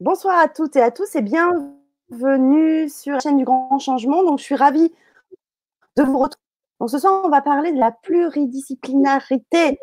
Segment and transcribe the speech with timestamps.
[0.00, 4.22] Bonsoir à toutes et à tous et bienvenue sur la chaîne du Grand Changement.
[4.22, 4.94] Donc, je suis ravie
[5.96, 6.44] de vous retrouver.
[6.78, 9.80] Donc, ce soir, on va parler de la pluridisciplinarité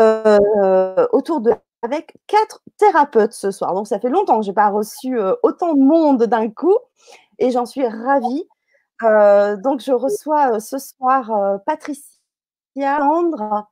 [0.00, 1.52] euh, autour de
[1.82, 3.72] avec quatre thérapeutes ce soir.
[3.72, 6.76] Donc, ça fait longtemps que je n'ai pas reçu euh, autant de monde d'un coup
[7.38, 8.48] et j'en suis ravie.
[9.04, 13.68] Euh, donc, je reçois ce soir Patricia Andre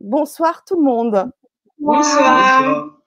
[0.00, 1.30] Bonsoir tout le monde.
[1.78, 2.99] Bonsoir.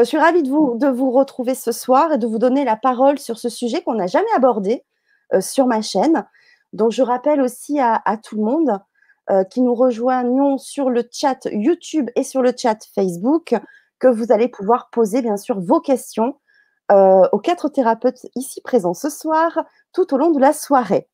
[0.00, 2.76] Je suis ravie de vous, de vous retrouver ce soir et de vous donner la
[2.76, 4.84] parole sur ce sujet qu'on n'a jamais abordé
[5.34, 6.26] euh, sur ma chaîne.
[6.72, 8.78] Donc, je rappelle aussi à, tout le monde
[9.30, 13.54] euh, qui nous rejoignons sur le chat YouTube et sur le chat Facebook
[13.98, 16.36] que vous allez pouvoir poser, bien sûr, vos questions
[16.90, 21.08] euh, aux quatre thérapeutes ici présents ce soir, tout au long de la soirée.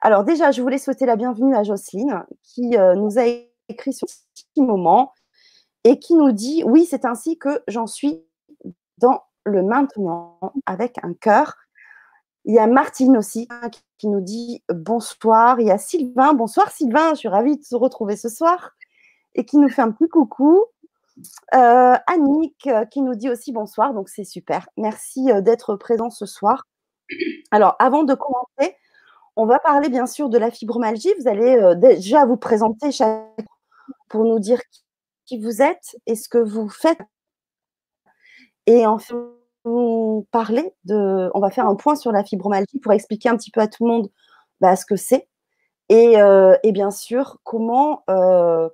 [0.00, 3.24] Alors, déjà, je voulais souhaiter la bienvenue à Jocelyne qui nous a
[3.68, 5.12] écrit sur ce petit moment
[5.84, 8.24] et qui nous dit Oui, c'est ainsi que j'en suis
[8.98, 11.56] dans le maintenant avec un cœur.
[12.44, 13.48] Il y a Martine aussi
[13.98, 15.60] qui nous dit bonsoir.
[15.60, 16.32] Il y a Sylvain.
[16.32, 18.72] Bonsoir Sylvain, je suis ravie de se retrouver ce soir
[19.34, 20.64] et qui nous fait un petit coucou.
[21.54, 24.68] Euh, Annick euh, qui nous dit aussi bonsoir, donc c'est super.
[24.76, 26.64] Merci euh, d'être présent ce soir.
[27.50, 28.76] Alors, avant de commencer,
[29.34, 31.12] on va parler bien sûr de la fibromyalgie.
[31.20, 33.46] Vous allez déjà vous présenter chaque
[34.08, 34.60] pour nous dire
[35.28, 36.98] qui vous êtes et ce que vous faites.
[38.66, 39.32] Et enfin,
[40.30, 41.30] parler de.
[41.34, 43.84] On va faire un point sur la fibromyalgie pour expliquer un petit peu à tout
[43.84, 44.10] le monde
[44.60, 45.28] bah, ce que c'est.
[45.88, 48.68] Et, euh, bien sûr, comment euh,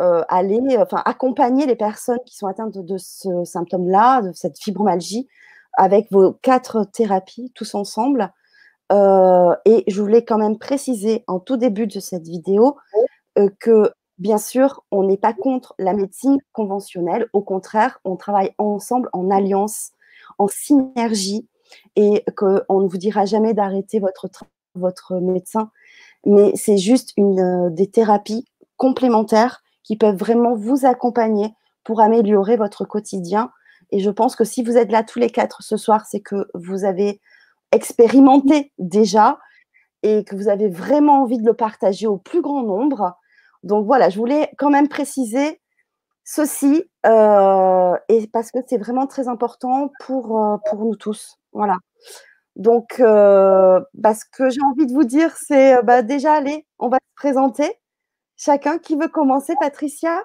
[0.00, 5.28] euh, aller, enfin, accompagner les personnes qui sont atteintes de, ce symptôme-là, de cette fibromyalgie,
[5.74, 8.32] avec vos quatre thérapies tous ensemble.
[8.90, 12.76] et je voulais quand même préciser en tout début de cette vidéo
[13.58, 13.90] que
[14.22, 17.26] Bien sûr, on n'est pas contre la médecine conventionnelle.
[17.32, 19.90] Au contraire, on travaille ensemble en alliance,
[20.38, 21.48] en synergie,
[21.96, 24.28] et qu'on ne vous dira jamais d'arrêter votre,
[24.76, 25.72] votre médecin.
[26.24, 28.46] Mais c'est juste une, euh, des thérapies
[28.76, 31.52] complémentaires qui peuvent vraiment vous accompagner
[31.82, 33.50] pour améliorer votre quotidien.
[33.90, 36.46] Et je pense que si vous êtes là tous les quatre ce soir, c'est que
[36.54, 37.20] vous avez
[37.72, 39.40] expérimenté déjà
[40.04, 43.16] et que vous avez vraiment envie de le partager au plus grand nombre.
[43.62, 45.60] Donc voilà, je voulais quand même préciser
[46.24, 51.36] ceci, euh, et parce que c'est vraiment très important pour, euh, pour nous tous.
[51.52, 51.76] Voilà.
[52.56, 56.88] Donc, euh, bah, ce que j'ai envie de vous dire, c'est bah, déjà, allez, on
[56.88, 57.70] va se présenter.
[58.36, 60.22] Chacun qui veut commencer, Patricia?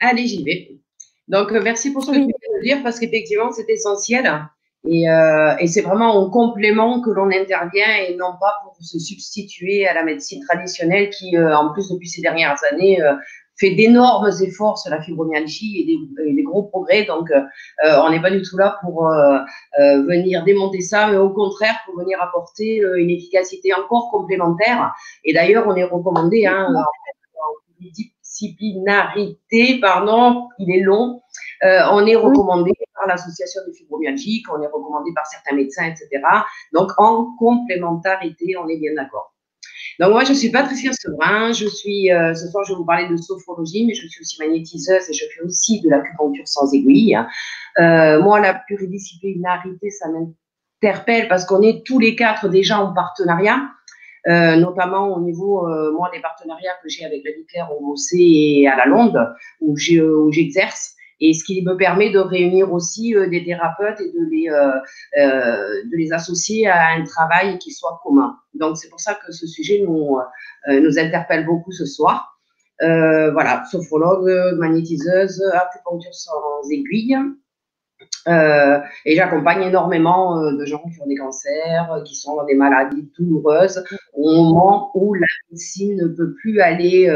[0.00, 0.80] Allez, j'y vais.
[1.28, 4.48] Donc, merci pour ce que tu viens de dire, parce qu'effectivement, c'est essentiel.
[4.86, 9.86] Euh, et, c'est vraiment en complément que l'on intervient et non pas pour se substituer
[9.88, 13.14] à la médecine traditionnelle qui, euh, en plus, depuis ces dernières années, euh,
[13.58, 15.84] fait d'énormes efforts sur la fibromyalgie et
[16.32, 17.04] des, gros progrès.
[17.06, 17.28] Donc,
[17.84, 19.10] on n'est pas du tout là pour
[19.82, 24.92] venir démonter ça, mais au contraire, pour venir apporter une efficacité encore complémentaire.
[25.24, 26.84] Et d'ailleurs, on est recommandé hein, en
[27.80, 31.20] disciplinarité, pardon, il est long,
[31.64, 36.08] on est recommandé par l'association des fibromyalgiques, on est recommandé par certains médecins, etc.
[36.72, 39.32] Donc, en complémentarité, on est bien d'accord.
[39.98, 41.52] Donc, moi, je suis Patricia Sevrin.
[41.52, 44.40] Je suis, euh, ce soir, je vais vous parler de sophrologie, mais je suis aussi
[44.40, 47.18] magnétiseuse et je fais aussi de l'acupuncture sans aiguille.
[47.78, 53.68] Euh, moi, la pluridisciplinarité, ça m'interpelle parce qu'on est tous les quatre déjà en partenariat.
[54.26, 58.68] Euh, notamment au niveau, moi, des partenariats que j'ai avec la Claire au OC et
[58.68, 59.18] à la Londe,
[59.60, 64.30] où j'exerce et ce qui me permet de réunir aussi euh, des thérapeutes et de
[64.30, 64.78] les, euh,
[65.18, 68.36] euh, de les associer à un travail qui soit commun.
[68.54, 70.18] Donc, c'est pour ça que ce sujet nous,
[70.68, 72.38] nous interpelle beaucoup ce soir.
[72.80, 77.16] voilà, sophrologue, magnétiseuse, acupuncture sans aiguille.
[78.28, 82.44] Euh, et j'accompagne énormément euh, de gens qui ont des cancers, euh, qui sont dans
[82.44, 83.82] des maladies douloureuses,
[84.12, 87.06] au moment où la médecine ne peut plus aller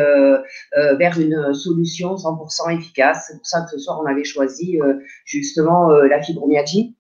[0.99, 3.27] vers une solution 100% efficace.
[3.29, 4.79] C'est pour ça que ce soir, on avait choisi
[5.25, 6.97] justement la fibromyalgie,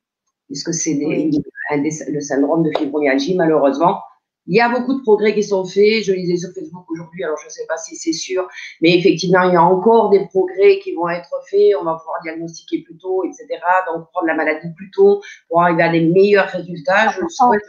[0.46, 4.00] puisque c'est le syndrome de fibromyalgie, malheureusement,
[4.46, 6.04] il y a beaucoup de progrès qui sont faits.
[6.04, 8.48] Je lisais sur Facebook aujourd'hui, alors je ne sais pas si c'est sûr,
[8.80, 11.74] mais effectivement, il y a encore des progrès qui vont être faits.
[11.80, 13.46] On va pouvoir diagnostiquer plus tôt, etc.
[13.92, 17.08] Donc, prendre la maladie plus tôt pour arriver à des meilleurs résultats.
[17.10, 17.62] Je le souhaite.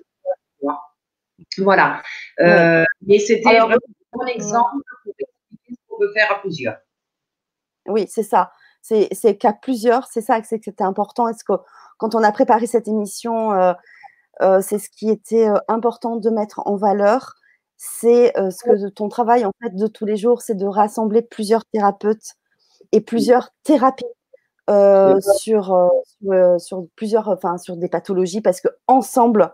[1.57, 2.01] Voilà.
[2.39, 6.77] Euh, mais c'était un bon exemple pour expliquer ce qu'on peut faire à plusieurs.
[7.87, 8.51] Oui, c'est ça.
[8.81, 11.27] C'est qu'à plusieurs, c'est ça que c'était important.
[11.27, 11.53] Est-ce que
[11.97, 13.73] quand on a préparé cette émission, euh, euh,
[14.39, 17.35] c'est ce qui était euh, important de mettre en valeur.
[17.77, 21.21] C'est euh, ce que ton travail en fait de tous les jours, c'est de rassembler
[21.21, 22.35] plusieurs thérapeutes
[22.91, 24.05] et plusieurs thérapies
[24.67, 25.91] sur,
[26.57, 29.51] sur, plusieurs, enfin, sur des pathologies parce que ensemble,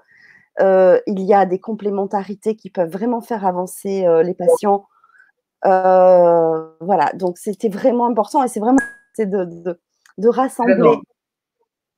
[0.59, 4.85] il y a des complémentarités qui peuvent vraiment faire avancer les patients.
[5.63, 8.77] voilà, donc c'était vraiment important et c'est vraiment
[9.17, 9.79] de, de,
[10.17, 10.99] de, rassembler.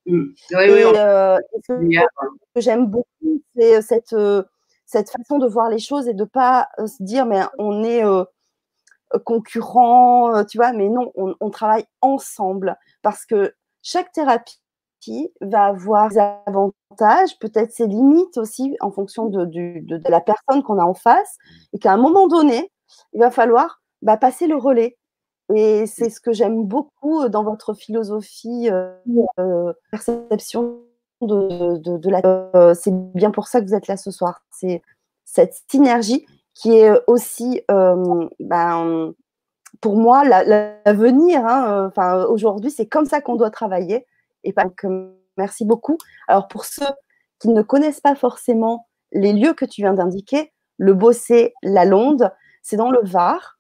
[0.08, 0.24] Mmh.
[0.50, 1.40] ce
[2.56, 4.16] que j'aime beaucoup, c'est cette,
[4.86, 8.04] cette façon de voir les choses et de pas se dire mais on est
[9.26, 13.54] concurrent, tu vois, mais non, on, on, travaille ensemble parce que
[13.84, 14.62] chaque thérapie
[15.42, 20.80] va avoir des avantages, peut-être ses limites aussi en fonction de, de, la personne qu'on
[20.80, 21.38] a en face,
[21.74, 22.72] et qu'à un moment donné,
[23.14, 24.98] il va falloir bah, passer le relais.
[25.56, 30.80] Et c'est ce que j'aime beaucoup dans votre philosophie, euh, perception
[31.22, 32.22] de, de la.
[32.56, 34.44] Euh, c'est bien pour ça que vous êtes là ce soir.
[34.50, 34.82] C'est
[35.26, 39.14] cette synergie qui est aussi ben,
[39.80, 44.06] pour moi, l'avenir, hein, enfin, aujourd'hui, c'est comme ça qu'on doit travailler.
[44.44, 45.98] Et pas que merci beaucoup.
[46.28, 46.86] Alors, pour ceux
[47.40, 52.32] qui ne connaissent pas forcément les lieux que tu viens d'indiquer, le Bossé, la Londe,
[52.62, 53.60] c'est dans le Var.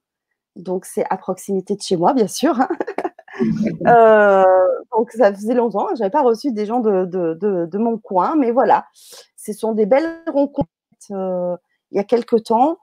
[0.56, 2.59] Donc, c'est à proximité de chez moi, bien sûr.
[2.59, 2.68] Hein.
[3.88, 4.44] Euh,
[4.92, 5.88] donc, ça faisait longtemps.
[5.95, 8.36] Je n'avais pas reçu des gens de, de, mon coin.
[8.36, 8.86] Mais voilà,
[9.36, 10.69] ce sont des belles rencontres
[11.12, 11.56] euh,
[11.92, 12.77] il y a quelques temps.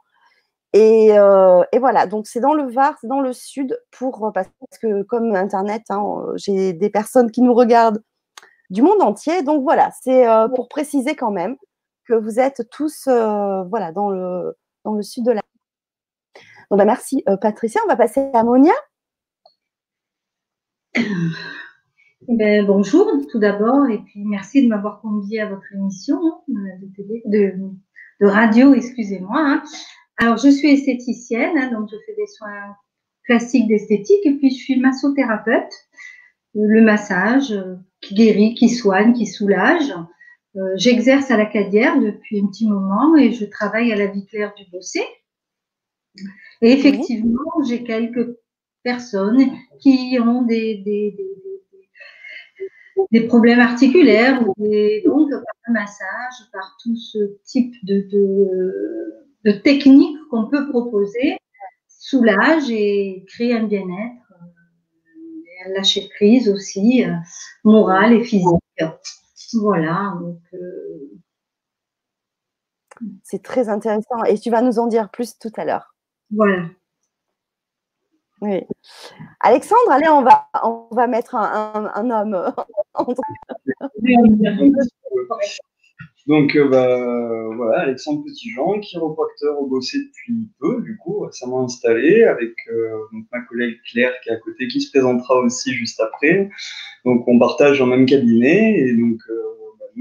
[0.76, 4.48] Euh, et, voilà, donc c'est dans le Var, c'est dans le sud, pour, parce
[4.82, 8.02] que comme Internet, hein, j'ai des personnes qui nous regardent
[8.70, 9.42] du monde entier.
[9.42, 11.56] Donc voilà, c'est pour préciser quand même
[12.06, 15.42] que vous êtes tous voilà, dans, le, dans le sud de la.
[16.70, 18.74] Donc, bah, merci Patricia, on va passer à Monia.
[22.26, 26.18] Ben, bonjour tout d'abord, et puis merci de m'avoir convié à votre émission
[26.54, 26.64] hein,
[27.24, 27.54] de,
[28.20, 29.38] de, radio, excusez-moi.
[29.38, 29.62] Hein.
[30.18, 32.76] Alors, je suis esthéticienne, hein, donc je fais des soins
[33.24, 35.72] classiques d'esthétique et puis je suis massothérapeute.
[36.54, 39.94] Le massage euh, qui guérit, qui soigne, qui soulage.
[40.56, 44.26] Euh, j'exerce à la Cadière depuis un petit moment et je travaille à la vie
[44.26, 45.02] claire du Bossé.
[46.60, 48.36] Et effectivement, j'ai quelques
[48.82, 49.50] personnes
[49.80, 51.16] qui ont des, des,
[53.12, 59.52] des, problèmes articulaires et donc par le massage, par tout ce type de, de de
[59.52, 61.38] techniques qu'on peut proposer
[61.88, 67.14] soulage et crée un bien-être, euh, un lâcher prise aussi, euh,
[67.64, 68.46] moral et physique.
[69.54, 70.14] Voilà.
[70.54, 71.18] Euh,
[73.22, 75.94] C'est très intéressant et tu vas nous en dire plus tout à l'heure.
[76.30, 76.66] Voilà.
[78.40, 78.62] Oui.
[79.40, 82.54] Alexandre, allez, on va, on va mettre un, un, homme.
[86.28, 92.24] Donc, euh, bah, voilà, Alexandre Petitjean, chiropracteur au Bossé depuis peu, du coup, récemment installé,
[92.24, 92.98] avec euh,
[93.32, 96.50] ma collègue Claire qui est à côté, qui se présentera aussi juste après.
[97.06, 99.42] Donc, on partage un même cabinet, et donc, euh,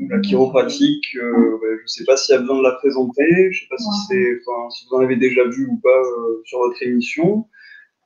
[0.10, 3.48] la chiropratique, bah, je ne sais pas s'il y a besoin de la présenter, je
[3.48, 4.42] ne sais pas si, c'est,
[4.72, 6.02] si vous en avez déjà vu ou pas
[6.46, 7.48] sur votre émission,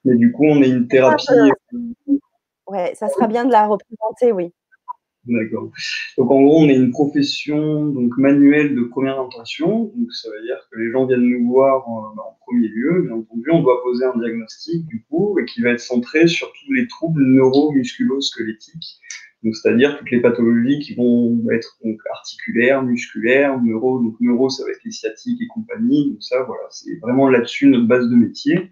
[0.05, 1.25] mais du coup, on est une thérapie.
[2.67, 4.53] Ouais, ça sera bien de la représenter, oui.
[5.25, 5.69] D'accord.
[6.17, 9.91] Donc en gros, on est une profession donc manuelle de première intention.
[9.95, 13.03] Donc ça veut dire que les gens viennent nous voir en, bah, en premier lieu.
[13.03, 16.51] Bien entendu, on doit poser un diagnostic du coup et qui va être centré sur
[16.51, 18.99] tous les troubles neuro-musculo-squelettiques.
[19.43, 23.99] Donc c'est-à-dire toutes les pathologies qui vont être donc articulaires, musculaires, neuro.
[23.99, 26.11] Donc neuro, ça va être les sciatiques et compagnie.
[26.11, 28.71] Donc ça, voilà, c'est vraiment là-dessus notre base de métier.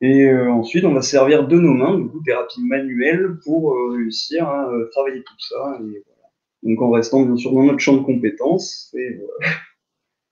[0.00, 3.90] Et euh, ensuite, on va servir de nos mains, du coup, thérapie manuelle, pour euh,
[3.90, 5.78] réussir à euh, travailler tout ça.
[5.80, 6.30] Et, voilà.
[6.62, 8.94] Donc, en restant bien sûr dans notre champ de compétences.
[8.98, 9.20] Et,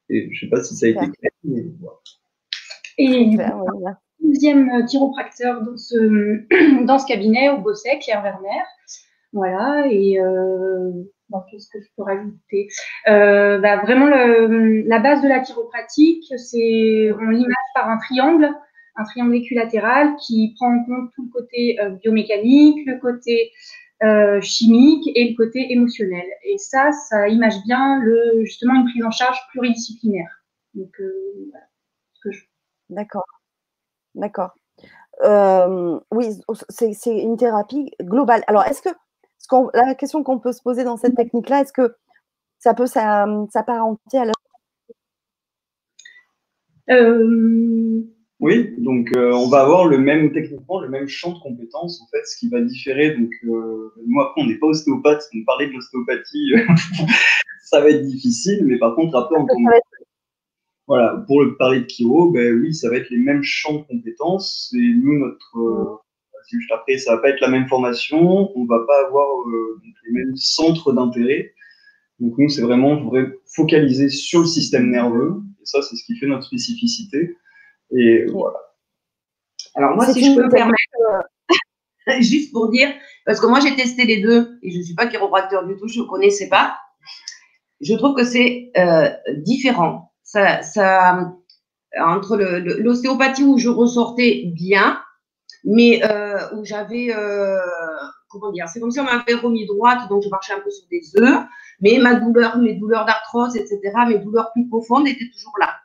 [0.08, 1.98] et je ne sais pas si ça a été clair, mais voilà.
[2.96, 3.36] Et
[4.28, 5.76] deuxième chiropracteur dans
[6.98, 8.64] ce, cabinet, au Bosset, Claire Werner.
[9.32, 10.90] Voilà, et euh,
[11.50, 12.68] qu'est-ce que je peux rajouter?
[13.08, 18.54] Euh, bah, Vraiment, la base de la chiropratique, c'est on l'image par un triangle
[18.98, 23.52] un triangle équilatéral qui prend en compte tout le côté euh, biomécanique, le côté
[24.02, 26.26] euh, chimique et le côté émotionnel.
[26.44, 28.02] Et ça, ça image bien
[28.42, 30.42] justement une prise en charge pluridisciplinaire.
[30.76, 32.32] Euh,
[32.90, 33.24] D'accord.
[34.18, 34.50] D'accord.
[36.10, 38.42] oui, c'est une thérapie globale.
[38.46, 38.90] Alors, est-ce que
[39.72, 41.94] la question qu'on peut se poser dans cette technique-là, est-ce que
[42.58, 44.32] ça peut s'apparenter à la
[48.40, 52.06] oui, donc euh, on va avoir le même, techniquement, le même champ de compétences, en
[52.06, 53.16] fait, ce qui va différer.
[53.16, 56.52] Donc, euh, nous, après, on n'est pas ostéopathe, donc parler de l'ostéopathie,
[57.64, 59.46] ça va être difficile, mais par contre, après, on
[60.88, 63.82] Voilà, pour le parler de Kiro, ben oui, ça va être les mêmes champs de
[63.82, 64.72] compétences.
[64.74, 65.98] Et nous, notre, euh,
[66.48, 70.12] juste après, ça va pas être la même formation, on va pas avoir euh, les
[70.12, 71.52] mêmes centres d'intérêt.
[72.20, 73.12] Donc nous, c'est vraiment
[73.54, 77.36] focaliser sur le système nerveux, et ça, c'est ce qui fait notre spécificité.
[77.92, 78.58] Et voilà.
[79.74, 80.82] Alors moi, si je peux me permettre,
[82.20, 82.88] juste pour dire,
[83.26, 85.86] parce que moi j'ai testé les deux et je ne suis pas chiropracteur du tout,
[85.86, 86.78] je ne connaissais pas.
[87.80, 90.07] Je trouve que c'est euh, différent.
[90.30, 91.32] Ça, ça,
[91.98, 95.00] entre l'ostéopathie où je ressortais bien,
[95.64, 97.56] mais euh, où j'avais, euh,
[98.28, 100.86] comment dire, c'est comme si on m'avait remis droite, donc je marchais un peu sur
[100.90, 101.46] des œufs,
[101.80, 105.76] mais ma douleur, mes douleurs d'arthrose, etc., mes douleurs plus profondes étaient toujours là.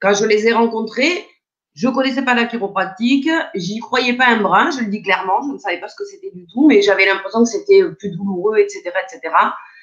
[0.00, 1.26] Quand je les ai rencontrées,
[1.74, 5.52] je connaissais pas la chiropratique, j'y croyais pas un brin, je le dis clairement, je
[5.52, 8.56] ne savais pas ce que c'était du tout, mais j'avais l'impression que c'était plus douloureux,
[8.56, 9.34] etc., etc.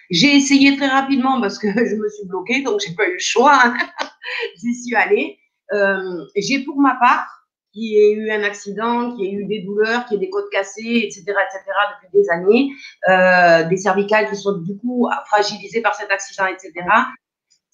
[0.10, 3.20] J'ai essayé très rapidement parce que je me suis bloquée, donc j'ai pas eu le
[3.20, 3.74] choix.
[4.62, 5.38] J'y suis allée.
[5.74, 7.28] Euh, j'ai pour ma part,
[7.72, 11.04] qui ait eu un accident, qui ait eu des douleurs, qui ait des côtes cassées,
[11.04, 11.64] etc., etc.,
[12.02, 12.72] depuis des années,
[13.08, 16.72] euh, des cervicales qui sont du coup fragilisées par cet accident, etc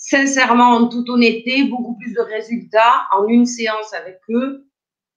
[0.05, 4.67] sincèrement, en toute honnêteté, beaucoup plus de résultats en une séance avec eux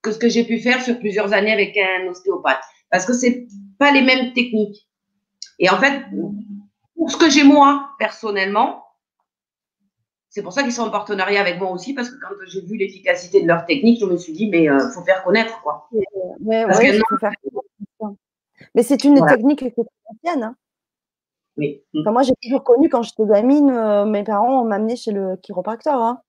[0.02, 2.62] que ce que j'ai pu faire sur plusieurs années avec un ostéopathe.
[2.90, 3.46] Parce que c'est
[3.78, 4.88] pas les mêmes techniques.
[5.58, 6.04] Et en fait,
[6.98, 8.84] pour ce que j'ai moi, personnellement,
[10.28, 12.76] c'est pour ça qu'ils sont en partenariat avec moi aussi, parce que quand j'ai vu
[12.76, 15.88] l'efficacité de leur technique, je me suis dit, mais il euh, faut faire connaître, quoi.
[16.40, 16.66] Ouais,
[18.74, 19.74] Mais c'est une technique qui est
[20.06, 20.42] ancienne.
[20.42, 20.56] Hein.
[21.56, 22.10] Mmh.
[22.10, 26.00] moi, j'ai toujours connu quand j'étais gamine, euh, mes parents m'amenaient chez le chiropracteur.
[26.00, 26.20] Hein.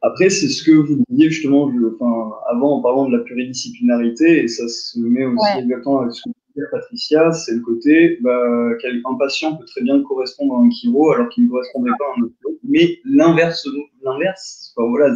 [0.00, 4.48] Après, c'est ce que vous disiez justement enfin, avant en parlant de la pluridisciplinarité, et
[4.48, 6.30] ça se met aussi exactement avec ce que
[6.70, 11.28] Patricia, c'est le côté bah, qu'un patient peut très bien correspondre à un chiro alors
[11.28, 12.34] qu'il ne correspondrait pas à un autre.
[12.64, 13.66] Mais l'inverse,
[14.02, 15.14] l'inverse, enfin, voilà,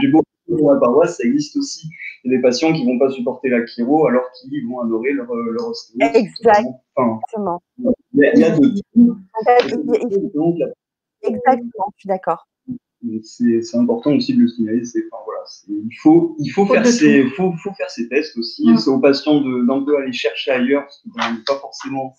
[0.00, 1.88] j'ai beaucoup dans la paroisse, ça existe aussi.
[2.24, 4.80] Il y a des patients qui ne vont pas supporter la chiro alors qu'ils vont
[4.80, 5.98] adorer leur, leur ostéo.
[6.12, 7.20] Exactement.
[8.14, 8.72] il, y a, de
[11.22, 12.46] Exactement, je suis d'accord.
[13.22, 14.82] C'est important aussi de le signaler.
[14.82, 18.66] Enfin, voilà, il, faut, il faut, faire ses, faut, faut faire ses tests aussi.
[18.78, 22.14] C'est aux patients d'un peu aller chercher ailleurs parce qu'on n'est pas forcément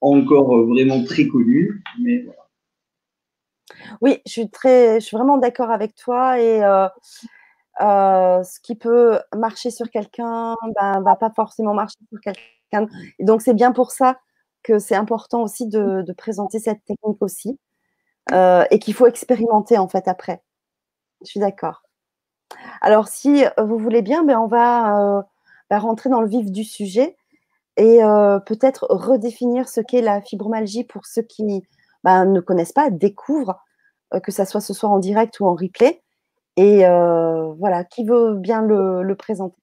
[0.00, 1.82] encore vraiment très connu.
[2.00, 2.48] Mais voilà.
[4.00, 6.40] Oui, je suis, très, je suis vraiment d'accord avec toi.
[6.40, 6.88] Et euh,
[7.80, 12.86] euh, ce qui peut marcher sur quelqu'un ne ben, va pas forcément marcher sur quelqu'un.
[13.20, 14.18] Donc, c'est bien pour ça
[14.62, 17.58] que c'est important aussi de, présenter cette technique aussi
[18.32, 20.42] euh, et qu'il faut expérimenter en fait après.
[21.22, 21.82] Je suis d'accord.
[22.80, 25.24] Alors, si vous voulez bien, ben, on va
[25.68, 27.16] ben, rentrer dans le vif du sujet
[27.76, 27.98] et
[28.46, 31.62] peut-être redéfinir ce qu'est la fibromyalgie pour ceux qui
[32.04, 33.60] ben, ne connaissent pas, découvrent,
[34.22, 36.02] que ça soit ce soir en direct ou en replay.
[36.58, 39.62] Et euh, voilà, qui veut bien le, présenter?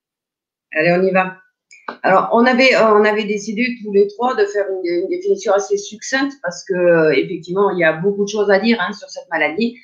[0.73, 1.35] Allez, on y va.
[2.01, 5.77] Alors, on avait, euh, on avait décidé tous les trois de faire une, définition assez
[5.77, 9.09] succincte parce que euh, effectivement, il y a beaucoup de choses à dire hein, sur
[9.09, 9.77] cette maladie.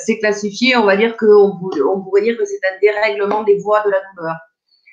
[0.00, 3.82] c'est classifié, on va dire qu'on on pourrait dire que c'est un dérèglement des voies
[3.86, 4.36] de la douleur.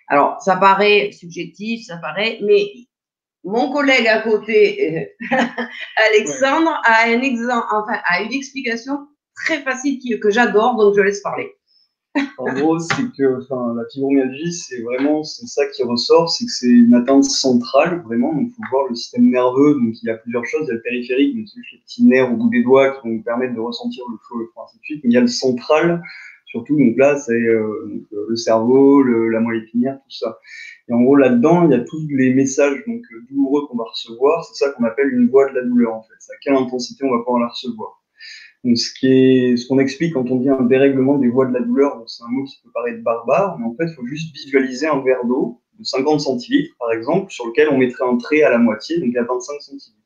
[0.08, 2.68] Alors, ça paraît subjectif, ça paraît, mais
[3.44, 5.10] mon collègue à côté,
[6.10, 11.22] Alexandre, a un exemple, enfin, a une explication très facile que j'adore, donc je laisse
[11.22, 11.52] parler.
[12.38, 16.70] En gros, c'est que la fibromyalgie, c'est vraiment c'est ça qui ressort, c'est que c'est
[16.70, 18.34] une atteinte centrale, vraiment.
[18.34, 19.76] Donc, il faut voir le système nerveux.
[19.76, 20.64] Donc, il y a plusieurs choses.
[20.64, 23.16] Il y a le périphérique, donc les petits nerfs au bout des doigts qui vont
[23.16, 25.02] nous permettre de ressentir le chaud, le ainsi de suite.
[25.04, 26.02] Mais il y a le central,
[26.46, 26.78] surtout.
[26.78, 30.40] Donc là, c'est euh, euh, le cerveau, la moelle épinière, tout ça.
[30.88, 34.46] Et en gros, là-dedans, il y a tous les messages donc, douloureux qu'on va recevoir.
[34.46, 36.16] C'est ça qu'on appelle une voie de la douleur, en fait.
[36.20, 38.05] C'est à quelle intensité on va pouvoir la recevoir
[38.74, 41.60] ce qui est, ce qu'on explique quand on dit un dérèglement des voies de la
[41.60, 44.88] douleur, c'est un mot qui peut paraître barbare, mais en fait, il faut juste visualiser
[44.88, 48.50] un verre d'eau de 50 centilitres, par exemple, sur lequel on mettrait un trait à
[48.50, 50.02] la moitié, donc à 25 centilitres.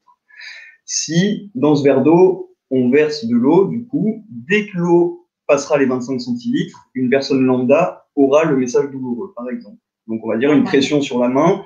[0.84, 5.78] Si, dans ce verre d'eau, on verse de l'eau, du coup, dès que l'eau passera
[5.78, 9.78] les 25 centilitres, une personne lambda aura le message douloureux, par exemple.
[10.08, 11.64] Donc, on va dire une pression sur la main,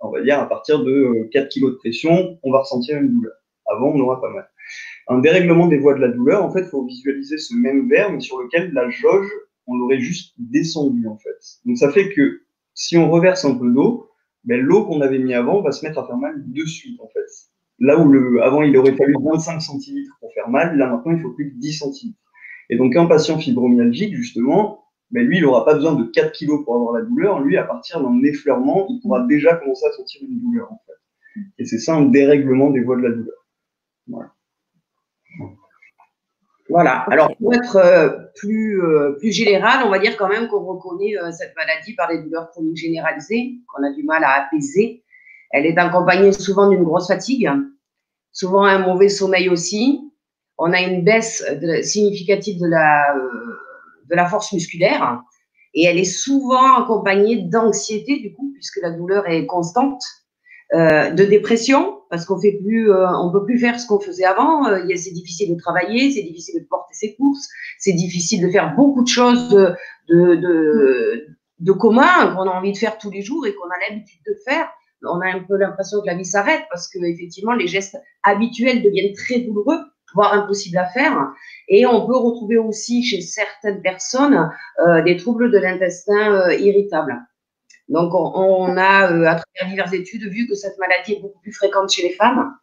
[0.00, 3.34] on va dire à partir de 4 kg de pression, on va ressentir une douleur.
[3.66, 4.48] Avant, on aura pas mal.
[5.08, 8.10] Un dérèglement des voies de la douleur, en fait, il faut visualiser ce même verre,
[8.12, 9.28] mais sur lequel la jauge,
[9.66, 11.36] on l'aurait juste descendu, en fait.
[11.64, 12.42] Donc ça fait que
[12.74, 14.10] si on reverse un peu d'eau,
[14.44, 17.08] ben, l'eau qu'on avait mis avant va se mettre à faire mal de suite, en
[17.08, 17.24] fait.
[17.78, 21.20] Là où le, avant il aurait fallu 25 centilitres pour faire mal, là maintenant il
[21.20, 22.18] faut plus que 10 centilitres.
[22.70, 26.64] Et donc un patient fibromyalgique, justement, ben lui, il n'aura pas besoin de 4 kilos
[26.64, 27.40] pour avoir la douleur.
[27.40, 31.40] Lui, à partir d'un effleurement, il pourra déjà commencer à sentir une douleur, en fait.
[31.58, 33.46] Et c'est ça un dérèglement des voies de la douleur.
[34.06, 34.32] Voilà.
[36.70, 37.04] Voilà.
[37.10, 41.16] Alors, pour être euh, plus, euh, plus général, on va dire quand même qu'on reconnaît
[41.18, 45.04] euh, cette maladie par des douleurs chroniques généralisées, qu'on a du mal à apaiser.
[45.50, 47.50] Elle est accompagnée souvent d'une grosse fatigue,
[48.32, 50.00] souvent un mauvais sommeil aussi.
[50.56, 51.44] On a une baisse
[51.82, 53.14] significative de la,
[54.10, 55.22] de la force musculaire
[55.74, 60.02] et elle est souvent accompagnée d'anxiété, du coup, puisque la douleur est constante,
[60.74, 64.68] de dépression, parce qu'on fait plus, euh, on peut plus faire ce qu'on faisait avant.
[64.68, 68.74] Euh, c'est difficile de travailler, c'est difficile de porter ses courses, c'est difficile de faire
[68.76, 69.74] beaucoup de choses de,
[70.08, 71.26] de, de,
[71.58, 74.36] de commun qu'on a envie de faire tous les jours et qu'on a l'habitude de
[74.46, 74.68] faire.
[75.02, 78.82] On a un peu l'impression que la vie s'arrête parce que effectivement les gestes habituels
[78.82, 79.80] deviennent très douloureux,
[80.14, 81.32] voire impossibles à faire.
[81.68, 84.50] Et on peut retrouver aussi chez certaines personnes
[84.86, 87.20] euh, des troubles de l'intestin euh, irritables.
[87.88, 91.52] Donc, on, a, euh, à travers diverses études, vu que cette maladie est beaucoup plus
[91.52, 92.54] fréquente chez les femmes.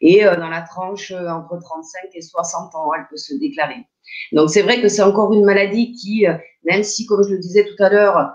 [0.00, 3.86] Et euh, dans la tranche euh, entre 35 et 60 ans, elle peut se déclarer.
[4.32, 6.26] Donc, c'est vrai que c'est encore une maladie qui,
[6.64, 8.32] même si, comme je le disais tout à l'heure,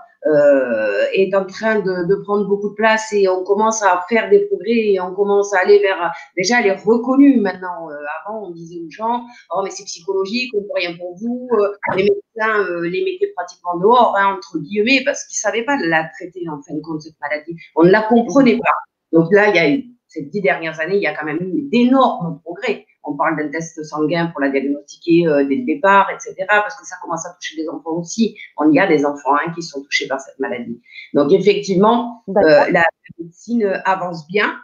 [1.12, 4.46] est en train de, de, prendre beaucoup de place et on commence à faire des
[4.46, 6.12] progrès et on commence à aller vers.
[6.36, 7.90] Déjà, elle est reconnue maintenant.
[7.90, 11.16] Euh, avant, on disait aux gens Oh, mais c'est psychologique, on ne peut rien pour
[11.16, 11.48] vous.
[11.52, 15.76] Euh, les médecins les mettaient pratiquement dehors, hein, entre guillemets, parce qu'ils ne savaient pas
[15.84, 17.56] la traiter, en fin de compte, cette maladie.
[17.74, 18.74] On ne la comprenait pas.
[19.12, 21.40] Donc là, il y a eu, ces dix dernières années, il y a quand même
[21.40, 26.08] eu d'énormes progrès on parle d'un test sanguin pour la diagnostiquer euh, dès le départ,
[26.10, 26.34] etc.
[26.48, 28.36] Parce que ça commence à toucher les enfants aussi.
[28.58, 30.80] On y a des enfants hein, qui sont touchés par cette maladie.
[31.14, 32.32] Donc effectivement, euh,
[32.70, 32.82] la
[33.18, 34.54] médecine avance bien,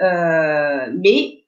[0.00, 1.41] euh, mais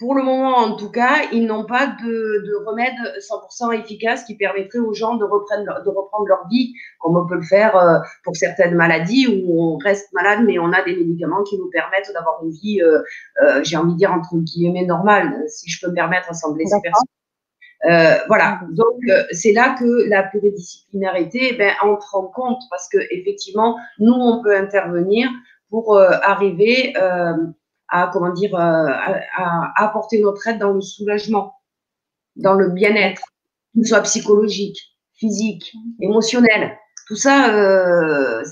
[0.00, 4.78] pour le moment, en tout cas, ils n'ont pas de, remède 100% efficace qui permettrait
[4.78, 7.98] aux gens de reprendre, leur, de reprendre leur vie, comme on peut le faire euh,
[8.24, 12.10] pour certaines maladies où on reste malade, mais on a des médicaments qui nous permettent
[12.14, 13.02] d'avoir une vie, euh,
[13.42, 16.76] euh, j'ai envie de dire, entre guillemets, normale, si je peux me permettre, sans blesser
[16.82, 18.24] personne.
[18.26, 19.00] voilà, donc
[19.32, 24.56] c'est là que la pluridisciplinarité ben, entre en compte parce que effectivement, nous on peut
[24.56, 25.28] intervenir
[25.68, 26.94] pour arriver
[27.90, 28.88] à comment dire euh,
[29.36, 31.54] à, apporter notre aide dans le soulagement,
[32.36, 33.22] dans le bien-être,
[33.72, 34.78] qu'il soit psychologique,
[35.14, 36.76] physique, émotionnel.
[37.08, 38.42] Tout ça, euh,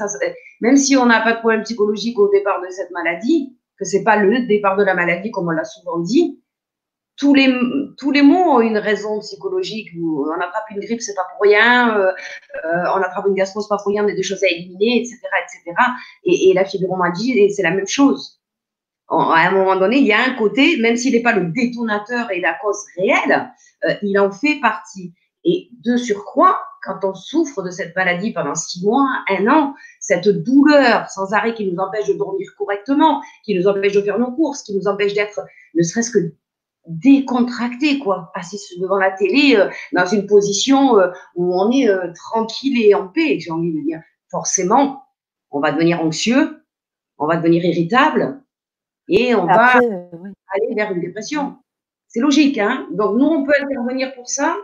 [0.61, 4.03] même si on n'a pas de problème psychologique au départ de cette maladie, que c'est
[4.03, 6.43] pas le départ de la maladie comme on l'a souvent dit,
[7.17, 7.53] tous les,
[7.97, 9.89] tous les mots ont une raison psychologique.
[9.97, 11.97] On attrape une grippe, c'est pas pour rien.
[11.99, 12.13] Euh,
[12.95, 14.05] on attrape une gastro, c'est pas pour rien.
[14.05, 15.77] On a des choses à éliminer, etc., etc.
[16.25, 18.38] Et, et la fibromyalgie, c'est la même chose
[19.09, 22.31] à un moment donné, il y a un côté, même s'il n'est pas le détonateur
[22.31, 23.51] et la cause réelle,
[23.85, 25.15] euh, il en fait partie.
[25.45, 30.29] Et de surcroît, quand on souffre de cette maladie pendant six mois, un an, cette
[30.29, 34.33] douleur sans arrêt qui nous empêche de dormir correctement, qui nous empêche de faire nos
[34.33, 35.41] courses, qui nous empêche d'être
[35.75, 36.35] ne serait-ce que
[36.87, 42.83] décontracté, quoi, assis devant la télé, euh, dans une position euh, où on est tranquille
[42.83, 44.01] et en paix, j'ai envie de dire.
[44.31, 45.05] Forcément,
[45.51, 46.63] on va devenir anxieux,
[47.17, 48.43] on va devenir irritable,
[49.09, 51.57] et on va aller vers une dépression.
[52.09, 54.57] C'est logique, hein Donc nous, on peut intervenir pour ça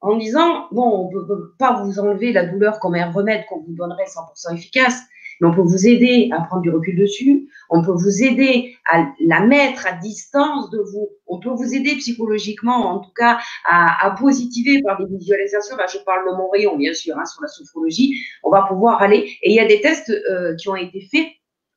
[0.00, 3.60] en disant, bon, on ne peut pas vous enlever la douleur comme un remède qu'on
[3.60, 5.00] vous donnerait 100% efficace,
[5.40, 9.06] mais on peut vous aider à prendre du recul dessus, on peut vous aider à
[9.20, 14.14] la mettre à distance de vous, on peut vous aider psychologiquement, en tout cas, à,
[14.18, 15.76] positiver par des visualisations.
[15.76, 18.16] Là, je parle de mon rayon, bien sûr, hein, sur la sophrologie.
[18.42, 21.26] On va pouvoir aller, et il y a des tests euh, qui ont été faits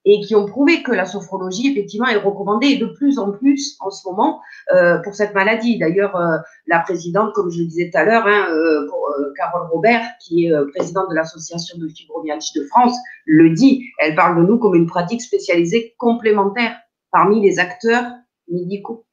[0.06, 3.92] et qui ont prouvé que la sophrologie, effectivement, est recommandée de plus en plus en
[3.92, 4.42] ce moment
[4.74, 5.78] euh, pour cette maladie.
[5.78, 6.38] D'ailleurs, euh,
[6.68, 8.88] la présidente, comme je le disais tout à l'heure, hein, euh,
[9.38, 13.86] Carole Robert, qui est présidente de l'Association de fibromyalgie de France, le dit.
[14.00, 16.76] Elle parle de nous comme une pratique spécialisée complémentaire
[17.12, 18.06] parmi les acteurs
[18.48, 19.06] médicaux.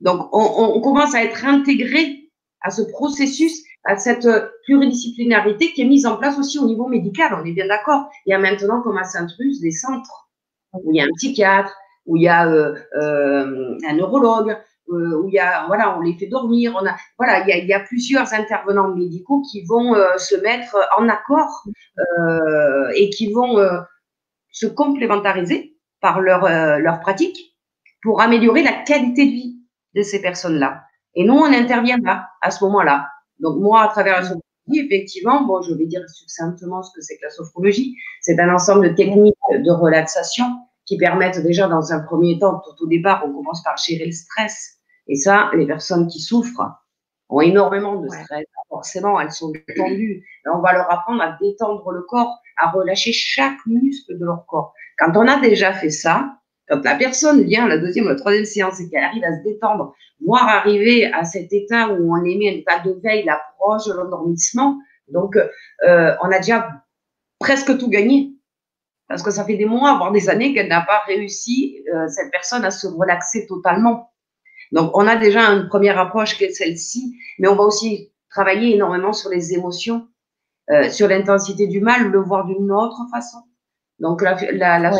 [0.00, 4.28] Donc, on, on commence à être intégré à ce processus à cette
[4.64, 8.08] pluridisciplinarité qui est mise en place aussi au niveau médical, on est bien d'accord.
[8.26, 10.28] Il y a maintenant, comme à Saint-Trusse, des centres
[10.72, 11.74] où il y a un psychiatre,
[12.06, 14.56] où il y a euh, euh, un neurologue,
[14.90, 16.76] euh, où il y a, voilà, on les fait dormir.
[16.80, 20.36] On a, voilà, il y a, il y a plusieurs intervenants médicaux qui vont se
[20.42, 21.64] mettre en accord
[22.94, 23.56] et qui vont
[24.50, 26.48] se complémentariser par leur,
[26.80, 27.56] leur pratique
[28.02, 29.58] pour améliorer la qualité de vie
[29.94, 30.82] de ces personnes-là.
[31.14, 33.08] Et nous, on intervient là, à ce moment-là.
[33.42, 37.16] Donc moi, à travers la sophrologie, effectivement, bon, je vais dire succinctement ce que c'est
[37.18, 37.96] que la sophrologie.
[38.20, 40.46] C'est un ensemble de techniques de relaxation
[40.86, 44.12] qui permettent déjà, dans un premier temps, tout au départ, on commence par gérer le
[44.12, 44.78] stress.
[45.08, 46.62] Et ça, les personnes qui souffrent
[47.28, 48.46] ont énormément de stress.
[48.68, 50.24] Forcément, elles sont détendues.
[50.44, 54.46] Et on va leur apprendre à détendre le corps, à relâcher chaque muscle de leur
[54.46, 54.72] corps.
[54.98, 58.14] Quand on a déjà fait ça, Quand la personne vient à la deuxième ou la
[58.14, 59.94] troisième séance et qu'elle arrive à se détendre,
[60.24, 64.78] voire arriver à cet état où on émet un état de veille, l'approche de l'endormissement,
[65.08, 66.68] donc euh, on a déjà
[67.38, 68.32] presque tout gagné.
[69.08, 72.30] Parce que ça fait des mois, voire des années qu'elle n'a pas réussi, euh, cette
[72.30, 74.10] personne, à se relaxer totalement.
[74.70, 78.74] Donc, on a déjà une première approche qui est celle-ci, mais on va aussi travailler
[78.74, 80.08] énormément sur les émotions,
[80.70, 83.42] euh, sur l'intensité du mal, le voir d'une autre façon.
[83.98, 84.92] Donc, la, la, la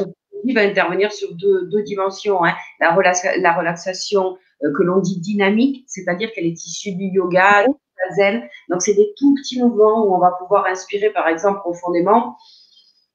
[0.54, 2.44] va intervenir sur deux, dimensions.
[2.44, 2.54] Hein.
[2.80, 2.96] La,
[3.38, 7.74] la, relaxation euh, que l'on dit dynamique, c'est-à-dire qu'elle est issue du yoga, du
[8.16, 8.42] zen.
[8.68, 12.36] Donc, c'est des tout petits mouvements où on va pouvoir inspirer, par exemple, profondément.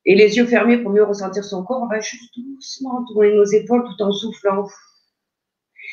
[0.06, 3.44] Et les yeux fermés pour mieux ressentir son corps, on va juste doucement tourner nos
[3.44, 4.66] épaules tout en soufflant.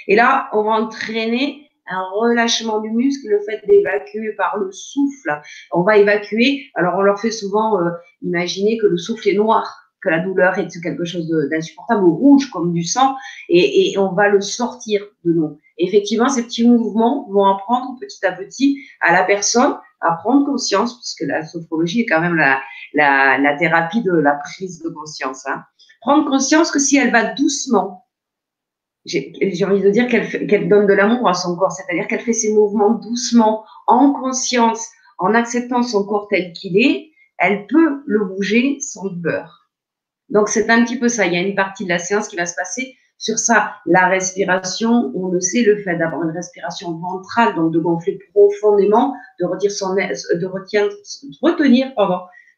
[0.06, 5.40] Et là, on va entraîner un relâchement du muscle, le fait d'évacuer par le souffle.
[5.72, 6.70] On va évacuer.
[6.74, 7.90] Alors, on leur fait souvent euh,
[8.22, 12.72] imaginer que le souffle est noir, que la douleur est quelque chose d'insupportable, rouge comme
[12.72, 13.16] du sang,
[13.48, 15.58] et, on va le sortir de nous.
[15.78, 20.98] effectivement, ces petits mouvements vont apprendre petit à petit à la personne à prendre conscience,
[20.98, 25.46] puisque la sophrologie est quand même la thérapie de la prise de conscience.
[25.46, 25.64] Hein.
[26.02, 28.04] Prendre conscience que si elle va doucement,
[29.06, 32.52] j'ai envie de dire qu'elle donne de l'amour à son corps, c'est-à-dire qu'elle fait ses
[32.52, 34.86] mouvements doucement, en conscience,
[35.18, 39.63] en acceptant son corps tel qu'il est, elle peut le bouger sans douleur.
[40.34, 41.26] Donc c'est un petit peu ça.
[41.26, 43.76] Il y a une partie de la séance qui va se passer sur ça.
[43.86, 49.14] La respiration, on le sait, le fait d'avoir une respiration ventrale, donc de gonfler profondément,
[49.40, 50.90] de, retenir son air, de, retenir,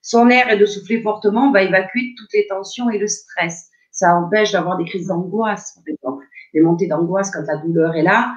[0.03, 3.69] son air et de souffler fortement, va évacuer toutes les tensions et le stress.
[3.93, 6.25] Ça empêche d'avoir des crises d'angoisse, par exemple
[6.57, 8.35] des montées d'angoisse quand la douleur est là.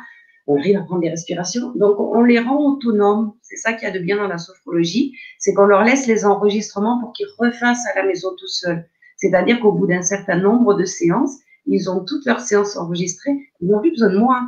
[0.48, 1.72] On arrive à prendre des respirations.
[1.76, 3.34] Donc, on les rend autonomes.
[3.42, 5.16] C'est ça qu'il y a de bien dans la sophrologie.
[5.38, 8.90] C'est qu'on leur laisse les enregistrements pour qu'ils refassent à la maison tout seuls.
[9.20, 13.38] C'est-à-dire qu'au bout d'un certain nombre de séances, ils ont toutes leurs séances enregistrées.
[13.62, 14.42] Ils n'ont plus besoin de moi.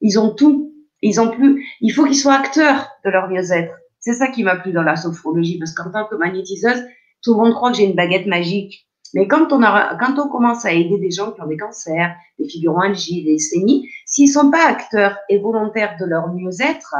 [0.00, 0.72] Ils ont tout.
[1.02, 1.66] Ils ont plus.
[1.80, 3.74] Il faut qu'ils soient acteurs de leur mieux-être.
[3.98, 6.84] C'est ça qui m'a plu dans la sophrologie, parce qu'en tant que magnétiseuse,
[7.22, 8.88] tout le monde croit que j'ai une baguette magique.
[9.14, 13.38] Mais quand on, commence à aider des gens qui ont des cancers, des fibromyalgies, des
[13.38, 16.94] sénies, s'ils sont pas acteurs et volontaires de leur mieux-être,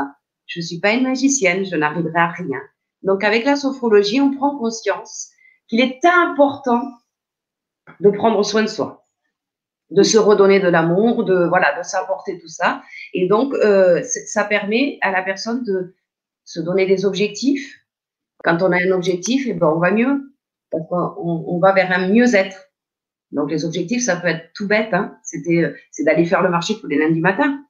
[0.46, 2.60] je suis pas une magicienne, je n'arriverai à rien.
[3.02, 5.30] Donc avec la sophrologie, on prend conscience
[5.68, 6.82] qu'il est important
[8.00, 9.06] de prendre soin de soi,
[9.90, 12.82] de se redonner de l'amour, de voilà, de s'apporter tout ça.
[13.14, 15.94] Et donc euh, ça permet à la personne de
[16.44, 17.80] se donner des objectifs.
[18.44, 20.28] Quand on a un objectif, et eh ben on va mieux
[20.72, 22.70] on, va vers un mieux-être.
[23.32, 25.18] Donc les objectifs, ça peut être tout bête, hein.
[25.22, 27.62] C'était, c'est d'aller faire le marché tous les lundis matin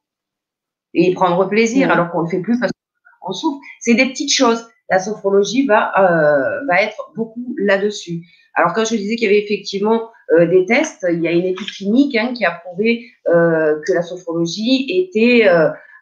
[0.95, 2.73] et prendre plaisir, alors qu'on ne le fait plus parce
[3.21, 3.61] qu'on souffre.
[3.81, 4.69] C'est des petites choses.
[4.91, 8.23] La sophrologie va euh, va être beaucoup là-dessus.
[8.55, 11.45] Alors quand je disais qu'il y avait effectivement euh, des tests, il y a une
[11.45, 15.49] étude clinique hein, qui a prouvé euh, que la sophrologie était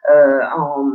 [0.09, 0.85] en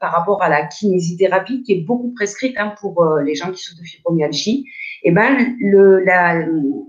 [0.00, 3.80] par rapport à la kinésithérapie qui est beaucoup prescrite hein, pour les gens qui souffrent
[3.80, 4.64] de fibromyalgie
[5.04, 6.82] eh ben, le, la, le,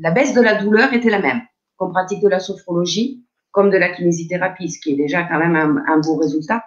[0.00, 1.40] la baisse de la douleur était la même
[1.76, 5.56] qu'on pratique de la sophrologie comme de la kinésithérapie, ce qui est déjà quand même
[5.56, 6.62] un, un beau résultat.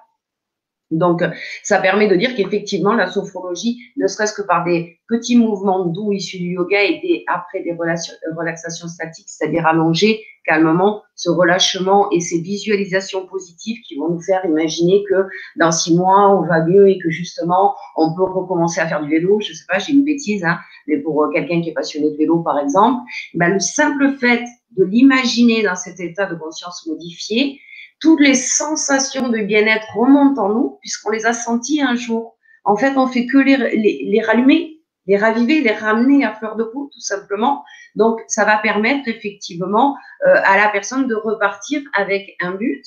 [0.92, 1.24] Donc,
[1.64, 6.14] ça permet de dire qu'effectivement, la sophrologie, ne serait-ce que par des petits mouvements doux
[6.14, 12.20] issus du yoga et des, après des relaxations statiques, c'est-à-dire allongées, calmement, ce relâchement et
[12.22, 16.90] ces visualisations positives qui vont nous faire imaginer que dans six mois, on va mieux
[16.90, 19.40] et que justement, on peut recommencer à faire du vélo.
[19.42, 22.18] Je sais pas, j'ai une bêtise, hein, mais pour euh, quelqu'un qui est passionné de
[22.18, 23.02] vélo, par exemple,
[23.36, 24.44] ben, le simple fait
[24.78, 27.60] de l'imaginer dans cet état de conscience modifié,
[28.00, 32.38] toutes les sensations de bien-être remontent en nous puisqu'on les a senties un jour.
[32.64, 36.90] En fait, on fait que les, rallumer, les raviver, les ramener à fleur de peau,
[36.94, 37.64] tout simplement.
[37.96, 42.86] Donc, ça va permettre effectivement euh, à la personne de repartir avec un but,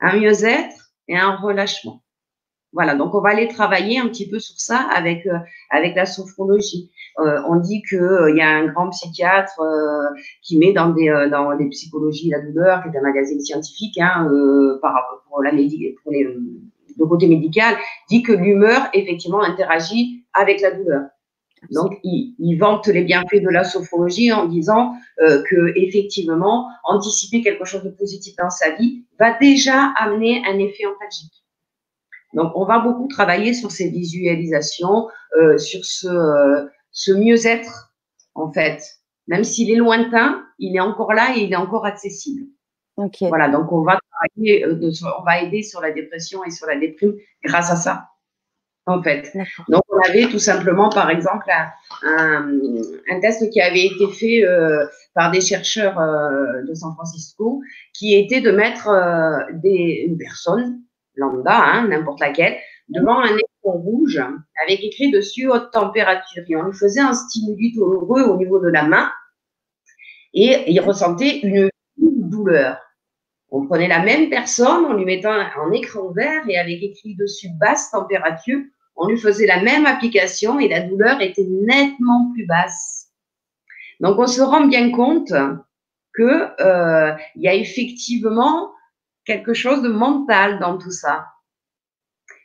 [0.00, 2.02] un mieux-être et un relâchement.
[2.72, 5.36] Voilà, donc on va aller travailler un petit peu sur ça avec euh,
[5.70, 6.90] avec la sophrologie.
[7.18, 9.60] Euh, on dit que euh, y a un grand psychiatre
[10.42, 14.28] qui met dans des dans les psychologies la douleur, qui est un magazine scientifique, hein,
[14.80, 14.94] par
[15.28, 16.24] pour la pour les,
[17.00, 17.76] le côté médical,
[18.08, 21.02] dit que l'humeur effectivement interagit avec la douleur.
[21.70, 27.42] Donc, il, il, vante les bienfaits de la sophrologie en disant euh, que effectivement, anticiper
[27.42, 31.44] quelque chose de positif dans sa vie va déjà amener un effet antalgique.
[32.34, 37.94] Donc, on va beaucoup travailler sur ces visualisations, euh, sur ce, euh, ce mieux-être,
[38.34, 38.82] en fait.
[39.26, 42.46] Même s'il est lointain, il est encore là et il est encore accessible.
[42.96, 43.28] Okay.
[43.28, 46.66] Voilà, donc on va travailler, euh, de, on va aider sur la dépression et sur
[46.66, 47.14] la déprime
[47.44, 48.08] grâce à ça,
[48.86, 49.32] en fait.
[49.68, 51.46] Donc, on avait tout simplement, par exemple,
[52.02, 57.62] un, test qui avait été fait euh, par des chercheurs euh, de San Francisco,
[57.94, 58.90] qui était de mettre
[59.54, 60.82] des, une personne
[61.20, 64.20] lambda, hein, n'importe laquelle, devant un écran rouge
[64.66, 66.42] avec écrit dessus haute température.
[66.48, 69.10] Et on lui faisait un stimuli douloureux au niveau de la main
[70.32, 72.78] et il ressentait une douleur.
[73.50, 77.48] On prenait la même personne, on lui mettait un écran vert et avec écrit dessus
[77.58, 78.60] basse température,
[78.96, 83.08] on lui faisait la même application et la douleur était nettement plus basse.
[83.98, 85.32] Donc on se rend bien compte
[86.12, 88.70] que euh, il y a effectivement
[89.30, 91.26] quelque chose de mental dans tout ça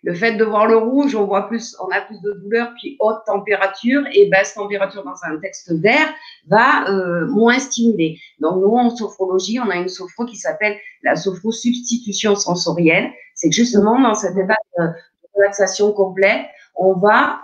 [0.06, 2.96] le fait de voir le rouge, on voit plus, on a plus de douleur, puis
[3.00, 6.14] haute température et basse température dans un texte vert
[6.48, 8.20] va euh, moins stimuler.
[8.40, 13.10] Donc nous en sophrologie, on a une sophro qui s'appelle la sophro-substitution sensorielle.
[13.34, 14.86] C'est justement dans cette état de
[15.34, 16.46] relaxation complète,
[16.76, 17.42] on va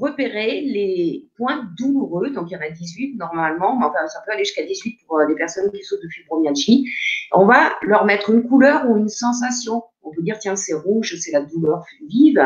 [0.00, 4.32] repérer les points douloureux, donc il y en a 18 normalement, mais enfin ça peut
[4.32, 6.88] aller jusqu'à 18 pour les personnes qui souffrent de fibromyalgie.
[7.32, 11.14] On va leur mettre une couleur ou une sensation on peut dire, tiens, c'est rouge,
[11.18, 12.40] c'est la douleur vive.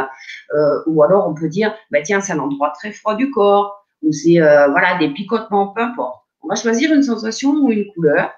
[0.54, 3.86] Euh, ou alors, on peut dire, bah, tiens, c'est un endroit très froid du corps.
[4.02, 6.22] Ou c'est, euh, voilà, des picotements, peu importe.
[6.42, 8.30] On va choisir une sensation ou une couleur.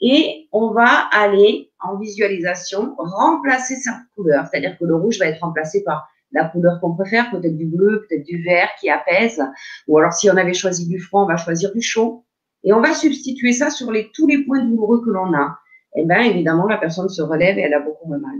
[0.00, 4.46] Et on va aller en visualisation remplacer cette couleur.
[4.46, 8.06] C'est-à-dire que le rouge va être remplacé par la couleur qu'on préfère, peut-être du bleu,
[8.08, 9.42] peut-être du vert qui apaise.
[9.88, 12.24] Ou alors, si on avait choisi du froid, on va choisir du chaud.
[12.62, 15.58] Et on va substituer ça sur les, tous les points douloureux que l'on a.
[15.96, 18.36] Et eh bien, évidemment, la personne se relève et elle a beaucoup moins mal.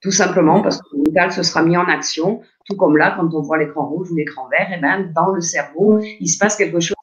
[0.00, 3.34] Tout simplement parce que le mental se sera mis en action, tout comme là, quand
[3.34, 6.56] on voit l'écran rouge ou l'écran vert, et même dans le cerveau, il se passe
[6.56, 6.94] quelque chose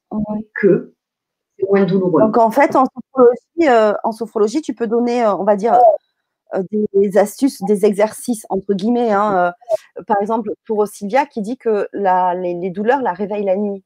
[0.56, 0.94] que
[1.70, 2.22] moins douloureux.
[2.22, 2.86] Donc en fait, en
[4.14, 5.78] sophrologie, euh, tu peux donner, euh, on va dire,
[6.72, 9.12] des astuces, des exercices, entre guillemets.
[9.12, 9.54] Hein,
[10.08, 13.84] par exemple, pour Sylvia qui dit que les douleurs la réveillent la nuit.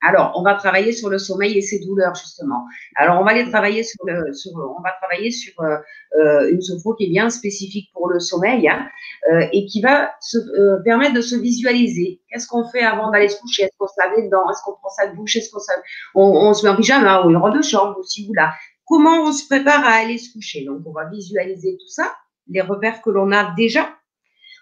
[0.00, 2.64] Alors, on va travailler sur le sommeil et ses douleurs justement.
[2.94, 5.76] Alors, on va les travailler sur on va travailler sur euh,
[6.20, 8.86] euh, une sophro qui est bien spécifique pour le sommeil hein,
[9.32, 10.38] euh, et qui va se
[10.84, 12.20] permettre de se visualiser.
[12.30, 13.64] Qu'est-ce qu'on fait avant d'aller se coucher?
[13.64, 15.34] Est-ce qu'on se lave les Est-ce qu'on prend sa douche?
[15.34, 15.60] Est-ce qu'on
[16.14, 18.52] on, on, se met en pyjama ou une robe de chambre aussi ou là
[18.88, 22.14] Comment on se prépare à aller se coucher Donc, on va visualiser tout ça,
[22.48, 23.94] les repères que l'on a déjà.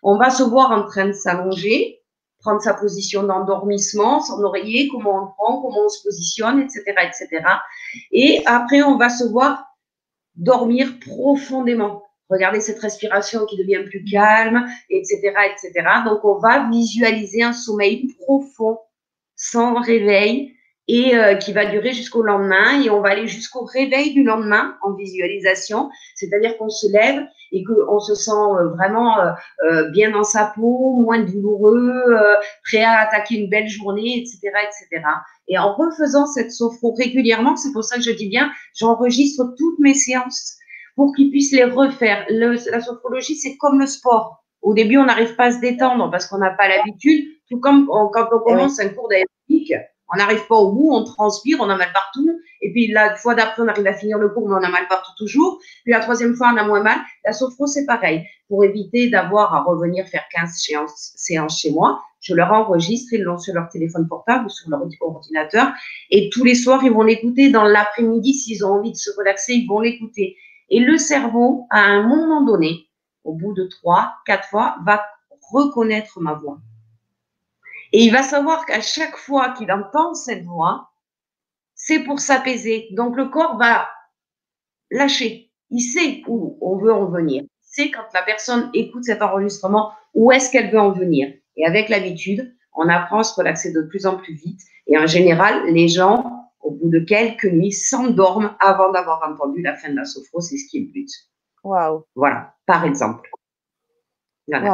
[0.03, 2.01] On va se voir en train de s'allonger
[2.47, 6.83] prendre sa position d'endormissement, son oreiller, comment on le prend, comment on se positionne, etc.,
[6.87, 7.45] etc.
[8.12, 9.65] Et après, on va se voir
[10.37, 12.05] dormir profondément.
[12.29, 15.89] Regardez cette respiration qui devient plus calme, etc., etc.
[16.05, 18.79] Donc, on va visualiser un sommeil profond,
[19.35, 20.56] sans réveil,
[20.88, 22.81] et euh, qui va durer jusqu'au lendemain.
[22.83, 27.64] Et on va aller jusqu'au réveil du lendemain en visualisation, c'est-à-dire qu'on se lève et
[27.64, 32.14] qu'on se sent euh, vraiment euh, bien dans sa peau, moins douloureux,
[32.64, 35.07] prêt à attaquer une belle journée, etc., etc.
[35.49, 39.79] Et en refaisant cette sophro régulièrement, c'est pour ça que je dis bien, j'enregistre toutes
[39.79, 40.57] mes séances
[40.96, 42.25] pour qu'ils puissent les refaire.
[42.31, 44.42] Le, la sophrologie, c'est comme le sport.
[44.62, 47.27] Au début, on n'arrive pas à se détendre parce qu'on n'a pas l'habitude.
[47.49, 49.72] Tout comme quand on commence un cours d'aérobic,
[50.12, 52.29] on n'arrive pas au bout, on transpire, on a mal partout.
[52.62, 54.87] Et puis la fois d'après, on arrive à finir le cours, mais on a mal
[54.88, 55.59] partout toujours.
[55.85, 56.99] Puis la troisième fois, on a moins mal.
[57.25, 58.25] La sophro, c'est pareil.
[58.49, 60.51] Pour éviter d'avoir à revenir faire 15
[61.16, 64.83] séances, chez moi, je leur enregistre, ils l'ont sur leur téléphone portable ou sur leur
[65.01, 65.73] ordinateur.
[66.11, 67.51] Et tous les soirs, ils vont l'écouter.
[67.51, 70.37] Dans l'après-midi, s'ils ont envie de se relaxer, ils vont l'écouter.
[70.69, 72.88] Et le cerveau, à un moment donné,
[73.25, 75.05] au bout de trois, quatre fois, va
[75.53, 76.59] reconnaître ma voix.
[77.97, 80.91] Et il va savoir qu'à chaque fois qu'il entend cette voix,
[81.75, 82.89] c'est pour s'apaiser.
[82.91, 83.89] Donc le corps va
[84.91, 85.51] lâcher.
[85.71, 87.45] Il sait où on veut en venir.
[87.45, 91.33] Il sait quand la personne écoute cet enregistrement, où est-ce qu'elle veut en venir.
[91.57, 94.61] Et avec l'habitude, on apprend à se relaxer de plus en plus vite.
[94.87, 99.75] Et en général, les gens, au bout de quelques nuits, s'endorment avant d'avoir entendu la
[99.75, 100.43] fin de la sophro.
[100.43, 101.09] C'est ce qui est le but.
[101.65, 102.05] Waouh.
[102.15, 103.31] Voilà, par exemple.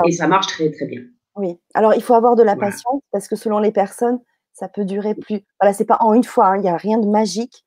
[0.08, 1.02] Et ça marche très, très bien.
[1.36, 4.20] Oui, alors il faut avoir de la patience parce que selon les personnes,
[4.52, 5.40] ça peut durer plus.
[5.60, 7.64] Voilà, c'est pas en une fois, hein, il n'y a rien de magique.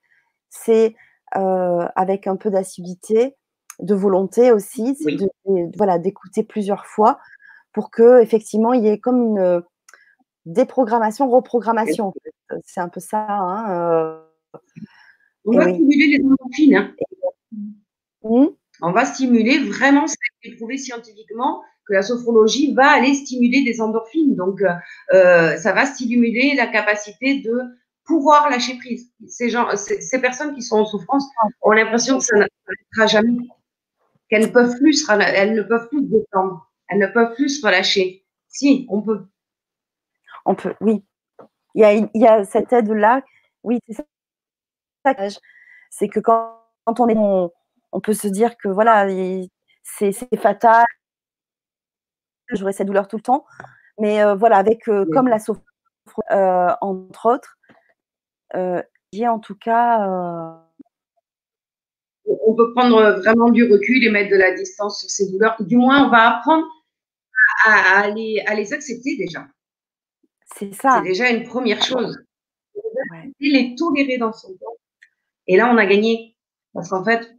[0.49, 0.95] C'est
[1.35, 3.35] euh, avec un peu d'assiduité,
[3.79, 7.19] de volonté aussi, de, voilà, d'écouter plusieurs fois
[7.73, 9.63] pour que effectivement il y ait comme une
[10.45, 12.13] déprogrammation, reprogrammation.
[12.63, 13.25] C'est un peu ça.
[13.27, 14.59] Hein, euh,
[15.45, 16.75] On va stimuler les endorphines.
[16.75, 16.95] Hein.
[18.23, 18.45] Mmh.
[18.81, 23.63] On va stimuler vraiment, ça a été prouvé scientifiquement, que la sophrologie va aller stimuler
[23.63, 24.35] des endorphines.
[24.35, 24.69] Donc, euh,
[25.13, 27.61] euh, ça va stimuler la capacité de
[28.05, 29.11] pouvoir lâcher prise.
[29.27, 31.27] Ces, gens, ces, personnes qui sont en souffrance
[31.61, 33.37] ont l'impression que ça n'arrêtera jamais,
[34.29, 38.25] qu'elles ne peuvent plus, ne peuvent plus se détendre, elles ne peuvent plus se relâcher.
[38.47, 39.25] Si, on peut.
[40.45, 41.03] on peut, oui.
[41.73, 43.21] Il y a, il y a cette aide-là.
[43.63, 45.13] Oui, c'est ça.
[45.89, 47.17] C'est que quand, quand, on est,
[47.91, 49.07] on, peut se dire que voilà,
[49.83, 50.85] c'est fatal,
[52.49, 53.45] j'aurai cette douleur tout le temps.
[53.99, 55.63] Mais euh, voilà, avec euh, comme la souffrance,
[56.31, 57.57] euh, entre autres,
[59.11, 60.07] j'ai en tout cas
[62.25, 65.55] on peut prendre vraiment du recul et mettre de la distance sur ces douleurs.
[65.59, 66.65] Du moins, on va apprendre
[67.65, 69.45] à, à, les, à les, accepter déjà.
[70.55, 71.01] C'est ça.
[71.03, 72.17] C'est déjà une première chose.
[72.75, 73.31] Ouais.
[73.39, 74.77] Les tolérer dans son temps.
[75.47, 76.35] Et là, on a gagné.
[76.73, 77.35] Parce qu'en fait,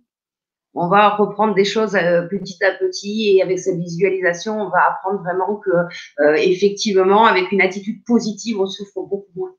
[0.76, 4.90] on va reprendre des choses euh, petit à petit et avec cette visualisation, on va
[4.90, 5.70] apprendre vraiment que,
[6.20, 9.54] euh, effectivement, avec une attitude positive, on souffre beaucoup moins.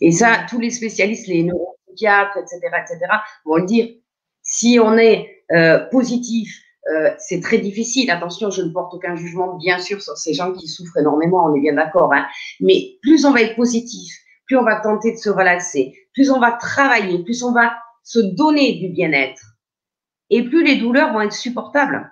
[0.00, 3.12] Et ça, tous les spécialistes, les neuropsychiatres, etc., etc.,
[3.44, 3.88] vont le dire.
[4.42, 6.48] Si on est euh, positif,
[6.90, 8.10] euh, c'est très difficile.
[8.10, 11.54] Attention, je ne porte aucun jugement, bien sûr, sur ces gens qui souffrent énormément, on
[11.54, 12.12] est bien d'accord.
[12.12, 12.26] Hein.
[12.60, 14.12] Mais plus on va être positif,
[14.46, 18.18] plus on va tenter de se relaxer, plus on va travailler, plus on va se
[18.18, 19.42] donner du bien-être,
[20.30, 22.10] et plus les douleurs vont être supportables.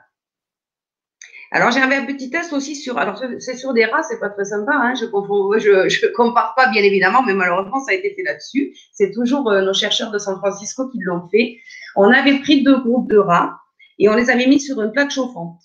[1.50, 4.44] Alors j'avais un petit test aussi sur, alors c'est sur des rats, c'est pas très
[4.44, 8.22] sympa, hein, je confonds, je, compare pas bien évidemment, mais malheureusement ça a été fait
[8.22, 8.74] là-dessus.
[8.92, 11.57] C'est toujours euh, nos chercheurs de San Francisco qui l'ont fait.
[11.96, 13.59] On avait pris deux groupes de rats
[13.98, 15.59] et on les avait mis sur une plaque chauffante.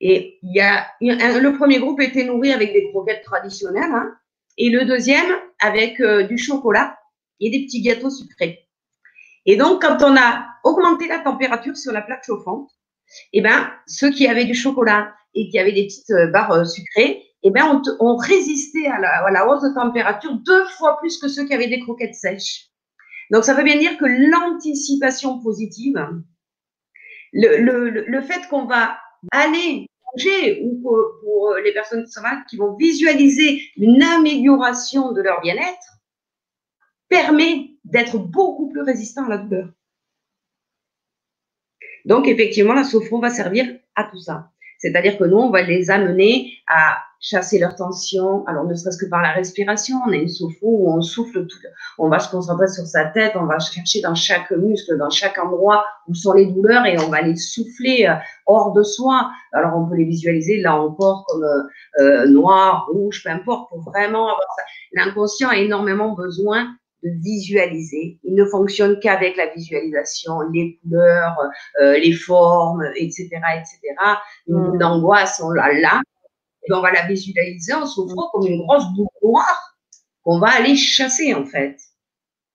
[0.00, 4.14] Et il y a le premier groupe était nourri avec des croquettes traditionnelles, hein,
[4.56, 5.26] et le deuxième
[5.60, 6.96] avec euh, du chocolat
[7.40, 8.65] et des petits gâteaux sucrés.
[9.46, 12.70] Et donc quand on a augmenté la température sur la plaque chauffante,
[13.32, 16.64] eh ben, ceux qui avaient du chocolat et qui avaient des petites euh, barres euh,
[16.64, 21.28] sucrées, eh ben, on, on résistait à la, hausse de température deux fois plus que
[21.28, 22.70] ceux qui avaient des croquettes sèches.
[23.30, 25.96] Donc, ça veut bien dire que l'anticipation positive,
[27.32, 28.98] le, fait qu'on va
[29.32, 32.06] aller manger ou pour, pour, les personnes
[32.48, 35.98] qui vont visualiser une amélioration de leur bien-être,
[37.08, 39.68] permet d'être beaucoup plus résistant à la douleur.
[42.04, 44.50] Donc, effectivement, la sophro va servir à tout ça.
[44.78, 48.46] C'est-à-dire que nous, on va les amener à chasser leur tension.
[48.46, 51.58] Alors, ne serait-ce que par la respiration, on a une sophro où on souffle tout.
[51.98, 55.38] On va se concentrer sur sa tête, on va chercher dans chaque muscle, dans chaque
[55.38, 59.30] endroit où sont les douleurs et on va les souffler euh, hors de soi.
[59.52, 61.62] Alors, on peut les visualiser là encore comme euh,
[62.00, 64.62] euh noir, rouge, peu importe, pour vraiment avoir ça.
[64.92, 66.76] L'inconscient a énormément besoin
[67.20, 68.18] visualiser.
[68.24, 71.36] Il ne fonctionne qu'avec la visualisation, les couleurs,
[71.80, 73.80] euh, les formes, etc., etc.
[74.46, 76.00] Une, angoisse, on l'a là,
[76.68, 79.76] et on va la visualiser en souffrant comme une grosse boule noire
[80.22, 81.78] qu'on va aller chasser en fait.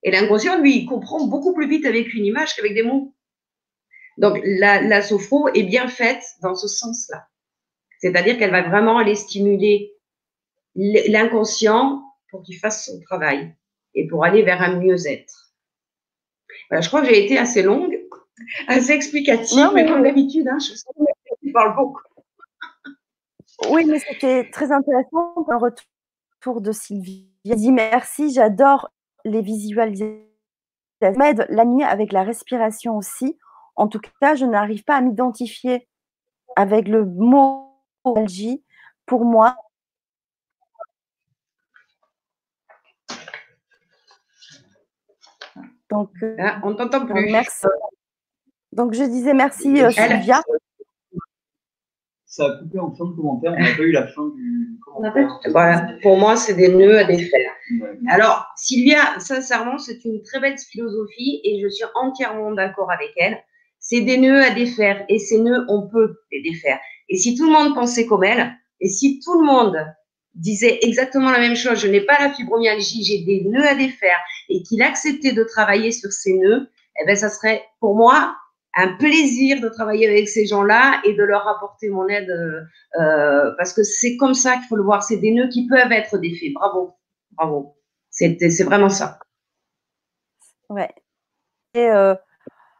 [0.03, 3.13] Et l'inconscient, lui, il comprend beaucoup plus vite avec une image qu'avec des mots.
[4.17, 7.27] Donc la, la sophro est bien faite dans ce sens-là.
[7.99, 9.93] C'est-à-dire qu'elle va vraiment aller stimuler
[10.75, 13.55] l'inconscient pour qu'il fasse son travail
[13.93, 15.53] et pour aller vers un mieux-être.
[16.69, 17.97] Voilà, je crois que j'ai été assez longue,
[18.67, 22.01] assez explicative, mais comme d'habitude, hein, je, je parle beaucoup.
[23.69, 25.33] Oui, mais c'était très intéressant.
[25.49, 27.29] Un retour de Sylvie.
[27.45, 28.89] Elle dit merci, j'adore
[29.23, 30.25] les visualisations.
[31.01, 33.37] M'aide la nuit avec la respiration aussi.
[33.75, 35.87] En tout cas, je n'arrive pas à m'identifier
[36.55, 37.67] avec le mot.
[39.05, 39.55] Pour moi,
[45.91, 47.31] Donc, ah, on t'entend plus.
[47.31, 47.67] Merci.
[48.71, 50.41] Donc, je disais merci, euh, Sylvia.
[52.25, 53.53] Ça a coupé en fin de commentaire.
[53.57, 55.39] On n'a pas eu la fin du commentaire.
[55.51, 55.89] Voilà.
[56.01, 57.51] Pour moi, c'est des nœuds à défaire.
[58.07, 63.37] Alors, Sylvia, sincèrement, c'est une très belle philosophie et je suis entièrement d'accord avec elle.
[63.79, 66.79] C'est des nœuds à défaire et ces nœuds, on peut les défaire.
[67.09, 69.75] Et si tout le monde pensait comme elle, et si tout le monde
[70.35, 74.17] disait exactement la même chose, je n'ai pas la fibromyalgie, j'ai des nœuds à défaire,
[74.49, 78.35] et qu'il acceptait de travailler sur ces nœuds, eh ben, ça serait pour moi
[78.75, 82.61] un plaisir de travailler avec ces gens-là et de leur apporter mon aide, euh,
[83.01, 85.91] euh parce que c'est comme ça qu'il faut le voir, c'est des nœuds qui peuvent
[85.91, 86.53] être défaits.
[86.53, 86.95] Bravo,
[87.31, 87.75] bravo.
[88.09, 89.19] C'est vraiment ça.
[90.69, 90.89] Ouais.
[91.73, 92.13] Et euh,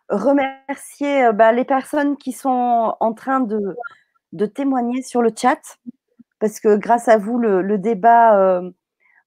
[0.10, 5.60] remercier bah, les personnes qui sont en train de témoigner sur le chat
[6.42, 8.72] parce que grâce à vous, le, débat euh,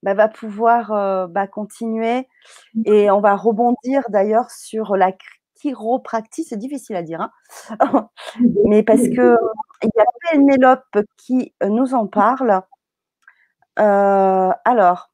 [0.02, 2.28] bah, va pouvoir euh, bah, continuer
[2.84, 5.12] et on va rebondir d'ailleurs sur la
[5.54, 7.30] chiropractie, c'est difficile à dire, hein
[8.66, 9.36] mais parce que
[9.82, 12.62] il y a Pénélope qui nous en parle.
[13.78, 15.10] Euh, alors,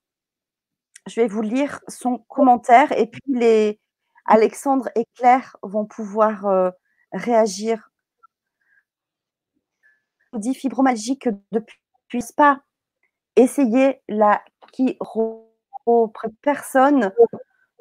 [1.06, 3.78] je vais vous lire son commentaire et puis les
[4.26, 6.72] Alexandre et Claire vont pouvoir
[7.12, 7.90] réagir.
[10.32, 11.79] dit fibromyalgique depuis
[12.10, 12.60] puisse pas
[13.36, 14.42] essayez la.
[16.42, 17.12] Personne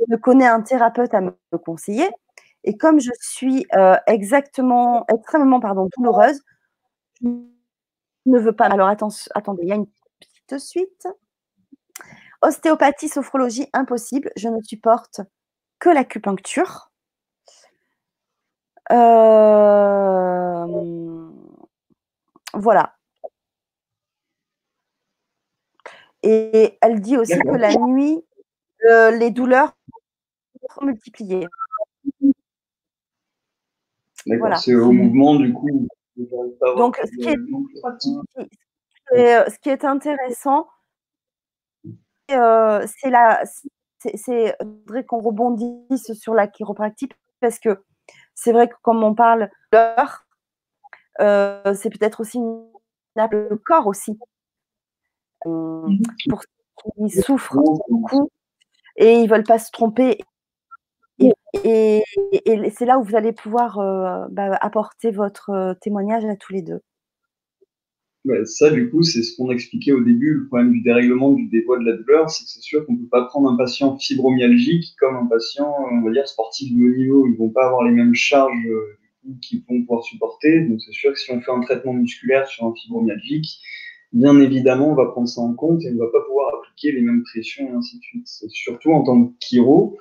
[0.08, 1.34] ne connaît un thérapeute à me
[1.66, 2.10] conseiller.
[2.64, 6.42] Et comme je suis euh, exactement, extrêmement pardon, douloureuse,
[7.22, 7.30] je
[8.26, 8.66] ne veux pas.
[8.68, 9.88] Alors attendez, il y a une
[10.20, 11.08] petite suite.
[12.42, 14.32] Ostéopathie, sophrologie, impossible.
[14.36, 15.22] Je ne supporte
[15.80, 16.92] que l'acupuncture.
[18.92, 20.66] Euh,
[22.54, 22.99] voilà.
[26.24, 28.24] Et elle dit aussi que la nuit,
[28.90, 29.76] euh, les douleurs
[30.74, 31.48] sont multipliées.
[34.26, 34.58] Voilà.
[34.58, 35.88] C'est au mouvement, du coup.
[36.78, 37.38] Donc, ce qui, est,
[39.16, 40.68] euh, ce qui est intéressant,
[42.32, 43.44] euh, c'est la,
[44.00, 44.56] c'est
[44.88, 47.84] vrai qu'on rebondisse sur la chiropratique parce que
[48.36, 50.26] c'est vrai que comme on parle d'heure,
[51.22, 52.40] euh, c'est peut-être aussi
[53.16, 54.39] le corps aussi euh,
[55.42, 57.58] pour ceux qui souffrent
[57.90, 58.30] beaucoup
[58.98, 60.20] et ils veulent pas se tromper.
[61.64, 62.04] Et,
[62.72, 66.80] c'est là où vous allez pouvoir euh, bah, apporter votre témoignage à tous les deux.
[68.46, 71.80] ça, du coup, c'est ce qu'on expliquait au début, le problème du dérèglement du dévoi
[71.80, 74.96] de la douleur, c'est que c'est sûr qu'on ne peut pas prendre un patient fibromyalgique
[75.00, 77.28] comme un patient, on va dire, sportif de haut niveau.
[77.28, 78.68] Ils ne vont pas avoir les mêmes charges
[79.42, 80.62] qu'ils vont pouvoir supporter.
[80.66, 83.60] Donc, c'est sûr que si on fait un traitement musculaire sur un fibromyalgique,
[84.12, 86.92] bien évidemment, on va prendre ça en compte et on ne va pas pouvoir appliquer
[86.92, 88.28] les mêmes pressions et ainsi de suite.
[88.50, 89.98] Surtout en tant que chiro,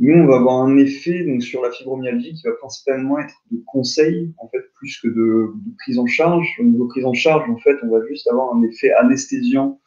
[0.00, 3.62] nous, on va avoir un effet donc, sur la fibromyalgie qui va principalement être de
[3.64, 6.48] conseil, en fait, plus que de, prise en charge.
[6.58, 9.80] Au niveau prise en charge, en fait, on va juste avoir un effet anesthésiant,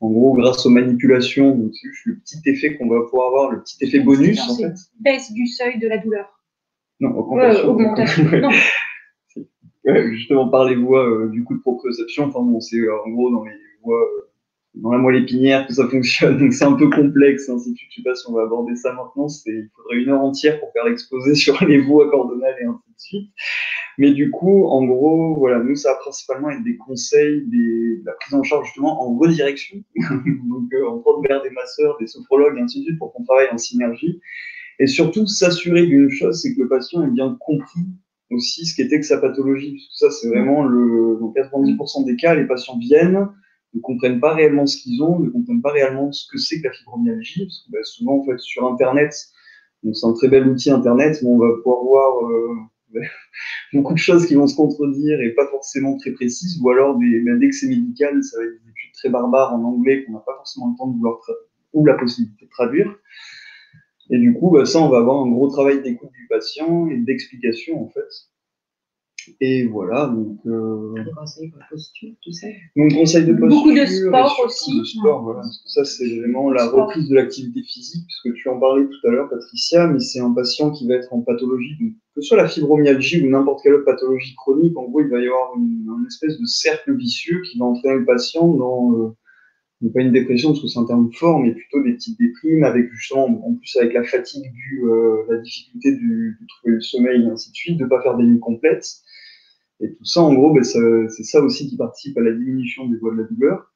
[0.00, 1.54] en gros, grâce aux manipulations.
[1.54, 4.56] Donc, c'est juste le petit effet qu'on va pouvoir avoir, le petit effet bonus, en
[4.56, 4.72] fait.
[4.98, 6.40] Baisse du seuil de la douleur.
[7.00, 7.74] Non, augmentation.
[8.40, 8.50] non.
[9.84, 12.24] Justement par les voies euh, du coup de proprioception.
[12.24, 13.52] Enfin bon, c'est euh, en gros dans les
[13.82, 14.30] voies euh,
[14.74, 16.38] dans la moelle épinière que ça fonctionne.
[16.40, 17.48] Donc c'est un peu complexe.
[17.48, 19.26] Hein, si tu, je sais pas si on va aborder ça maintenant.
[19.46, 23.00] Il faudrait une heure entière pour faire l'exposé sur les voies coordonnales et ainsi de
[23.00, 23.30] suite.
[23.98, 28.12] Mais du coup, en gros, voilà, nous ça va principalement être des conseils, de la
[28.12, 29.82] prise en charge justement en redirection.
[29.96, 33.48] Donc euh, entre vers des masseurs, des sophrologues et ainsi de suite pour qu'on travaille
[33.50, 34.20] en synergie.
[34.78, 37.82] Et surtout s'assurer d'une chose, c'est que le patient ait bien compris
[38.30, 39.72] aussi ce qu'était que sa pathologie.
[39.72, 43.28] Parce que ça, c'est vraiment le, dans 90% des cas, les patients viennent,
[43.74, 46.68] ne comprennent pas réellement ce qu'ils ont, ne comprennent pas réellement ce que c'est que
[46.68, 47.44] la fibromyalgie.
[47.44, 49.14] Parce que bah, souvent, en fait, sur Internet,
[49.92, 52.56] c'est un très bel outil Internet, mais on va pouvoir voir euh,
[53.72, 57.20] beaucoup de choses qui vont se contredire et pas forcément très précises, ou alors des,
[57.20, 60.12] bah, dès que c'est médical, ça va être des études très barbares en anglais qu'on
[60.12, 61.18] n'a pas forcément le temps de vouloir
[61.72, 62.96] ou la possibilité de traduire.
[64.10, 66.98] Et du coup, bah, ça, on va avoir un gros travail d'écoute du patient et
[66.98, 68.08] d'explication, en fait.
[69.40, 70.38] Et voilà, donc.
[70.46, 70.94] Euh...
[71.14, 72.56] conseil de posture, tu sais.
[72.76, 73.48] Donc, conseil de posture.
[73.48, 74.78] Beaucoup de sport aussi.
[74.78, 75.42] De sport, voilà.
[75.66, 79.28] ça, c'est vraiment la reprise de l'activité physique, puisque tu en parlais tout à l'heure,
[79.28, 81.76] Patricia, mais c'est un patient qui va être en pathologie,
[82.14, 85.20] que ce soit la fibromyalgie ou n'importe quelle autre pathologie chronique, en gros, il va
[85.20, 88.92] y avoir une, un espèce de cercle vicieux qui va entraîner le patient dans.
[88.94, 89.16] Euh,
[89.88, 92.92] pas une dépression parce que c'est un terme fort, mais plutôt des petites déprimes avec
[92.92, 97.26] justement, en plus avec la fatigue du, euh, la difficulté de trouver le sommeil et
[97.26, 98.86] ainsi de suite, de pas faire des nuits complètes.
[99.80, 102.98] Et tout ça, en gros, ben, c'est ça aussi qui participe à la diminution des
[102.98, 103.72] voies de la douleur.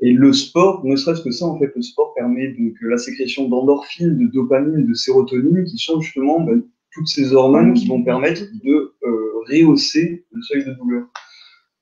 [0.00, 3.48] Et le sport, ne serait-ce que ça, en fait, le sport permet donc la sécrétion
[3.48, 8.42] d'endorphines, de dopamine, de sérotonine, qui sont justement ben, toutes ces hormones qui vont permettre
[8.64, 11.06] de euh, rehausser le seuil de douleur.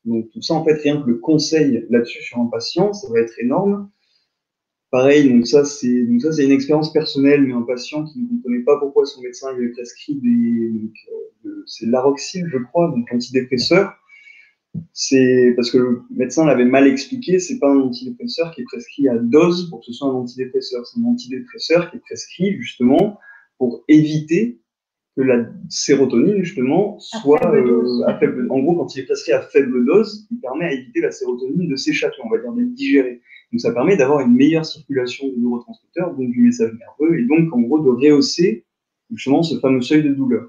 [0.04, 3.20] Donc tout ça, en fait, rien que le conseil là-dessus sur un patient, ça va
[3.20, 3.90] être énorme.
[4.90, 9.06] Pareil, donc ça, c'est une expérience personnelle, mais un patient qui ne comprenait pas pourquoi
[9.06, 10.72] son médecin lui avait prescrit des,
[11.46, 13.94] euh, c'est l'aroxyl, je crois, donc antidépresseur.
[14.92, 19.08] C'est parce que le médecin l'avait mal expliqué, c'est pas un antidépresseur qui est prescrit
[19.08, 23.18] à dose pour que ce soit un antidépresseur, c'est un antidépresseur qui est prescrit justement
[23.58, 24.61] pour éviter
[25.16, 29.42] que la sérotonine, justement, soit euh, à faible En gros, quand il est prescrit à
[29.42, 33.20] faible dose, il permet à éviter la sérotonine de s'échapper, on va dire, d'être digérée.
[33.52, 37.52] Donc, ça permet d'avoir une meilleure circulation des neurotransmetteurs, donc du message nerveux, et donc,
[37.52, 38.64] en gros, de rehausser,
[39.10, 40.48] justement, ce fameux seuil de douleur.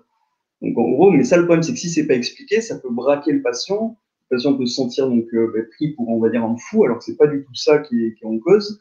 [0.61, 2.89] Donc, en gros, mais ça, le problème, c'est que si c'est pas expliqué, ça peut
[2.89, 3.97] braquer le patient.
[4.29, 6.85] Le patient peut se sentir, donc, euh, bah, pris pour, on va dire, un fou,
[6.85, 8.79] alors que c'est pas du tout ça qui est, qui est en cause.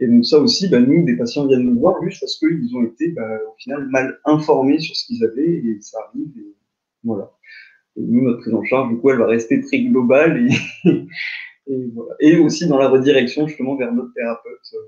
[0.00, 2.82] Et donc ça aussi, bah, nous, des patients viennent nous voir juste parce qu'ils ont
[2.84, 6.32] été bah, au final mal informés sur ce qu'ils avaient et ça arrive.
[6.38, 6.54] Et
[7.04, 7.30] voilà.
[7.96, 10.48] Et nous, notre prise en charge, du coup, elle va rester très globale
[10.84, 12.14] et, voilà.
[12.20, 14.74] et aussi dans la redirection justement vers notre thérapeute.
[14.74, 14.78] Euh,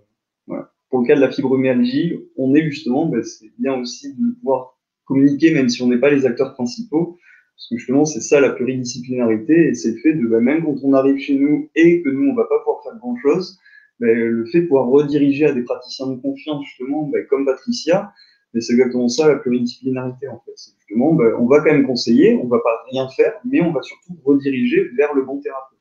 [0.47, 0.73] voilà.
[0.89, 4.79] Pour le cas de la fibromyalgie, on est justement, bah, c'est bien aussi de pouvoir
[5.05, 7.19] communiquer même si on n'est pas les acteurs principaux
[7.57, 10.77] Parce que justement, c'est ça la pluridisciplinarité, et c'est le fait de, bah, même quand
[10.83, 13.59] on arrive chez nous et que nous, on va pas pouvoir faire grand-chose,
[14.03, 18.13] bah, le fait de pouvoir rediriger à des praticiens de confiance, justement, bah, comme Patricia,
[18.53, 20.51] mais c'est exactement ça la pluridisciplinarité en fait.
[20.57, 23.81] C'est justement, on va quand même conseiller, on va pas rien faire, mais on va
[23.83, 25.79] surtout rediriger vers le bon thérapeute.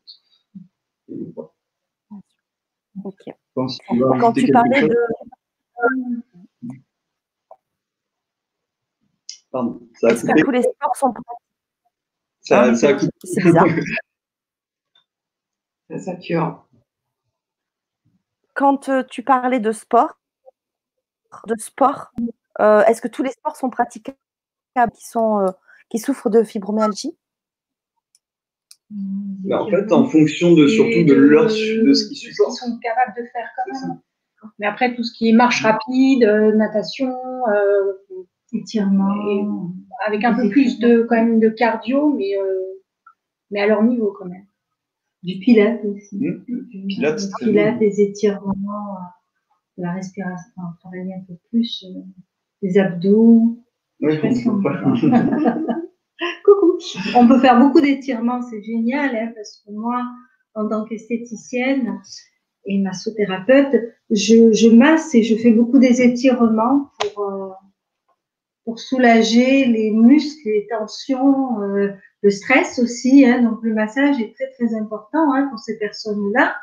[3.04, 3.16] Ok.
[3.56, 4.96] Quand, tu parlais de.
[9.52, 9.82] Pardon.
[10.08, 11.14] Est-ce que tous les sports sont
[12.42, 13.12] ça, ah, ça a coupé.
[13.24, 13.66] C'est bizarre.
[16.00, 16.68] ça cure.
[18.62, 20.20] Quand euh, tu parlais de sport,
[21.48, 22.12] de sport,
[22.60, 24.16] euh, est-ce que tous les sports sont praticables
[24.94, 25.48] qui, sont, euh,
[25.90, 27.18] qui souffrent de fibromyalgie?
[28.92, 32.54] Bah, En fait, en fonction de surtout de, leur, de ce qu'ils supportent.
[32.54, 34.00] Sont capables de faire quand même.
[34.60, 36.24] Mais après, tout ce qui est marche rapide,
[36.56, 37.18] natation,
[38.54, 39.72] étirement,
[40.06, 42.36] avec un peu plus de, quand même, de cardio, mais,
[43.50, 44.46] mais à leur niveau quand même.
[45.24, 46.18] Du pilates aussi.
[46.18, 46.44] Mmh.
[46.48, 48.98] Du pilates, pilates des étirements,
[49.78, 51.86] la respiration, travailler un peu plus
[52.62, 53.58] les abdos.
[54.02, 54.20] Oui,
[56.46, 56.78] Coucou.
[57.16, 60.04] On peut faire beaucoup d'étirements, c'est génial, hein, parce que moi,
[60.56, 62.00] en tant qu'esthéticienne
[62.66, 63.76] et massothérapeute,
[64.10, 67.41] je, je, masse et je fais beaucoup des étirements pour, euh,
[68.72, 71.90] pour soulager les muscles, les tensions, euh,
[72.22, 73.26] le stress aussi.
[73.26, 76.56] Hein, donc le massage est très très important hein, pour ces personnes-là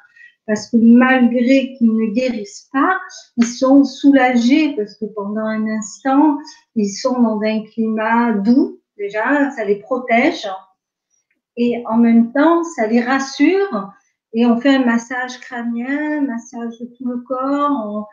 [0.46, 2.98] parce que malgré qu'ils ne guérissent pas,
[3.36, 6.38] ils sont soulagés parce que pendant un instant,
[6.76, 10.48] ils sont dans un climat doux, déjà, ça les protège.
[11.58, 13.92] Et en même temps, ça les rassure.
[14.32, 18.08] Et on fait un massage crânien, massage de tout le corps.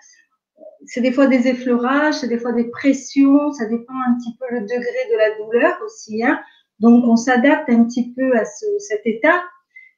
[0.86, 4.46] C'est des fois des effleurages, c'est des fois des pressions, ça dépend un petit peu
[4.52, 6.24] le degré de la douleur aussi.
[6.24, 6.40] Hein.
[6.80, 9.42] Donc, on s'adapte un petit peu à ce, cet état.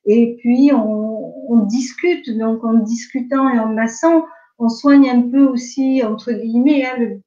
[0.06, 2.30] Et puis, on, on, discute.
[2.38, 4.26] Donc, en discutant et en massant,
[4.60, 7.22] on soigne un peu aussi, entre guillemets, hein, le,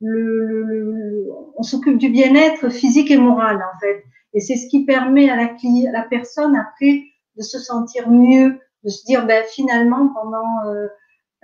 [0.00, 1.26] le, le,
[1.56, 4.02] on s'occupe du bien-être physique et moral, en fait.
[4.34, 5.50] Et c'est ce qui permet à la,
[5.92, 7.04] la personne, après,
[7.36, 10.88] de se sentir mieux, de se dire, ben, finalement, pendant euh,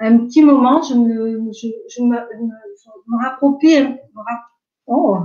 [0.00, 3.98] un petit moment, je me, je, je me, je me rapproprie,
[4.86, 5.18] oh,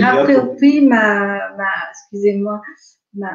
[0.00, 2.62] rapproprie ma, ma excusez-moi,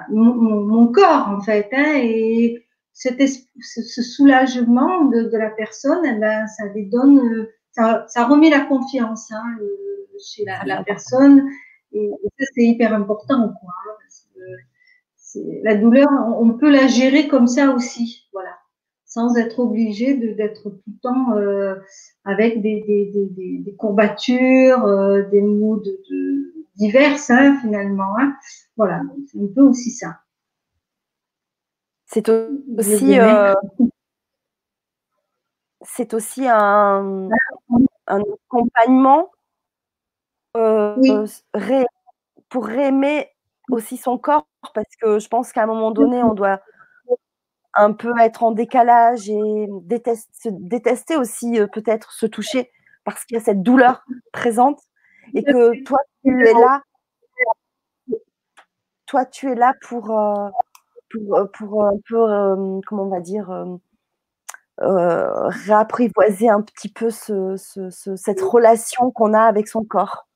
[0.10, 1.70] mon, corps en fait.
[1.72, 8.06] Hein, et cet ce, soulagement de, de, la personne, eh ben, ça lui donne, ça,
[8.08, 9.44] ça remet la confiance hein,
[10.20, 11.48] chez la, la, personne.
[11.94, 13.54] Et, ça, c'est hyper important.
[13.62, 18.28] Quoi, hein, parce que la douleur, on peut la gérer comme ça aussi.
[18.34, 18.59] Voilà
[19.10, 21.76] sans être obligé d'être tout le temps euh,
[22.26, 28.18] avec des, des, des, des courbatures, euh, des moods de, diverses hein, finalement.
[28.20, 28.36] Hein.
[28.78, 30.20] Voilà, c'est un peu aussi ça.
[32.06, 33.54] C'est aussi, euh,
[35.82, 37.30] c'est aussi un,
[38.08, 39.32] un accompagnement
[42.50, 43.28] pour réaimer
[43.72, 46.62] aussi son corps, parce que je pense qu'à un moment donné, on doit
[47.80, 52.72] un peu être en décalage et détester, détester aussi euh, peut-être se toucher
[53.04, 54.80] parce qu'il y a cette douleur présente
[55.34, 56.82] et que toi, tu es là.
[59.06, 60.50] Toi, tu es là pour, euh,
[61.10, 63.50] pour, euh, pour, un peu, euh, comment on va dire,
[64.78, 70.28] réapprivoiser un petit peu ce, ce, cette relation qu'on a avec son corps.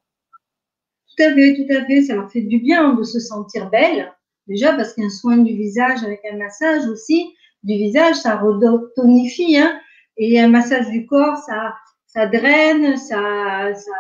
[1.08, 2.02] Tout à fait, tout à fait.
[2.04, 4.12] Ça leur fait du bien de se sentir belle.
[4.48, 7.34] Déjà, parce qu'un soin du visage avec un massage aussi,
[7.64, 9.58] du visage, ça retonifie.
[9.58, 9.80] Hein,
[10.18, 11.76] et un massage du corps, ça,
[12.08, 13.92] ça draine, ça, ça,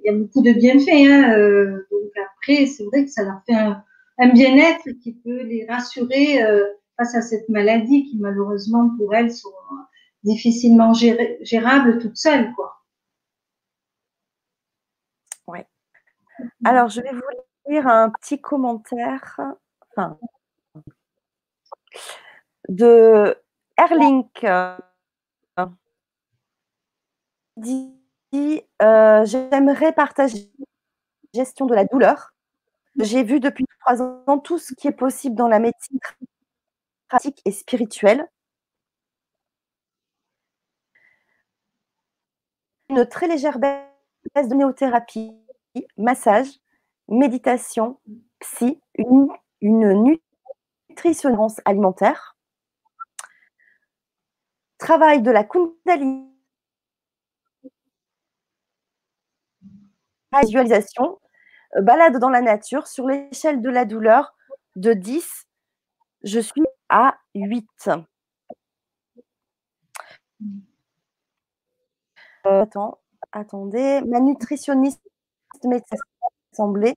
[0.00, 0.88] il y a beaucoup de bienfaits.
[0.88, 3.84] Hein, euh, donc après, c'est vrai que ça leur fait un,
[4.34, 6.64] bien-être qui peut les rassurer euh,
[6.96, 9.48] face à cette maladie qui malheureusement pour elles sont
[10.22, 12.76] difficilement gérables toutes seules, quoi.
[15.48, 15.66] Ouais.
[16.64, 19.40] Alors je vais vous un petit commentaire.
[19.90, 20.18] Enfin,
[22.68, 23.36] de
[23.76, 24.46] Erlink.
[27.56, 27.92] Dit
[28.80, 30.64] euh, j'aimerais partager la
[31.40, 32.32] gestion de la douleur.
[32.98, 35.98] J'ai vu depuis trois ans tout ce qui est possible dans la médecine
[37.08, 38.26] pratique et spirituelle.
[42.88, 45.32] Une très légère baisse de néothérapie,
[45.96, 46.61] massage,
[47.08, 47.98] méditation,
[48.40, 49.28] psy, une,
[49.60, 50.18] une
[50.88, 52.36] nutritionnance alimentaire,
[54.78, 56.28] travail de la Kundalini
[60.40, 61.18] visualisation,
[61.80, 64.34] balade dans la nature, sur l'échelle de la douleur,
[64.76, 65.46] de 10,
[66.24, 67.66] je suis à 8.
[72.46, 72.98] Euh, attends,
[73.32, 74.00] attendez.
[74.02, 75.02] Ma nutritionniste
[75.64, 75.82] met
[76.52, 76.94] l'Assemblée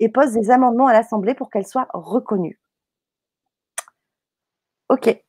[0.00, 2.58] et pose des amendements à l'Assemblée pour qu'elle soit reconnue.
[4.88, 5.22] OK.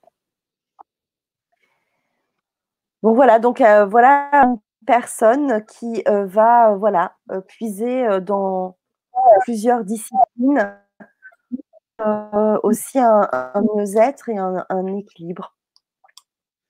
[3.02, 4.58] Bon voilà, donc euh, voilà une
[4.88, 7.16] personne qui euh, va voilà
[7.48, 8.78] puiser dans
[9.42, 10.76] plusieurs disciplines
[12.64, 13.30] aussi un,
[13.76, 15.56] mieux-être et un, équilibre.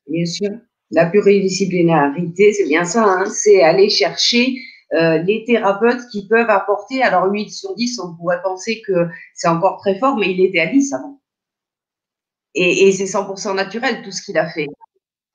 [0.08, 0.52] Bien sûr.
[0.92, 3.26] La pluridisciplinarité, c'est bien ça, hein.
[3.26, 4.56] c'est aller chercher
[4.94, 7.02] euh, les thérapeutes qui peuvent apporter.
[7.02, 10.60] Alors 8 sur 10, on pourrait penser que c'est encore très fort, mais il était
[10.60, 11.20] à 10 avant.
[12.58, 14.68] Et, c'est 100% naturel tout ce qu'il a fait.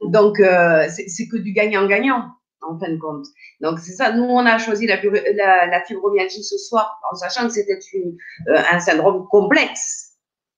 [0.01, 2.30] Donc euh, c'est que du gagnant-gagnant
[2.62, 3.26] en fin de compte.
[3.61, 4.12] Donc c'est ça.
[4.12, 4.98] Nous on a choisi la,
[5.86, 7.78] fibromyalgie ce soir en sachant que c'était
[8.48, 10.09] euh, un syndrome complexe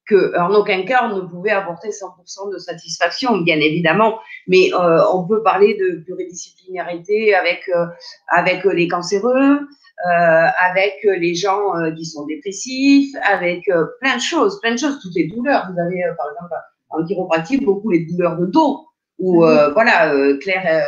[0.07, 5.01] que en aucun cas on ne pouvait apporter 100% de satisfaction, bien évidemment, mais euh,
[5.13, 7.87] on peut parler de pluridisciplinarité avec euh,
[8.29, 13.65] avec les cancéreux, euh, avec les gens qui sont dépressifs, avec
[14.01, 15.69] plein de choses, plein de choses, toutes les douleurs.
[15.73, 16.55] Vous avez par exemple
[16.91, 18.87] en chiropratique beaucoup les douleurs de dos,
[19.19, 19.73] où mhm.
[19.73, 20.85] voilà Claire.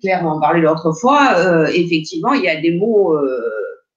[0.00, 3.18] Claire en parlait l'autre fois, effectivement, il y a des mots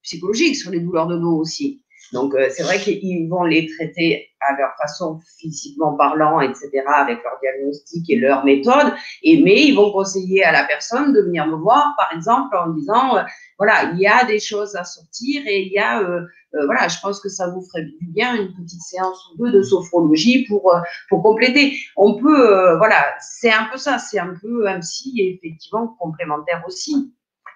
[0.01, 1.84] psychologiques sur les douleurs de dos aussi.
[2.13, 7.23] Donc, euh, c'est vrai qu'ils vont les traiter à leur façon, physiquement parlant, etc., avec
[7.23, 8.93] leur diagnostic et leur méthode.
[9.23, 12.69] Et, mais ils vont conseiller à la personne de venir me voir, par exemple, en
[12.69, 13.23] disant, euh,
[13.57, 16.21] voilà, il y a des choses à sortir et il y a, euh,
[16.65, 19.61] voilà, je pense que ça vous ferait du bien une petite séance ou deux de
[19.63, 20.73] sophrologie pour,
[21.09, 21.77] pour compléter.
[21.97, 27.14] On peut, voilà, c'est un peu ça, c'est un peu un psy effectivement complémentaire aussi.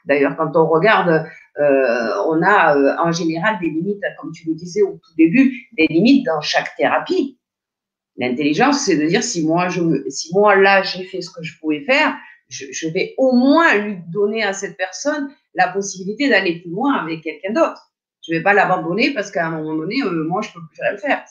[0.10, 1.24] D'ailleurs, quand on regarde,
[1.60, 5.70] euh, on a euh, en général des limites, comme tu le disais au tout début,
[5.78, 7.38] des limites dans chaque thérapie.
[8.18, 9.70] L'intelligence, c'est de dire si moi,
[10.56, 12.18] là, j'ai fait ce que je pouvais faire,
[12.50, 17.22] je, vais au moins lui donner à cette personne la possibilité d'aller plus loin avec
[17.22, 17.94] quelqu'un d'autre.
[18.28, 20.98] Je vais pas l'abandonner parce qu'à un moment donné, euh, moi, je peux plus rien
[20.98, 21.24] faire.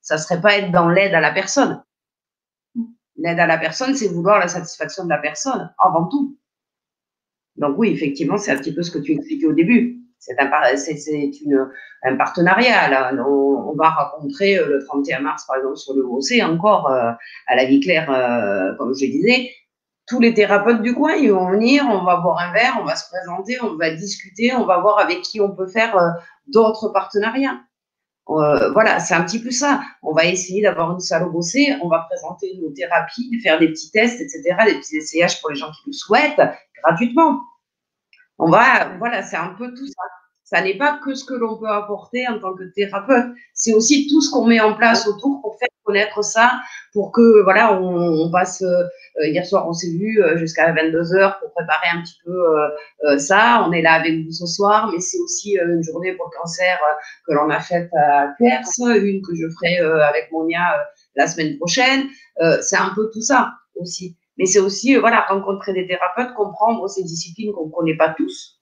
[0.00, 1.82] Ça serait pas être dans l'aide à la personne.
[3.16, 6.36] L'aide à la personne, c'est vouloir la satisfaction de la personne avant tout.
[7.56, 10.00] Donc oui, effectivement, c'est un petit peu ce que tu expliquais au début.
[10.18, 12.88] C'est un, partenariat.
[12.88, 13.12] Là.
[13.26, 17.10] On, va rencontrer euh, le 31 mars, par exemple, sur le OC, encore euh,
[17.46, 19.50] à la vie claire, euh, comme je disais.
[20.06, 22.94] Tous les thérapeutes du coin, ils vont venir, on va boire un verre, on va
[22.94, 25.96] se présenter, on va discuter, on va voir avec qui on peut faire
[26.46, 27.58] d'autres partenariats.
[28.26, 29.80] voilà, c'est un petit peu ça.
[30.02, 33.68] On va essayer d'avoir une salle au bossé, on va présenter nos thérapies, faire des
[33.68, 36.40] petits tests, etc., des petits essayages pour les gens qui le souhaitent,
[36.84, 37.40] gratuitement.
[38.38, 40.02] On va, voilà, c'est un peu tout ça.
[40.44, 44.08] Ça n'est pas que ce que l'on peut apporter en tant que thérapeute, c'est aussi
[44.08, 46.60] tout ce qu'on met en place autour pour faire connaître ça,
[46.92, 48.84] pour que, voilà, on, passe, euh,
[49.22, 52.44] hier soir, on s'est vu euh, jusqu'à 22 heures pour préparer un petit peu
[53.06, 53.64] euh, ça.
[53.66, 56.78] On est là avec vous ce soir, mais c'est aussi une journée pour le cancer
[57.26, 62.08] que l'on a faite à Perse, une que je ferai avec Monia la semaine prochaine.
[62.60, 64.16] c'est un peu tout ça aussi.
[64.36, 68.10] Mais c'est aussi, euh, voilà, rencontrer des thérapeutes, comprendre ces disciplines qu'on ne connaît pas
[68.10, 68.60] tous.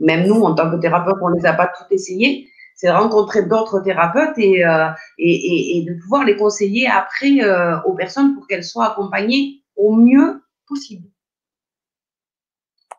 [0.00, 2.48] Même nous, en tant que thérapeute, on ne les a pas toutes essayées.
[2.74, 4.88] C'est rencontrer d'autres thérapeutes et, euh,
[5.18, 9.94] et, et, de pouvoir les conseiller après euh, aux personnes pour qu'elles soient accompagnées au
[9.94, 11.08] mieux possible.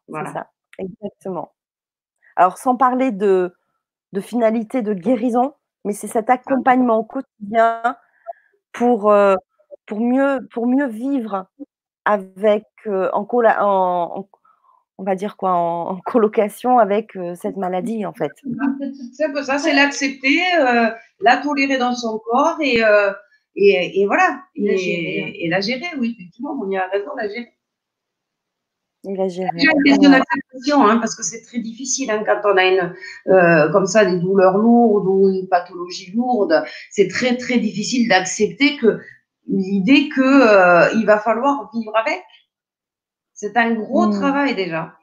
[0.08, 0.34] Voilà.
[0.34, 0.50] Ça,
[0.80, 1.54] exactement.
[2.36, 3.54] Alors, sans parler de,
[4.14, 5.54] de finalité de guérison,
[5.86, 7.84] mais c'est cet accompagnement au quotidien
[8.72, 9.14] pour,
[9.86, 11.48] pour, mieux, pour mieux vivre
[12.08, 13.28] avec en,
[14.98, 18.32] on va dire quoi en, colocation avec cette maladie en fait.
[19.44, 20.40] Ça, c'est l'accepter,
[21.20, 22.82] la tolérer dans son corps et,
[23.58, 27.54] et, voilà, et, la gérer, oui, effectivement, on y a raison, la gérer.
[29.10, 29.50] Et la gérer.
[29.58, 33.72] C'est une question d'acceptation, hein, parce que c'est très difficile hein, quand on a une,
[33.72, 36.64] comme ça des douleurs lourdes ou une pathologie lourde.
[36.92, 39.00] C'est très très difficile d'accepter que
[39.48, 42.24] l'idée que euh, il va falloir vivre avec.
[43.34, 44.20] C'est un gros hmm.
[44.20, 44.94] travail déjà.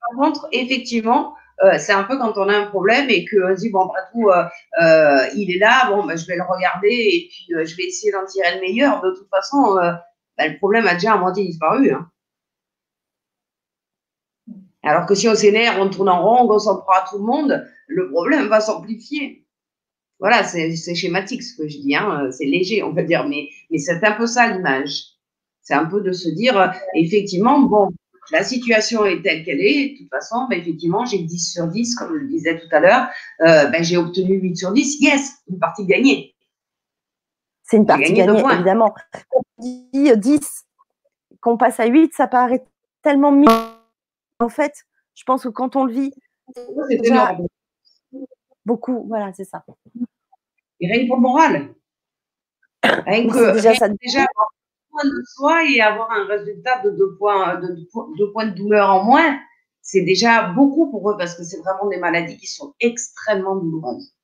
[0.00, 1.34] Par contre, effectivement,
[1.64, 4.02] euh, c'est un peu quand on a un problème et qu'on se dit, bon, après
[4.12, 7.84] tout, euh, il est là, bon, ben, je vais le regarder et puis je vais
[7.84, 9.00] essayer d'en tirer le meilleur.
[9.02, 9.76] De toute façon,
[10.36, 11.92] ben, le problème a déjà à moitié disparu.
[11.92, 12.08] Hein.
[14.82, 17.24] Alors que si on s'énerve, on tourne en rond, on s'en prend à tout le
[17.24, 19.44] monde, le problème va s'amplifier.
[20.20, 23.48] Voilà, c'est schématique ce que je dis, hein, euh, c'est léger, on peut dire, mais,
[23.70, 25.04] mais c'est un peu ça l'image.
[25.62, 27.90] C'est un peu de se dire, euh, effectivement, bon,
[28.32, 31.94] la situation est telle qu'elle est, de toute façon, ben, effectivement, j'ai 10 sur 10,
[31.94, 33.08] comme je le disais tout à l'heure,
[33.42, 36.34] euh, ben, j'ai obtenu 8 sur 10, yes, une partie gagnée.
[37.62, 38.94] C'est une partie gagnée, évidemment.
[39.12, 40.64] Quand on dit 10,
[41.40, 42.64] qu'on passe à 8, ça paraît
[43.02, 43.46] tellement mis.
[44.40, 44.72] En fait,
[45.14, 46.12] je pense que quand on le vit,
[46.90, 47.36] déjà
[48.68, 49.64] beaucoup, voilà, c'est ça.
[50.80, 51.74] Et rien que pour le moral.
[52.84, 53.88] Rien que, déjà, ça...
[53.88, 54.24] déjà
[55.04, 59.38] de soi et avoir un résultat de deux points de, points de douleur en moins,
[59.80, 64.14] c'est déjà beaucoup pour eux parce que c'est vraiment des maladies qui sont extrêmement douloureuses.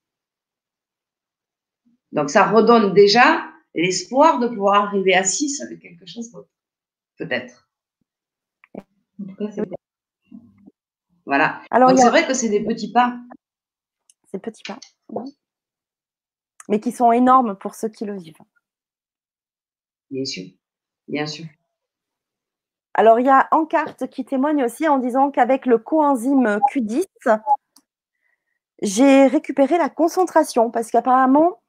[2.12, 6.50] Donc ça redonne déjà l'espoir de pouvoir arriver à 6 avec quelque chose d'autre.
[7.18, 7.68] Peut-être.
[11.24, 11.62] Voilà.
[11.70, 13.16] Alors, c'est vrai que c'est des petits pas.
[14.38, 14.78] Petits pas.
[16.68, 18.38] Mais qui sont énormes pour ceux qui le vivent.
[20.10, 20.44] Bien sûr.
[21.08, 21.46] Bien sûr.
[22.94, 27.04] Alors, il y a Encarte qui témoigne aussi en disant qu'avec le coenzyme Q10,
[28.82, 31.60] j'ai récupéré la concentration parce qu'apparemment,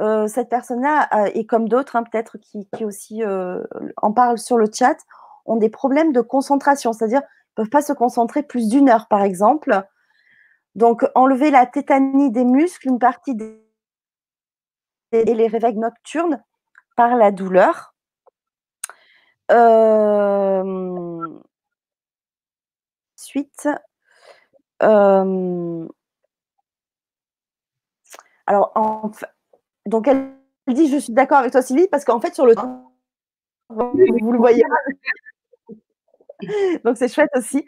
[0.00, 3.62] euh, cette personne-là, euh, et comme d'autres, hein, peut-être qui, aussi euh,
[3.98, 4.96] en parlent sur le chat,
[5.44, 9.22] ont des problèmes de concentration, c'est-à-dire ne peuvent pas se concentrer plus d'une heure, par
[9.22, 9.84] exemple.
[10.74, 13.62] Donc, enlever la tétanie des muscles, une partie des
[15.12, 16.42] et les réveils nocturnes
[16.96, 17.94] par la douleur.
[23.16, 23.68] Suite.
[28.46, 29.10] Alors, en
[29.86, 30.32] donc elle
[30.68, 32.54] dit je suis d'accord avec toi Sylvie parce qu'en fait sur le
[33.68, 34.62] vous le voyez
[36.84, 37.66] donc c'est chouette aussi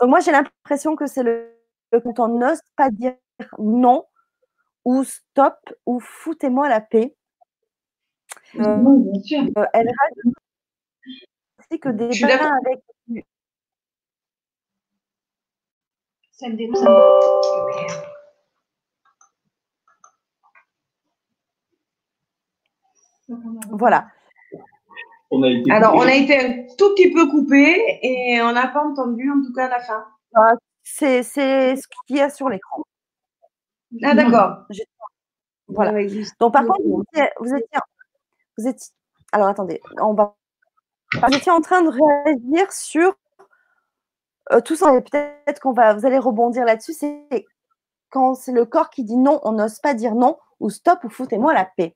[0.00, 1.57] donc moi j'ai l'impression que c'est le,
[1.92, 3.14] quand on n'ose pas dire
[3.58, 4.04] non
[4.84, 7.14] ou stop ou foutez-moi la paix
[8.56, 10.34] euh, elle rajoute
[11.76, 12.82] que des bains avec.
[16.32, 16.78] Ça me dérange.
[23.70, 24.08] Voilà.
[25.30, 28.68] On a été Alors, on a été un tout petit peu coupé et on n'a
[28.68, 30.06] pas entendu, en tout cas, la fin.
[30.34, 30.54] Ah,
[30.94, 32.82] c'est ce qu'il y a sur l'écran.
[34.02, 34.66] Ah, d'accord.
[35.70, 35.92] Voilà.
[36.40, 37.78] Donc, par contre, vous étiez, vous étiez,
[38.56, 38.88] vous étiez.
[39.32, 40.34] Alors, attendez, on va
[41.30, 43.18] J'étais en train de réagir sur
[44.52, 47.46] euh, tout ça, et peut-être qu'on va, vous allez rebondir là-dessus, c'est
[48.10, 51.10] quand c'est le corps qui dit non, on n'ose pas dire non, ou stop, ou
[51.10, 51.94] foutez-moi la paix.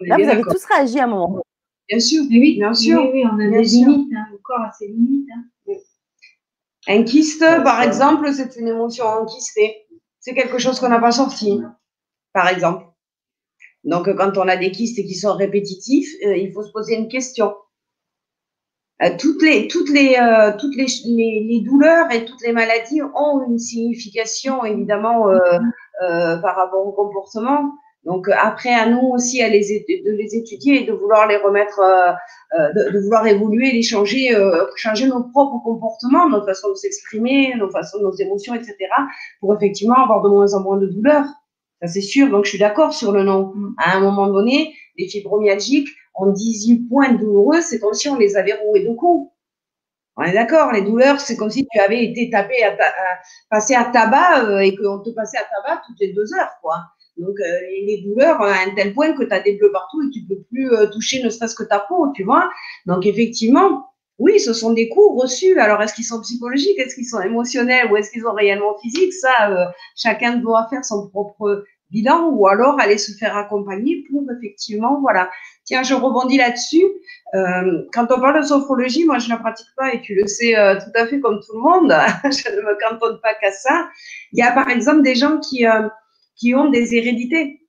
[0.00, 1.42] Là, vous avez tous réagi à un moment.
[1.88, 3.08] Bien sûr, oui, bien sûr.
[3.12, 5.28] Oui, on a des limites, hein, le corps a ses limites.
[5.32, 5.44] Hein.
[6.88, 9.86] Un kyste, par exemple, c'est une émotion enquistée.
[10.20, 11.60] C'est quelque chose qu'on n'a pas sorti,
[12.32, 12.86] par exemple.
[13.84, 17.08] Donc, quand on a des kystes qui sont répétitifs, euh, il faut se poser une
[17.08, 17.54] question.
[19.02, 23.44] Euh, toutes les toutes les euh, toutes les, les, douleurs et toutes les maladies ont
[23.48, 25.26] une signification évidemment
[25.98, 27.72] par rapport au comportement.
[28.04, 31.80] Donc après à nous aussi à les de les étudier et de vouloir les remettre,
[32.52, 34.36] de, vouloir évoluer, les changer,
[34.74, 38.76] changer nos propres comportements, notre façon de s'exprimer, nos façons, nos émotions, etc.
[39.38, 41.26] Pour effectivement avoir de moins en moins de douleurs.
[41.80, 42.28] Ça c'est sûr.
[42.28, 43.52] Donc je suis d'accord sur le nom.
[43.54, 43.74] Mm.
[43.78, 48.36] À un moment donné, les fibromyalgiques en 18 points douloureux, c'est comme si on les
[48.36, 49.30] avait roués de coups.
[50.16, 52.76] On est d'accord, les douleurs, c'est comme si tu avais été tapé, à,
[53.48, 56.76] passé à tabac euh, et qu'on te passait à tabac toutes les deux heures, quoi.
[57.16, 60.10] Donc, euh, les douleurs à un tel point que tu as des bleus partout et
[60.10, 62.50] tu peux plus euh, toucher ne serait-ce que ta peau, tu vois.
[62.86, 63.86] Donc, effectivement,
[64.18, 65.58] oui, ce sont des coups reçus.
[65.58, 67.90] Alors, est-ce qu'ils sont psychologiques, est-ce qu'ils sont émotionnels?
[67.90, 72.80] Ou est-ce qu'ils sont réellement physiques Ça, chacun doit faire son propre bilan ou alors
[72.80, 75.30] aller se faire accompagner pour effectivement, voilà.
[75.64, 76.84] Tiens, je rebondis là-dessus.
[77.34, 80.26] Euh, quand on parle de sophrologie, moi je ne la pratique pas et tu le
[80.26, 81.94] sais euh, tout à fait comme tout le monde.
[82.24, 83.88] je ne me cantonne pas qu'à ça.
[84.32, 85.88] Il y a par exemple des gens qui, euh,
[86.42, 87.60] qui ont des hérédités,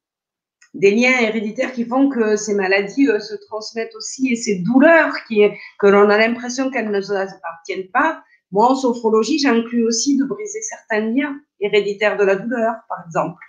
[0.74, 5.44] des liens héréditaires qui font que ces maladies se transmettent aussi et ces douleurs qui,
[5.78, 8.24] que l'on a l'impression qu'elles ne nous appartiennent pas.
[8.52, 13.44] Moi, en sophrologie, j'inclus aussi de briser certains liens héréditaires de la douleur, par exemple.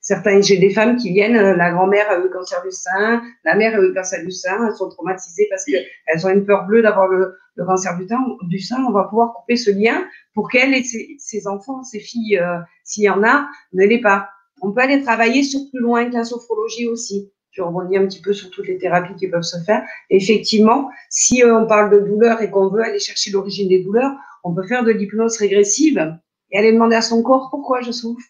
[0.00, 3.22] Certains, j'ai des femmes qui viennent, euh, la grand-mère a eu le cancer du sein,
[3.44, 6.46] la mère a eu le cancer du sein, elles sont traumatisées parce qu'elles ont une
[6.46, 8.06] peur bleue d'avoir le, cancer du,
[8.48, 8.82] du sein.
[8.88, 10.82] On va pouvoir couper ce lien pour qu'elles et
[11.18, 14.30] ses, enfants, ses filles, euh, s'il y en a, ne l'aient pas.
[14.60, 17.30] On peut aller travailler sur plus loin que la sophrologie aussi.
[17.50, 19.82] Je rebondis un petit peu sur toutes les thérapies qui peuvent se faire.
[20.08, 24.12] Effectivement, si euh, on parle de douleur et qu'on veut aller chercher l'origine des douleurs,
[24.44, 26.16] on peut faire de l'hypnose régressive
[26.50, 28.24] et aller demander à son corps pourquoi je souffre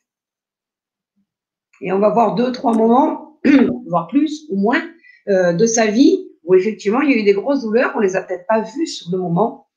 [1.81, 3.41] et on va voir deux, trois moments,
[3.89, 4.83] voire plus ou moins,
[5.29, 8.17] euh, de sa vie où effectivement il y a eu des grosses douleurs, on les
[8.17, 9.69] a peut-être pas vues sur le moment.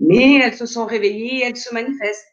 [0.00, 2.26] mais elles se sont réveillées, elles se manifestent.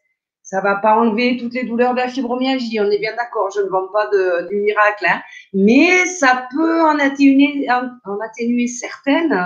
[0.46, 3.62] Ça va pas enlever toutes les douleurs de la fibromyalgie, on est bien d'accord, je
[3.62, 5.20] ne vends pas de, du miracle, hein.
[5.52, 9.36] mais ça peut en atténuer, certaines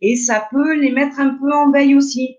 [0.00, 2.36] et ça peut les mettre un peu en veille aussi.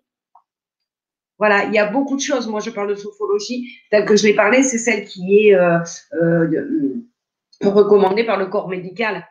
[1.40, 2.50] Voilà, il y a beaucoup de choses.
[2.50, 5.80] Moi, je parle de sophrologie telle que je l'ai parlé, c'est celle qui est euh,
[6.22, 6.96] euh,
[7.64, 9.26] recommandée par le corps médical.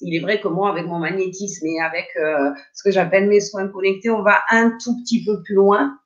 [0.00, 3.40] Il est vrai que moi, avec mon magnétisme et avec euh, ce que j'appelle mes
[3.40, 5.98] soins connectés, on va un tout petit peu plus loin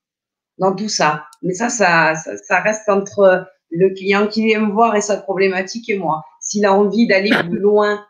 [0.58, 1.24] dans tout ça.
[1.42, 5.88] Mais ça, ça, ça, reste entre le client qui vient me voir et sa problématique
[5.88, 6.22] et moi.
[6.40, 8.04] S'il a envie d'aller plus loin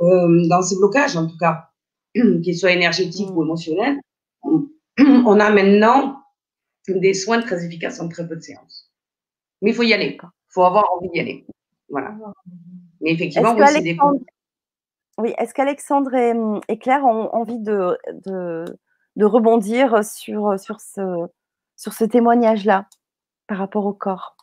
[0.00, 1.68] dans ses blocages, en tout cas,
[2.14, 3.98] qu'ils soient énergétiques ou émotionnels,
[4.98, 6.22] on a maintenant
[6.88, 8.90] des soins très efficaces en très peu de séances.
[9.60, 10.18] Mais il faut y aller.
[10.20, 11.46] Il faut avoir envie d'y aller.
[11.88, 12.14] Voilà.
[13.00, 13.96] Mais effectivement, oui, c'est des
[15.18, 17.96] Oui, est-ce qu'Alexandre et, Claire ont envie de,
[18.26, 21.28] de, rebondir sur, sur ce,
[21.82, 22.88] sur ce témoignage-là
[23.48, 24.36] par rapport au corps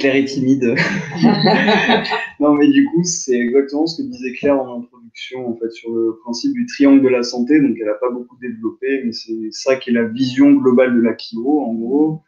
[0.00, 0.74] Claire est timide.
[2.40, 5.94] non, mais du coup, c'est exactement ce que disait Claire en introduction, en fait, sur
[5.94, 7.60] le principe du triangle de la santé.
[7.60, 11.00] Donc, elle n'a pas beaucoup développé, mais c'est ça qui est la vision globale de
[11.00, 12.22] la chiro, en gros.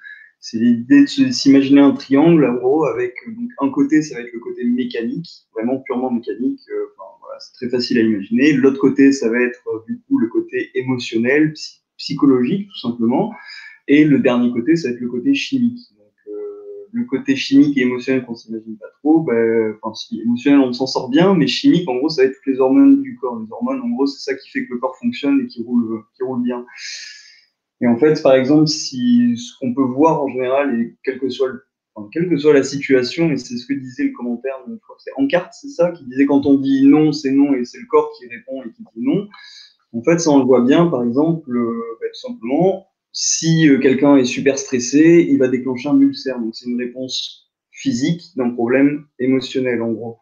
[0.47, 4.33] C'est l'idée de s'imaginer un triangle, en gros, avec donc, un côté, ça va être
[4.35, 6.61] le côté mécanique, vraiment purement mécanique.
[6.69, 8.53] Euh, voilà, c'est très facile à imaginer.
[8.53, 11.55] L'autre côté, ça va être, euh, du coup, le côté émotionnel,
[11.97, 13.33] psychologique, tout simplement.
[13.89, 15.81] Et le dernier côté, ça va être le côté chimique
[16.93, 20.87] le côté chimique et émotionnel qu'on s'imagine pas trop, ben, enfin, si émotionnel on s'en
[20.87, 23.41] sort bien, mais chimique en gros ça va être toutes les hormones du corps.
[23.41, 26.05] Les hormones en gros c'est ça qui fait que le corps fonctionne et qui roule,
[26.15, 26.65] qui roule bien.
[27.85, 31.29] Et en fait, par exemple, si ce qu'on peut voir en général, et quelle que
[31.29, 31.51] soit,
[32.55, 35.69] la situation, et c'est ce que disait le commentaire, je crois que c'est Encart, c'est
[35.69, 38.63] ça, qui disait quand on dit non, c'est non, et c'est le corps qui répond
[38.63, 39.29] et qui dit non.
[39.93, 43.79] En fait, ça on le voit bien, par exemple, euh, ben, tout simplement, si euh,
[43.79, 46.41] quelqu'un est super stressé, il va déclencher un ulcère.
[46.41, 50.21] Donc c'est une réponse physique d'un problème émotionnel en gros.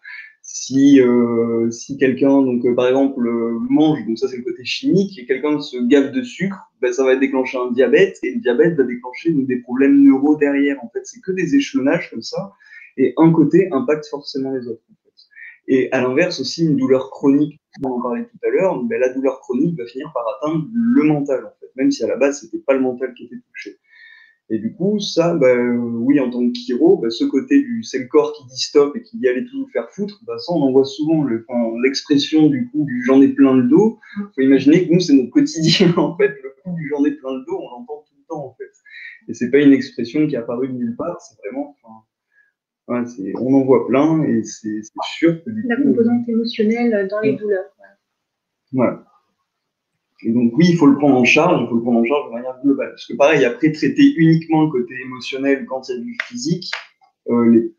[0.54, 3.26] Si, euh, si quelqu'un, donc euh, par exemple,
[3.70, 7.04] mange, donc ça c'est le côté chimique, et quelqu'un se gave de sucre, ben, ça
[7.04, 10.76] va déclencher un diabète, et le diabète va déclencher des problèmes neuro derrière.
[10.84, 12.52] En fait, c'est que des échelonnages comme ça,
[12.98, 14.82] et un côté impacte forcément les autres.
[15.68, 19.08] Et à l'inverse aussi, une douleur chronique, on en parlait tout à l'heure, ben, la
[19.08, 22.42] douleur chronique va finir par atteindre le mental, en fait, même si à la base,
[22.42, 23.78] c'était pas le mental qui était touché.
[24.52, 28.00] Et du coup, ça, ben, oui, en tant que chiro, ben, ce côté du c'est
[28.00, 30.52] le corps qui dit stop et qui dit allez tout vous faire foutre, ben, ça,
[30.52, 31.24] on en voit souvent
[31.82, 33.98] l'expression du coup du j'en ai plein le dos.
[34.18, 36.36] Il faut imaginer que nous, c'est notre quotidien, en fait.
[36.42, 38.70] Le coup du j'en ai plein le dos, on l'entend tout le temps, en fait.
[39.26, 41.74] Et c'est pas une expression qui est apparue de nulle part, c'est vraiment,
[42.88, 44.82] on en voit plein et c'est
[45.16, 47.70] sûr que La composante émotionnelle dans les douleurs.
[48.72, 49.04] Voilà.
[50.24, 52.28] Et donc oui, il faut le prendre en charge, il faut le prendre en charge
[52.28, 52.90] de manière globale.
[52.90, 56.70] Parce que pareil, après traiter uniquement le côté émotionnel quand il y a du physique,
[57.28, 57.72] euh,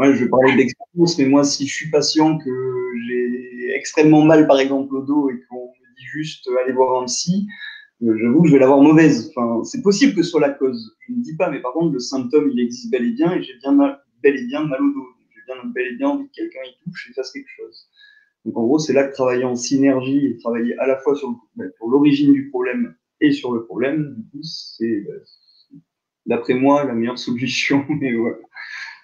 [0.00, 4.60] je vais parler d'expérience, mais moi, si je suis patient que j'ai extrêmement mal, par
[4.60, 7.46] exemple, au dos et qu'on me dit juste allez voir un psy,
[8.02, 9.32] euh, j'avoue je vais l'avoir mauvaise.
[9.34, 10.96] Enfin, c'est possible que ce soit la cause.
[11.06, 13.42] Je ne dis pas, mais par contre, le symptôme, il existe bel et bien, et
[13.42, 15.08] j'ai bien mal, bel et bien mal au dos.
[15.34, 17.88] J'ai bien bel et bien envie que quelqu'un y touche et fasse quelque chose.
[18.48, 21.38] Donc en gros, c'est là que travailler en synergie et travailler à la fois sur,
[21.54, 25.20] ben, l'origine du problème et sur le problème, coup, c'est, ben,
[26.24, 27.84] d'après moi, la meilleure solution.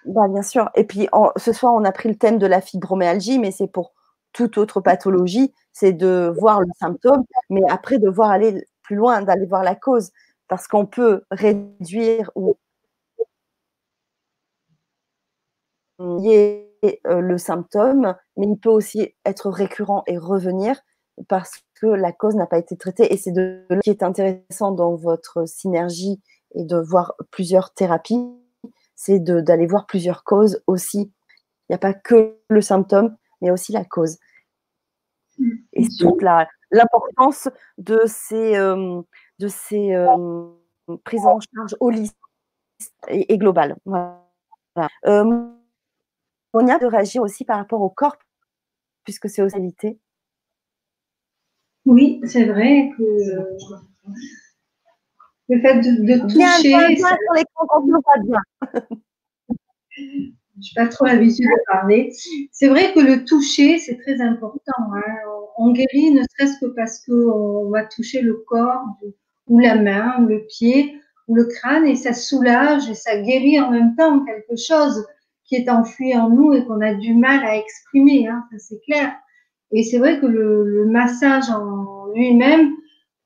[0.06, 0.70] Bah, bien sûr.
[0.76, 3.92] Et puis, ce soir, on a pris le thème de la fibromyalgie, mais c'est pour
[4.32, 9.20] toute autre pathologie, c'est de voir le symptôme, mais après de voir aller plus loin,
[9.20, 10.10] d'aller voir la cause,
[10.48, 12.56] parce qu'on peut réduire ou
[17.06, 20.80] euh, le symptôme, mais il peut aussi être récurrent et revenir
[21.28, 23.12] parce que la cause n'a pas été traitée.
[23.12, 26.20] Et c'est de ce qui est intéressant dans votre synergie
[26.54, 28.28] et de voir plusieurs thérapies,
[28.94, 31.12] c'est d'aller voir plusieurs causes aussi.
[31.68, 34.18] Il n'y a pas que le symptôme, mais aussi la cause.
[35.72, 36.22] Et toute
[36.70, 39.02] l'importance de ces, euh,
[39.40, 40.46] de ces euh,
[41.04, 42.16] prises en charge holistiques
[43.08, 43.76] et, et globales.
[43.84, 44.20] Voilà.
[45.06, 45.48] Euh,
[46.54, 48.16] on y a de réagir aussi par rapport au corps,
[49.04, 49.98] puisque c'est aux qualités.
[51.84, 53.02] Oui, c'est vrai que
[55.48, 56.68] le fait de, toucher.
[56.68, 58.40] Bien, bien, sur l'écran quand on pas bien.
[59.96, 62.12] je n'ai pas trop l'habitude de parler.
[62.52, 64.72] C'est vrai que le toucher, c'est très important.
[64.94, 65.02] Hein.
[65.58, 68.84] On guérit ne serait-ce que parce qu'on va toucher le corps,
[69.48, 70.98] ou la main, ou le pied,
[71.28, 75.06] ou le crâne, et ça soulage et ça guérit en même temps quelque chose
[75.44, 79.12] qui est enfoui en nous et qu'on a du mal à exprimer, hein, c'est clair.
[79.72, 82.72] Et c'est vrai que le, massage en lui-même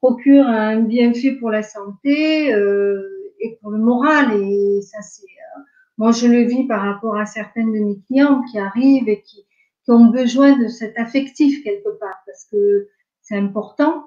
[0.00, 3.02] procure un bienfait pour la santé euh,
[3.40, 4.40] et pour le moral.
[4.40, 5.60] Et ça, c'est euh,
[5.98, 9.44] moi, je le vis par rapport à certaines de mes clientes qui arrivent et qui,
[9.84, 12.88] qui ont besoin de cet affectif quelque part parce que
[13.20, 14.04] c'est important.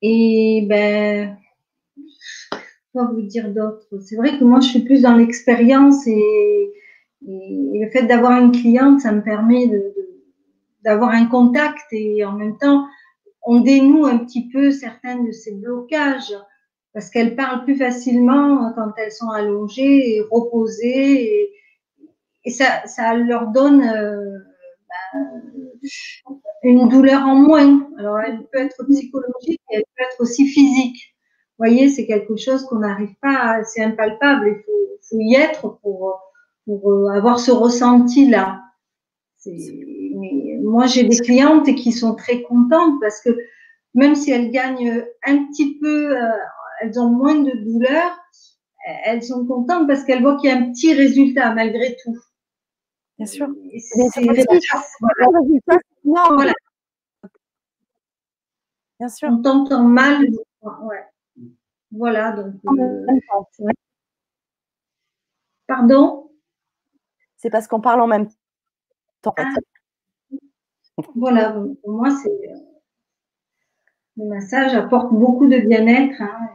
[0.00, 1.36] Et ben,
[2.92, 6.72] quoi vous dire d'autre C'est vrai que moi, je suis plus dans l'expérience et,
[7.24, 9.70] le fait d'avoir une cliente, ça me permet
[10.84, 12.86] d'avoir un contact et en même temps,
[13.42, 16.34] on dénoue un petit peu certains de ces blocages
[16.92, 21.50] parce qu'elles parlent plus facilement quand elles sont allongées et reposées
[22.44, 24.38] et, ça, ça leur donne euh,
[25.14, 25.80] ben,
[26.64, 27.88] une douleur en moins.
[27.98, 31.11] Alors, elle peut être psychologique et elle peut être aussi physique.
[31.62, 34.48] Vous voyez, c'est quelque chose qu'on n'arrive pas, c'est impalpable.
[34.48, 34.62] Il
[35.08, 36.20] faut, y être pour,
[36.66, 38.60] pour euh, avoir ce ressenti-là.
[40.64, 43.30] Moi, j'ai des clientes qui sont très contentes parce que
[43.94, 46.32] même si elles gagnent un petit peu, euh,
[46.80, 48.10] elles ont moins de douleur,
[49.04, 52.18] elles sont contentes parce qu'elles voient qu'il y a un petit résultat malgré tout.
[53.18, 53.46] Bien sûr.
[53.78, 54.24] C'est
[56.10, 56.52] voilà.
[58.98, 59.28] Bien sûr.
[59.30, 60.26] On t'entend mal.
[60.60, 61.04] Ouais.
[61.92, 62.54] Voilà, donc.
[62.78, 63.06] Euh,
[65.66, 66.30] Pardon?
[67.36, 68.28] C'est parce qu'on parle en même
[69.20, 69.34] temps.
[69.36, 69.44] Ah.
[71.14, 72.30] Voilà, pour moi, c'est.
[72.30, 72.56] Euh,
[74.16, 76.20] le massage apporte beaucoup de bien-être.
[76.20, 76.48] Hein,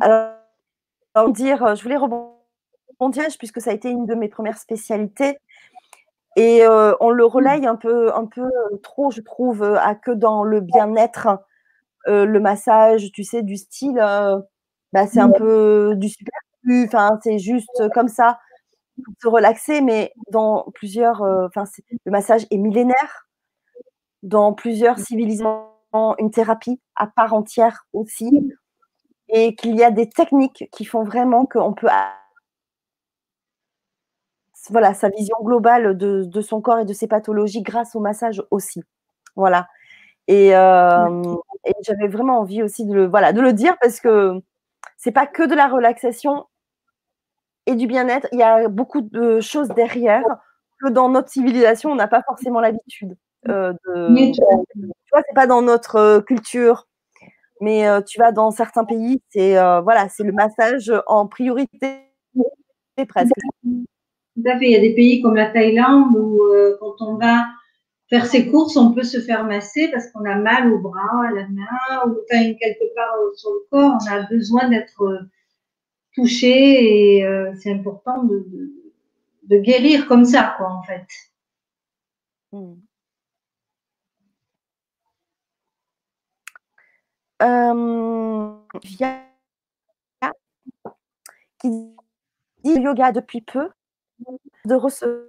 [0.00, 5.38] Alors, dire, euh, je voulais rebondir puisque ça a été une de mes premières spécialités.
[6.36, 9.94] Et euh, on le relaye un peu, un peu euh, trop, je trouve, euh, à
[9.94, 11.28] que dans le bien-être,
[12.06, 13.96] le massage, tu sais, du style,
[14.92, 18.40] bah, c'est un peu du superflu, enfin, c'est juste comme ça
[19.04, 21.64] pour se relaxer, mais dans plusieurs, enfin,
[22.06, 23.28] le massage est millénaire,
[24.22, 25.66] dans plusieurs civilisations,
[26.18, 28.30] une thérapie à part entière aussi,
[29.28, 31.88] et qu'il y a des techniques qui font vraiment qu'on peut
[34.68, 38.82] voilà, sa vision globale de, son corps et de ses pathologies grâce au massage aussi.
[39.36, 39.68] Voilà.
[40.28, 41.34] Et, euh,
[41.82, 44.34] j'avais vraiment envie aussi de le, voilà, de le dire parce que
[44.96, 46.46] c'est pas que de la relaxation
[47.66, 48.28] et du bien-être.
[48.32, 50.24] Il y a beaucoup de choses derrière
[50.82, 53.16] que dans notre civilisation, on n'a pas forcément l'habitude.
[53.48, 54.40] Euh, de, tu
[55.12, 56.86] vois, c'est pas dans notre euh, culture.
[57.62, 59.52] Mais tu vas dans certains pays, c'est
[59.82, 62.10] voilà, c'est le massage en priorité
[63.06, 63.32] presque.
[64.36, 64.66] Tout à fait.
[64.66, 67.46] Il y a des pays comme la Thaïlande où euh, quand on va
[68.08, 71.32] faire ses courses, on peut se faire masser parce qu'on a mal au bras, à
[71.32, 73.98] la main ou quelque part euh, sur le corps.
[74.00, 75.18] On a besoin d'être euh,
[76.14, 77.26] touché et
[77.60, 81.06] c'est important de, guérir comme ça, quoi, en fait.
[82.52, 82.74] Hmm.
[91.58, 91.70] qui
[92.64, 93.68] dit yoga depuis peu
[94.64, 95.26] de recevoir.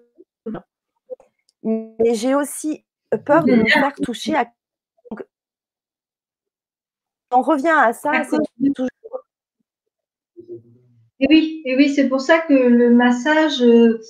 [1.64, 2.86] Mais j'ai aussi
[3.26, 4.52] peur de me faire toucher à.
[7.32, 8.90] on revient à ça, c'est toujours.
[11.20, 14.02] Et oui, et oui, c'est pour ça que le massage, euh,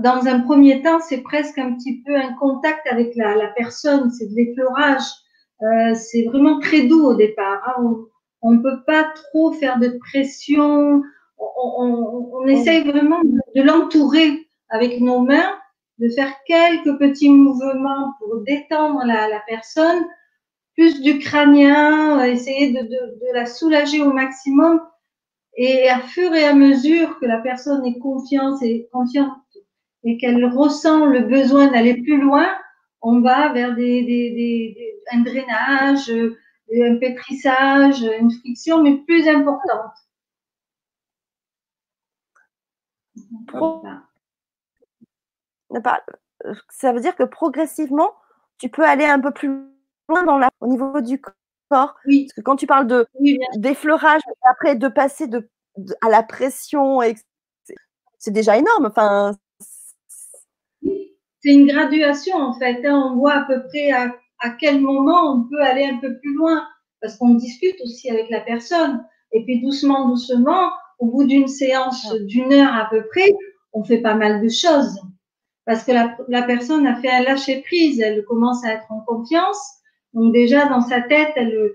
[0.00, 4.26] dans un premier temps, c'est presque un petit peu un contact avec la, personne, c'est
[4.26, 5.02] de l'effleurage.
[5.62, 7.62] Euh, c'est vraiment très doux au départ.
[7.66, 7.96] Hein.
[8.42, 11.02] On ne peut pas trop faire de pression,
[11.56, 15.54] on, essaye vraiment de, l'entourer avec nos mains,
[15.98, 20.04] de faire quelques petits mouvements pour détendre la, personne,
[20.76, 24.80] plus du crânien, essayer de, la soulager au maximum.
[25.56, 29.36] Et à fur et à mesure que la personne est confiante et confiante
[30.02, 32.48] et qu'elle ressent le besoin d'aller plus loin,
[33.02, 34.74] on va vers des,
[35.12, 39.92] un drainage, un pétrissage, une friction, mais plus importante.
[46.70, 48.12] Ça veut dire que progressivement,
[48.58, 49.48] tu peux aller un peu plus
[50.08, 50.50] loin dans la...
[50.60, 51.96] au niveau du corps.
[52.06, 52.26] Oui.
[52.26, 53.06] Parce que quand tu parles de
[53.56, 55.48] d'effleurage, après de passer de,
[56.00, 57.00] à la pression,
[58.18, 58.86] c'est déjà énorme.
[58.86, 59.34] Enfin,
[60.82, 62.84] c'est une graduation en fait.
[62.86, 63.10] Hein.
[63.12, 66.34] On voit à peu près à, à, quel moment on peut aller un peu plus
[66.34, 66.66] loin
[67.00, 69.04] parce qu'on discute aussi avec la personne.
[69.32, 70.70] Et puis doucement, doucement,
[71.02, 73.28] au bout d'une séance d'une heure à peu près,
[73.72, 75.00] on fait pas mal de choses.
[75.66, 79.58] Parce que la, personne a fait un lâcher prise, elle commence à être en confiance.
[80.12, 81.72] Donc déjà, dans sa tête, elle,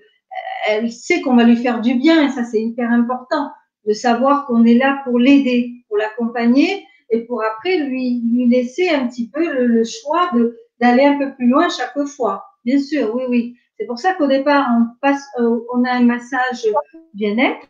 [0.69, 3.51] elle sait qu'on va lui faire du bien et ça, c'est hyper important
[3.85, 8.89] de savoir qu'on est là pour l'aider, pour l'accompagner, et pour après lui, lui laisser
[8.89, 12.45] un petit peu le, choix de d'aller un peu plus loin chaque fois.
[12.63, 13.55] Bien sûr, oui, oui.
[13.77, 16.65] C'est pour ça qu'au départ, on passe, euh, on a un massage
[17.13, 17.67] bien-être,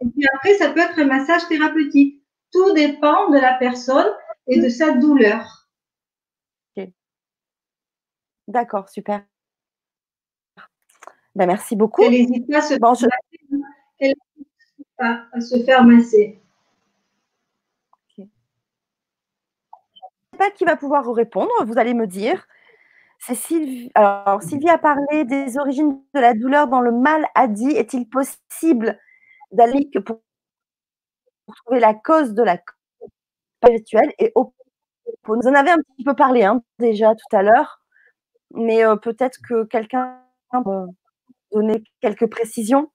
[0.00, 2.22] et puis après, ça peut être un massage thérapeutique.
[2.52, 4.10] Tout dépend de la personne
[4.46, 5.60] et de sa douleur.
[8.50, 9.24] D'accord, super.
[11.36, 12.02] Ben, merci beaucoup.
[12.02, 12.62] Elle n'hésite pas à
[15.40, 16.40] se, faire masser.
[18.16, 18.26] Je ne
[20.32, 22.44] sais pas qui va pouvoir répondre, vous allez me dire.
[23.20, 23.92] C'est Sylvie.
[23.94, 28.08] Alors, Sylvie a parlé des origines de la douleur dans le mal a dit est-il
[28.08, 28.98] possible
[29.52, 30.20] d'aller pour,
[31.64, 32.58] trouver la cause de la
[33.58, 34.54] spirituelle et au
[35.24, 37.80] vous en avez un petit peu parlé hein, déjà tout à l'heure,
[38.54, 40.18] mais euh, peut-être que quelqu'un
[40.52, 40.86] peut
[41.52, 42.90] donner quelques précisions.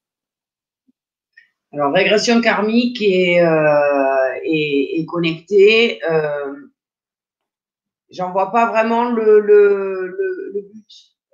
[1.74, 6.54] Alors, régression karmique et, euh, connectée, euh,
[8.10, 9.40] j'en vois pas vraiment le.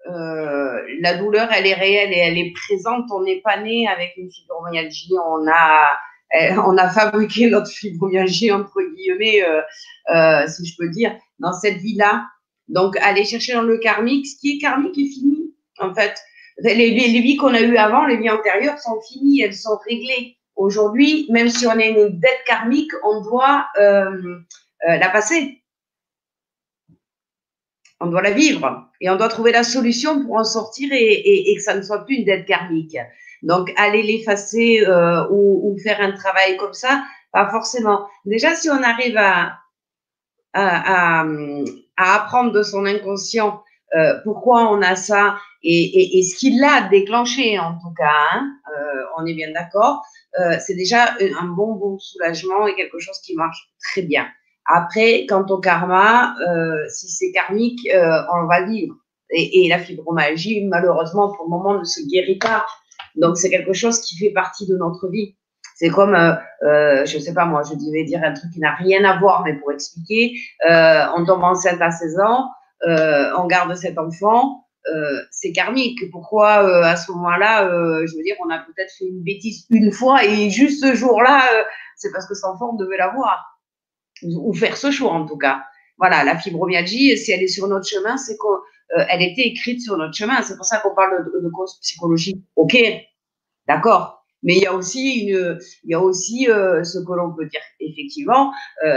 [0.10, 3.06] Euh, la douleur, elle est réelle et elle est présente.
[3.12, 5.14] On n'est pas né avec une fibromyalgie.
[5.26, 5.90] On a,
[6.66, 9.44] on a fabriqué notre fibromyalgie, entre guillemets,
[10.48, 12.26] si je peux dire, dans cette vie-là.
[12.72, 16.16] Donc, aller chercher dans le karmique, ce qui est karmique est fini, en fait.
[16.64, 16.92] Les,
[17.22, 20.38] vies qu'on a eues avant, les vies antérieures sont finies, elles sont réglées.
[20.56, 24.40] Aujourd'hui, même si on a une dette karmique, on doit euh,
[24.88, 25.61] euh, la passer.
[28.02, 31.62] On doit la vivre et on doit trouver la solution pour en sortir et, que
[31.62, 32.98] ça ne soit plus une dette karmique.
[33.44, 38.08] Donc, aller l'effacer euh, ou, faire un travail comme ça, pas forcément.
[38.26, 39.58] Déjà, si on arrive à,
[41.96, 43.64] apprendre de son inconscient
[43.96, 49.04] euh, pourquoi on a ça et, ce qui l'a déclenché en tout cas, hein, euh,
[49.18, 50.02] on est bien d'accord,
[50.60, 54.28] c'est déjà un bon bon soulagement et quelque chose qui marche très bien.
[54.66, 58.96] Après, quant au karma, euh, si c'est karmique, euh, on va vivre.
[59.30, 62.66] Et, et, la fibromyalgie, malheureusement, pour le moment, ne se guérit pas.
[63.16, 65.36] Donc, c'est quelque chose qui fait partie de notre vie.
[65.76, 66.34] C'est comme, euh,
[66.64, 69.44] euh, je sais pas moi, je devais dire un truc qui n'a rien à voir,
[69.44, 70.34] mais pour expliquer,
[70.70, 72.50] euh, on tombe enceinte à 16 ans,
[72.88, 76.12] euh, on garde cet enfant, euh, c'est karmique.
[76.12, 77.68] Pourquoi euh, à ce moment-là,
[78.06, 81.42] je veux dire, on a peut-être fait une bêtise une fois et juste ce jour-là,
[81.96, 83.61] c'est parce que cet enfant, devait l'avoir
[84.24, 85.64] ou faire ce choix en tout cas.
[85.98, 90.14] Voilà, la fibromyalgie, si elle est sur notre chemin, c'est qu'elle était écrite sur notre
[90.14, 90.42] chemin.
[90.42, 92.44] C'est pour ça qu'on parle de, de cause psychologique.
[92.56, 92.78] Ok,
[93.68, 94.24] d'accord.
[94.44, 98.52] Mais il y a aussi il y a aussi ce que l'on peut dire effectivement,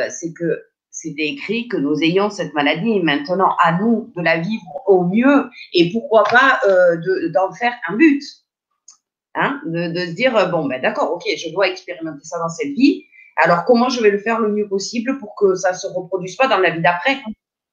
[0.08, 0.62] c'est que
[0.94, 3.00] c'était écrit que nous ayons cette maladie.
[3.00, 6.96] Maintenant, à nous de la vivre au mieux et pourquoi pas euh,
[7.30, 8.22] d'en faire un but.
[9.34, 12.48] Hein, de, de, se dire, euh, bon, ben d'accord, ok, je dois expérimenter ça dans
[12.48, 13.04] cette vie.
[13.37, 16.37] Alors, comment je vais le faire le mieux possible pour que ça ne se reproduise
[16.37, 17.18] pas dans la vie d'après?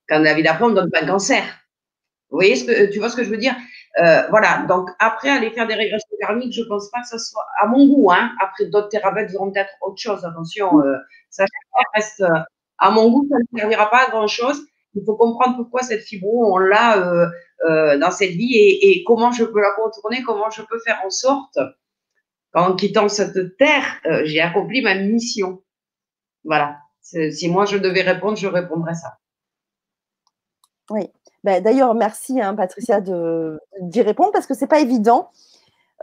[0.09, 1.43] Quand la vie d'après, on ne donne pas de cancer.
[2.30, 3.55] Vous voyez ce que, tu vois ce que je veux dire?
[3.99, 7.20] Euh, Voilà, donc après, aller faire des régressions karmiques, je ne pense pas que ça
[7.20, 8.12] soit à mon goût.
[8.12, 8.32] Hein.
[8.41, 10.26] Après, d'autres thérapeutes diront peut-être autre chose.
[10.26, 10.97] Attention, euh,
[11.30, 11.45] ça
[11.93, 12.24] reste
[12.82, 14.66] à mon goût, ça ne servira pas à grand-chose.
[14.95, 17.28] Il faut comprendre pourquoi cette fibro, on l'a euh,
[17.70, 21.09] euh, dans cette vie et, comment je peux la contourner, comment je peux faire en
[21.09, 21.57] sorte
[22.51, 25.61] qu'en quittant cette terre, euh, j'ai accompli ma mission.
[26.43, 26.77] Voilà.
[27.01, 29.17] Si moi je devais répondre, je répondrais ça.
[30.89, 31.09] Oui.
[31.43, 35.31] Ben, D'ailleurs, merci hein, Patricia d'y répondre parce que c'est pas évident.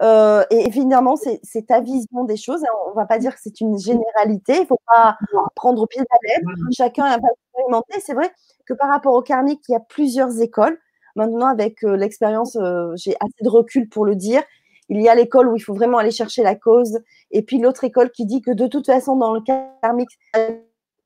[0.01, 2.62] Euh, et évidemment, c'est ta vision des choses.
[2.86, 4.57] On ne va pas dire que c'est une généralité.
[4.57, 5.16] Il ne faut pas
[5.57, 6.51] prendre au pied de la lettre.
[6.76, 8.00] Chacun a pas expérimenté.
[8.00, 8.30] C'est vrai
[8.66, 10.79] que par rapport au karmique, il y a plusieurs écoles.
[11.16, 14.42] Maintenant, avec euh, l'expérience, euh, j'ai assez de recul pour le dire.
[14.89, 16.99] Il y a l'école où il faut vraiment aller chercher la cause.
[17.31, 19.41] Et puis l'autre école qui dit que de toute façon, dans le
[19.83, 20.49] karmique, la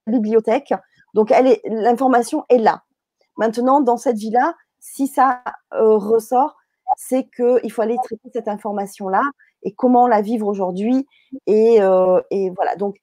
[0.07, 0.73] bibliothèque.
[1.15, 1.33] Donc,
[1.65, 2.83] l'information est là.
[3.37, 6.57] Maintenant, dans cette vie-là, si ça ressort,
[6.97, 9.23] c'est qu'il faut aller traiter cette information-là
[9.63, 11.07] et comment la vivre aujourd'hui.
[11.47, 12.21] Et, euh,
[12.55, 12.97] voilà, donc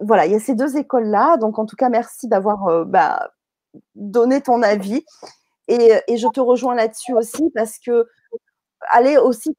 [0.00, 1.36] voilà, il y a ces deux écoles-là.
[1.36, 3.30] Donc en tout cas, merci d'avoir euh, bah,
[3.94, 5.04] donné ton avis.
[5.68, 8.08] Et, je te rejoins là-dessus aussi parce que
[8.88, 9.56] aller aussi,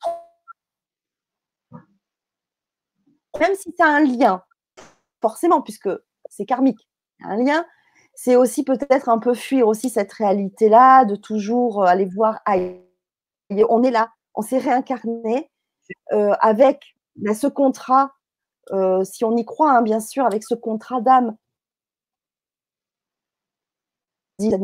[3.40, 4.44] même si tu as un lien,
[5.22, 5.90] forcément, puisque
[6.30, 6.88] c'est karmique,
[7.24, 7.66] un lien,
[8.16, 12.82] c'est aussi peut-être un peu fuir aussi cette réalité-là, de toujours aller voir ailleurs
[13.70, 15.50] on est là, on s'est réincarné
[16.14, 16.96] euh, avec
[17.34, 18.14] ce contrat,
[18.72, 21.36] euh, si on y croit, hein, bien sûr, avec ce contrat d'âme.
[24.40, 24.62] Cette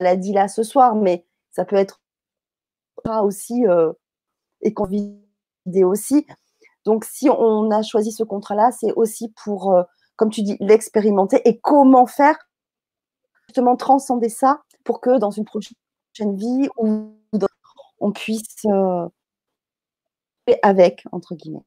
[0.00, 2.00] maladie-là ce soir, mais ça peut être
[3.22, 3.92] aussi euh,
[4.60, 6.26] et convidé aussi.
[6.88, 9.84] Donc, si on a choisi ce contrat-là, c'est aussi pour
[10.18, 12.36] comme tu dis, l'expérimenter et comment faire
[13.46, 15.76] justement transcender ça pour que dans une prochaine
[16.34, 17.14] vie ou
[18.00, 19.08] on puisse euh,
[20.62, 21.64] avec entre guillemets.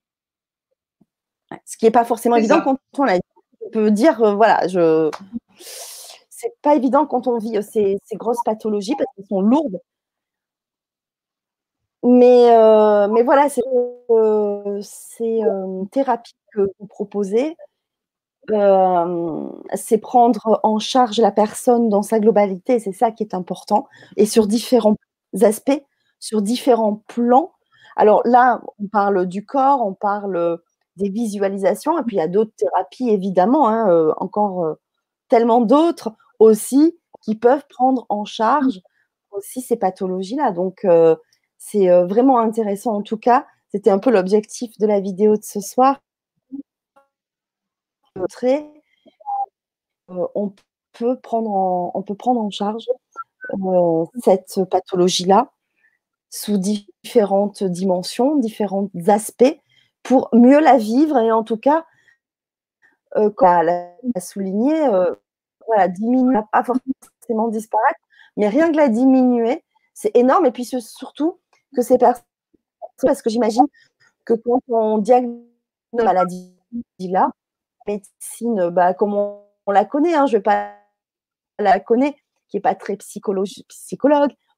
[1.65, 3.19] Ce qui n'est pas forcément évident quand on l'a
[3.65, 5.09] On peut dire, euh, voilà, je.
[6.29, 9.79] C'est pas évident quand on vit ces, ces grosses pathologies parce qu'elles sont lourdes.
[12.03, 13.61] Mais, euh, mais voilà, c'est
[14.09, 15.41] euh, ces
[15.91, 17.55] thérapies que vous proposez,
[19.75, 23.87] c'est prendre en charge la personne dans sa globalité, c'est ça qui est important,
[24.17, 24.95] et sur différents
[25.41, 25.83] aspects,
[26.19, 27.51] sur différents plans.
[27.95, 30.59] Alors là, on parle du corps, on parle
[30.97, 34.73] des visualisations, et puis il y a d'autres thérapies, évidemment, hein, euh, encore euh,
[35.29, 38.81] tellement d'autres aussi qui peuvent prendre en charge
[39.31, 40.51] aussi ces pathologies-là.
[40.51, 41.15] Donc, euh,
[41.63, 43.45] c'est vraiment intéressant en tout cas.
[43.71, 46.01] C'était un peu l'objectif de la vidéo de ce soir.
[50.07, 50.53] on,
[50.93, 52.85] peut prendre en, on peut prendre en charge
[54.23, 55.51] cette pathologie-là
[56.31, 59.59] sous différentes dimensions, différents aspects
[60.03, 61.85] pour mieux la vivre et en tout cas,
[63.17, 65.13] euh, comme l'a souligné, euh,
[65.67, 67.99] voilà, diminuer, pas forcément disparaître,
[68.37, 69.63] mais rien que la diminuer,
[69.93, 70.45] c'est énorme.
[70.45, 71.40] Et puis surtout
[71.75, 72.23] que ces personnes,
[73.01, 73.65] parce que j'imagine
[74.25, 75.47] que quand on diagnostique
[75.93, 76.55] une maladie
[76.99, 77.31] là,
[77.87, 79.41] médecine, bah, comme on,
[79.71, 80.75] la connaît, hein, je ne vais pas
[81.59, 82.17] la connaître,
[82.49, 83.47] qui n'est pas très psychologue,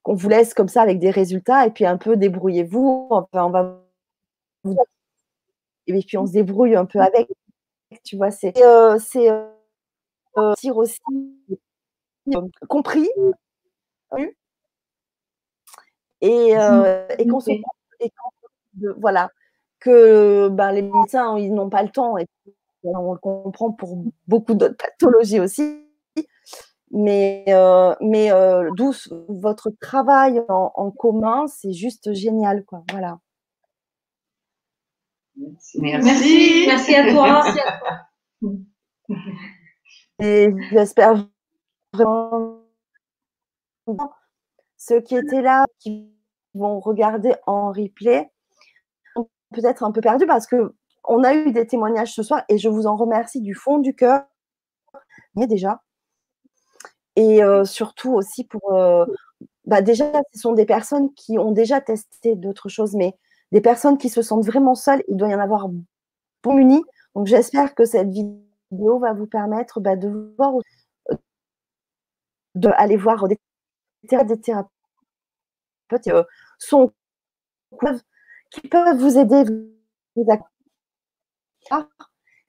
[0.01, 3.07] qu'on vous laisse comme ça avec des résultats et puis un peu débrouillez-vous.
[3.11, 3.79] Enfin, on va
[4.63, 4.75] vous
[5.87, 7.29] et puis on se débrouille un peu avec.
[8.03, 9.45] Tu vois, c'est euh, c'est euh,
[10.73, 10.99] aussi
[12.33, 13.09] euh, compris
[16.23, 18.11] et, euh, et qu'on se et
[18.97, 19.29] voilà
[19.79, 22.25] que ben, les médecins ils n'ont pas le temps et
[22.83, 25.83] on le comprend pour beaucoup d'autres pathologies aussi
[26.93, 28.93] mais, euh, mais euh, d'où
[29.27, 32.83] votre travail en, en commun, c'est juste génial, quoi.
[32.91, 33.17] Voilà.
[35.35, 36.65] Merci.
[36.67, 36.95] Merci.
[36.95, 37.43] à toi.
[37.43, 38.57] Merci à toi.
[40.19, 41.27] Et j'espère
[41.93, 42.59] vraiment
[44.85, 46.11] ceux qui étaient là, qui
[46.53, 48.29] vont regarder en replay,
[49.53, 50.73] peut-être un peu perdus parce que
[51.05, 53.95] on a eu des témoignages ce soir et je vous en remercie du fond du
[53.95, 54.23] cœur.
[55.35, 55.83] Mais déjà.
[57.15, 58.73] Et euh, surtout aussi pour.
[58.73, 59.05] Euh,
[59.65, 63.15] bah déjà, ce sont des personnes qui ont déjà testé d'autres choses, mais
[63.51, 65.69] des personnes qui se sentent vraiment seules, il doit y en avoir
[66.43, 66.83] bon munis.
[67.15, 70.55] Donc j'espère que cette vidéo va vous permettre bah, de voir,
[71.11, 71.15] euh,
[72.55, 73.39] de aller voir des,
[74.03, 74.17] des
[76.07, 76.23] euh,
[76.59, 76.91] sont,
[78.51, 79.43] qui peuvent vous aider.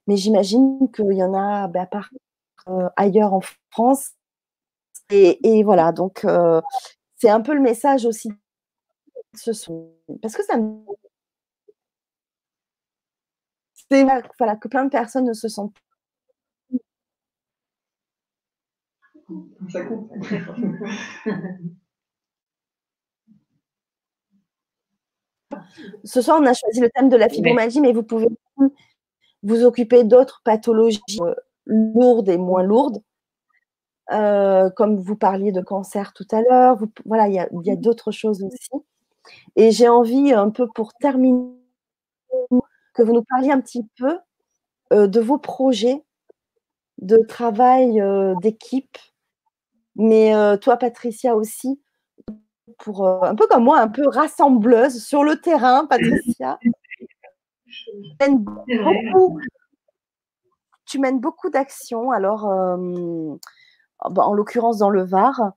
[0.07, 2.11] Mais j'imagine qu'il y en a bah, par,
[2.69, 3.41] euh, ailleurs en
[3.71, 4.13] France.
[5.11, 6.27] Et, voilà, donc
[7.17, 8.31] c'est un peu le message aussi
[9.37, 9.93] ce sont
[10.23, 10.55] parce que ça
[13.91, 14.05] c'est
[14.39, 15.77] voilà que plein de personnes ne se sentent
[26.05, 28.29] Ce soir, on a choisi le thème de la fibromyalgie, mais vous pouvez
[29.45, 31.35] vous occuper d'autres pathologies euh,
[31.67, 33.03] lourdes et moins lourdes,
[34.13, 36.79] euh, comme vous parliez de cancer tout à l'heure.
[37.05, 38.71] Voilà, il y a, d'autres choses aussi.
[39.57, 41.55] Et j'ai envie, un peu pour terminer,
[42.95, 44.19] que vous nous parliez un petit peu
[44.93, 46.03] euh, de vos projets
[46.99, 48.03] de travail
[48.41, 48.97] d'équipe.
[49.97, 51.81] Mais toi, Patricia, aussi,
[52.79, 56.59] pour un peu comme moi, un peu rassembleuse sur le terrain, Patricia.
[60.87, 62.11] tu mènes beaucoup d'actions.
[62.11, 62.47] Alors,
[64.11, 65.53] bah, en l'occurrence dans le Var,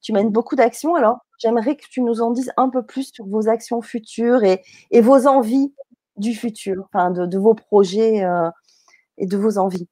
[0.00, 0.94] tu mènes beaucoup d'actions.
[0.94, 4.62] Alors, j'aimerais que tu nous en dises un peu plus sur vos actions futures et,
[5.00, 5.74] vos envies
[6.16, 8.50] du futur, enfin de, vos projets euh,
[9.18, 9.88] et de vos envies.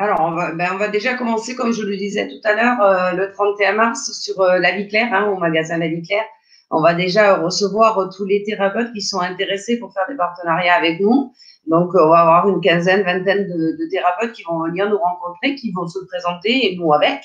[0.00, 2.80] Alors, on va, ben, on va, déjà commencer, comme je le disais tout à l'heure,
[2.80, 6.24] euh, le 31 mars sur euh, La Vie Claire, hein, au magasin La Vie Claire.
[6.70, 11.00] On va déjà recevoir tous les thérapeutes qui sont intéressés pour faire des partenariats avec
[11.00, 11.34] nous.
[11.66, 15.70] Donc, on va avoir une quinzaine, vingtaine de, thérapeutes qui vont venir nous rencontrer, qui
[15.70, 17.20] vont se présenter et nous avec.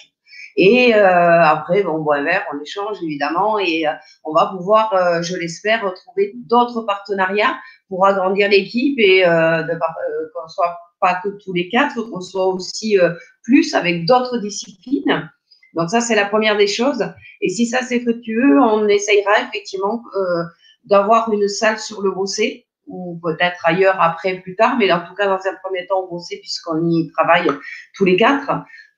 [0.57, 3.91] Et euh, après, bon, bon vert, on échange évidemment et euh,
[4.25, 7.57] on va pouvoir, euh, je l'espère, retrouver d'autres partenariats
[7.89, 9.63] pour agrandir l'équipe et euh,
[10.33, 12.97] qu'on soit pas que tous les quatre, qu'on soit aussi
[13.43, 15.29] plus avec d'autres disciplines.
[15.73, 17.03] Donc ça, c'est la première des choses.
[17.41, 20.01] Et si ça c'est fructueux, on essayera effectivement
[20.85, 25.15] d'avoir une salle sur le Rossé ou peut-être ailleurs après, plus tard, mais en tout
[25.15, 27.49] cas, dans un premier temps, on sait puisqu'on y travaille
[27.95, 28.51] tous les quatre,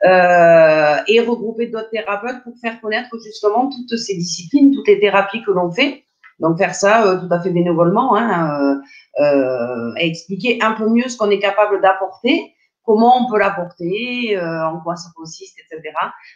[0.06, 5.42] euh, et regrouper d'autres thérapeutes pour faire connaître justement toutes ces disciplines, toutes les thérapies
[5.44, 6.04] que l'on fait.
[6.40, 8.80] Donc faire ça euh, tout à fait bénévolement, hein,
[9.20, 12.54] euh, euh expliquer un peu mieux ce qu'on est capable d'apporter
[12.88, 15.94] comment on peut l'apporter, euh, en quoi ça consiste, etc.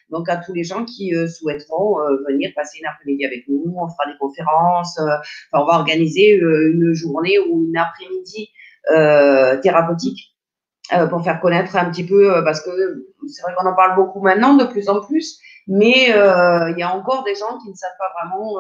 [0.10, 3.74] Donc à tous les gens qui euh, souhaiteront euh, venir passer une après-midi avec nous,
[3.78, 5.00] on fera des conférences,
[5.54, 8.52] on va organiser une journée ou une après-midi
[9.64, 10.36] thérapeutique
[11.10, 12.72] pour faire connaître un petit peu, parce que
[13.28, 16.96] c'est vrai qu'on en parle beaucoup maintenant, de plus en plus, mais il y a
[16.96, 18.60] encore des gens qui ne savent pas vraiment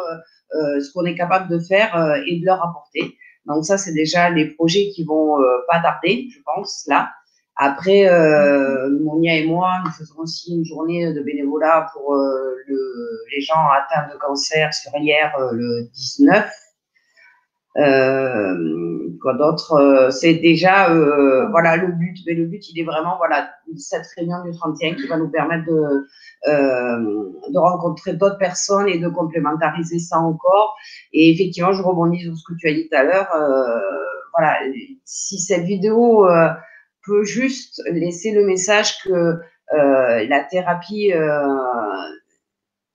[0.54, 3.16] ce qu'on est capable de faire et de leur apporter.
[3.46, 5.38] Donc ça, c'est déjà les projets qui vont
[5.68, 7.10] pas tarder, je pense, là.
[7.64, 13.26] Après, euh, Monia et moi, nous faisons aussi une journée de bénévolat pour euh, le,
[13.32, 16.50] les gens atteints de cancer sur hier, euh, le 19.
[17.78, 18.56] Euh,
[19.22, 22.18] quoi d'autre euh, C'est déjà, euh, voilà, le but.
[22.28, 25.66] Mais le but, il est vraiment, voilà, cette réunion du 31 qui va nous permettre
[25.66, 26.08] de,
[26.48, 30.76] de rencontrer d'autres personnes et de complémentariser ça encore.
[31.14, 33.28] Et effectivement, je rebondis sur ce que tu as dit tout à l'heure.
[34.38, 34.58] voilà,
[35.06, 36.28] si cette vidéo
[37.06, 39.40] peut juste laisser le message que
[39.74, 41.48] euh, la thérapie, euh,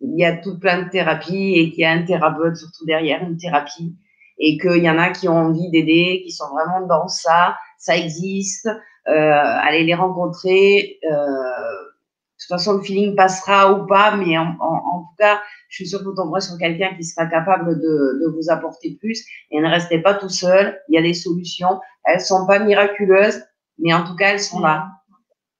[0.00, 3.22] il y a tout plein de thérapies et qu'il y a un thérapeute surtout derrière
[3.22, 3.96] une thérapie
[4.38, 7.96] et qu'il y en a qui ont envie d'aider, qui sont vraiment dans ça, ça
[7.96, 8.68] existe,
[9.08, 10.98] euh, allez les rencontrer.
[11.04, 15.40] Euh, de toute façon, le feeling passera ou pas, mais en, en, en tout cas,
[15.68, 18.96] je suis sûre que vous tomberez sur quelqu'un qui sera capable de, de, vous apporter
[19.00, 19.24] plus.
[19.50, 20.78] Et ne restez pas tout seul.
[20.88, 21.80] Il y a des solutions.
[22.04, 23.42] Elles sont pas miraculeuses,
[23.78, 24.88] mais en tout cas, elles sont là.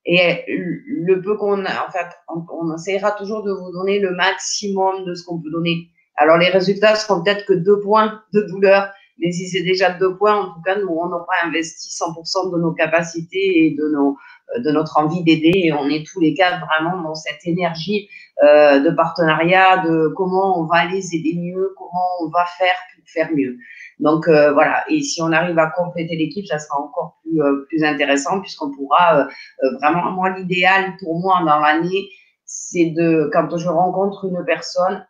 [0.07, 5.05] Et le peu qu'on a, en fait, on, essaiera toujours de vous donner le maximum
[5.05, 5.89] de ce qu'on peut donner.
[6.17, 10.17] Alors, les résultats seront peut-être que deux points de douleur, mais si c'est déjà deux
[10.17, 14.17] points, en tout cas, nous, on aura investi 100% de nos capacités et de nos,
[14.59, 15.53] de notre envie d'aider.
[15.55, 18.09] Et on est tous les quatre vraiment dans cette énergie
[18.43, 23.09] euh, de partenariat, de comment on va les aider mieux, comment on va faire pour
[23.09, 23.57] faire mieux.
[23.99, 27.65] Donc euh, voilà, et si on arrive à compléter l'équipe, ça sera encore plus, euh,
[27.69, 32.09] plus intéressant puisqu'on pourra euh, vraiment, moi l'idéal pour moi dans l'année,
[32.45, 35.07] c'est de, quand je rencontre une personne,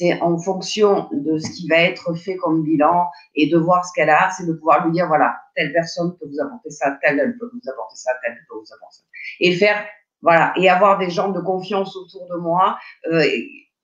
[0.00, 3.92] c'est en fonction de ce qui va être fait comme bilan et de voir ce
[3.94, 7.20] qu'elle a, c'est de pouvoir lui dire, voilà, telle personne peut vous apporter ça, telle
[7.20, 9.02] elle peut vous apporter ça, telle elle peut vous apporter ça.
[9.40, 9.84] Et faire,
[10.22, 12.78] voilà, et avoir des gens de confiance autour de moi.
[13.12, 13.22] Euh,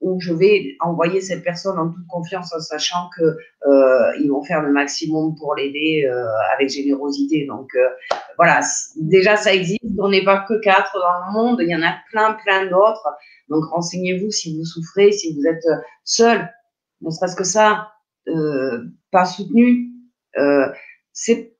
[0.00, 4.42] où je vais envoyer cette personne en toute confiance en sachant que euh, ils vont
[4.42, 7.46] faire le maximum pour l'aider euh, avec générosité.
[7.46, 7.88] Donc euh,
[8.36, 8.60] voilà,
[8.96, 9.80] déjà ça existe.
[9.98, 13.08] On n'est pas que quatre dans le monde, il y en a plein, plein d'autres.
[13.48, 15.64] Donc renseignez-vous si vous souffrez, si vous êtes
[16.04, 16.52] seul,
[17.00, 17.92] ne serait-ce que ça,
[18.28, 19.92] euh, pas soutenu.
[20.38, 20.66] Euh,
[21.12, 21.56] c'est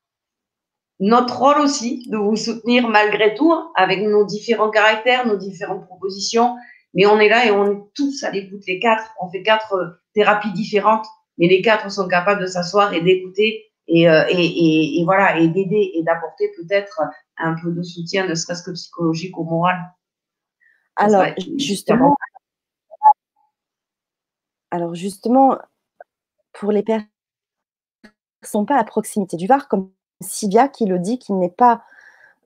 [0.99, 6.57] notre rôle aussi de vous soutenir malgré tout avec nos différents caractères, nos différentes propositions
[6.97, 9.05] mais on est là et on est tous à l'écoute, les quatre.
[9.21, 11.07] On fait quatre euh, thérapies différentes,
[11.39, 15.47] mais les quatre sont capables de s'asseoir et d'écouter et, euh, et, et, voilà, et
[15.47, 17.03] d'aider et d'apporter peut-être
[17.37, 19.77] un peu de soutien, ne serait-ce que psychologique ou moral.
[20.97, 21.27] Alors,
[21.59, 22.17] justement,
[24.71, 25.59] alors justement,
[26.53, 27.09] pour les personnes
[28.03, 28.11] qui
[28.43, 29.91] ne sont pas à proximité du Var, comme
[30.21, 31.85] Sylvia qui le dit, qui n'est pas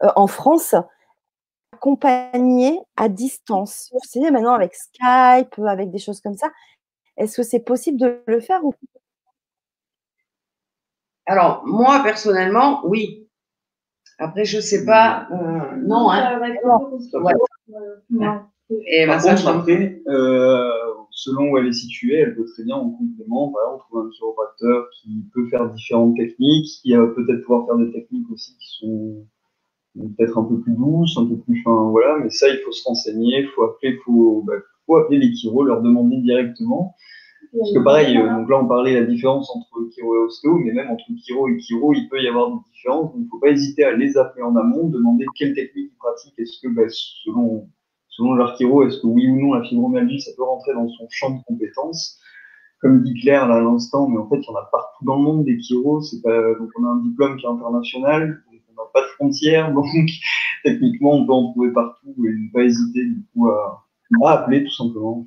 [0.02, 0.74] euh, en France,
[1.72, 6.50] accompagner à distance Vous savez, maintenant avec Skype, avec des choses comme ça,
[7.16, 8.74] est-ce que c'est possible de le faire ou
[11.26, 13.28] Alors, moi, personnellement, oui.
[14.18, 15.26] Après, je ne sais pas.
[15.32, 16.40] Euh, non, hein.
[18.86, 20.70] Et Par contre, après, euh,
[21.10, 23.50] selon où elle est située, elle peut très bien en complément.
[23.50, 27.76] Voilà, on trouve un chiropracteur qui peut faire différentes techniques, qui va peut-être pouvoir faire
[27.78, 29.26] des techniques aussi qui sont
[29.94, 32.84] peut-être un peu plus douce, un peu plus fin, voilà, mais ça, il faut se
[32.84, 34.54] renseigner, il faut appeler, faut, bah,
[34.86, 36.94] faut appeler les chiro, leur demander directement.
[37.56, 40.58] Parce que pareil, euh, donc là, on parlait de la différence entre chiro et ostéo,
[40.58, 43.28] mais même entre chiro et chiro, il peut y avoir des différences, donc il ne
[43.28, 46.68] faut pas hésiter à les appeler en amont, demander quelle technique ils pratiquent, est-ce que,
[46.68, 47.68] bah, selon,
[48.08, 51.06] selon leur chiro, est-ce que oui ou non, la fibromyalgie, ça peut rentrer dans son
[51.10, 52.18] champ de compétences?
[52.80, 55.16] Comme dit Claire là à l'instant, mais en fait, il y en a partout dans
[55.16, 56.00] le monde des chiro.
[56.00, 58.42] C'est pas, donc on a un diplôme qui est international
[58.92, 59.86] pas de frontières, donc
[60.64, 63.86] techniquement, on peut en trouver partout et ne pas hésiter du coup à,
[64.26, 65.26] appeler tout simplement.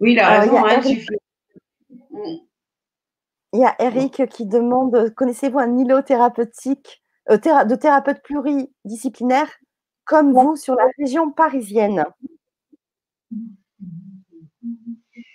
[0.00, 1.06] Oui, la raison, il, y a Eric,
[3.52, 9.50] il y a Eric qui demande connaissez-vous un îlot thérapeutique, euh, de thérapeute pluridisciplinaire
[10.04, 12.04] comme vous sur la région parisienne?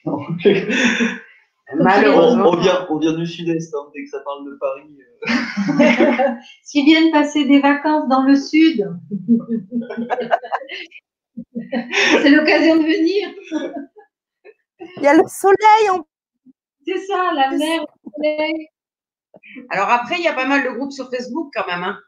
[1.76, 2.49] Malheureusement.
[2.49, 4.98] On, vient, on vient du sud-est, hein, dès que ça parle de Paris.
[5.19, 5.23] Euh.
[6.64, 8.90] S'ils viennent passer des vacances dans le sud,
[12.22, 13.30] c'est l'occasion de venir.
[14.80, 16.06] Il y a le soleil en
[16.85, 18.68] C'est ça, la mer, le soleil.
[19.69, 21.84] Alors après, il y a pas mal de groupes sur Facebook quand même.
[21.84, 21.99] Hein.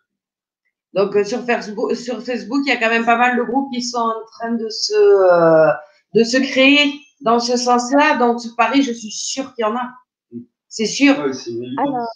[0.94, 3.72] Donc euh, sur Facebook, sur Facebook, il y a quand même pas mal de groupes
[3.74, 5.72] qui sont en train de se, euh,
[6.14, 8.18] de se créer dans ce sens-là.
[8.18, 9.90] Donc sur Paris, je suis sûre qu'il y en a.
[10.68, 11.18] C'est sûr.
[11.20, 11.32] Ouais.
[11.78, 12.08] Alors,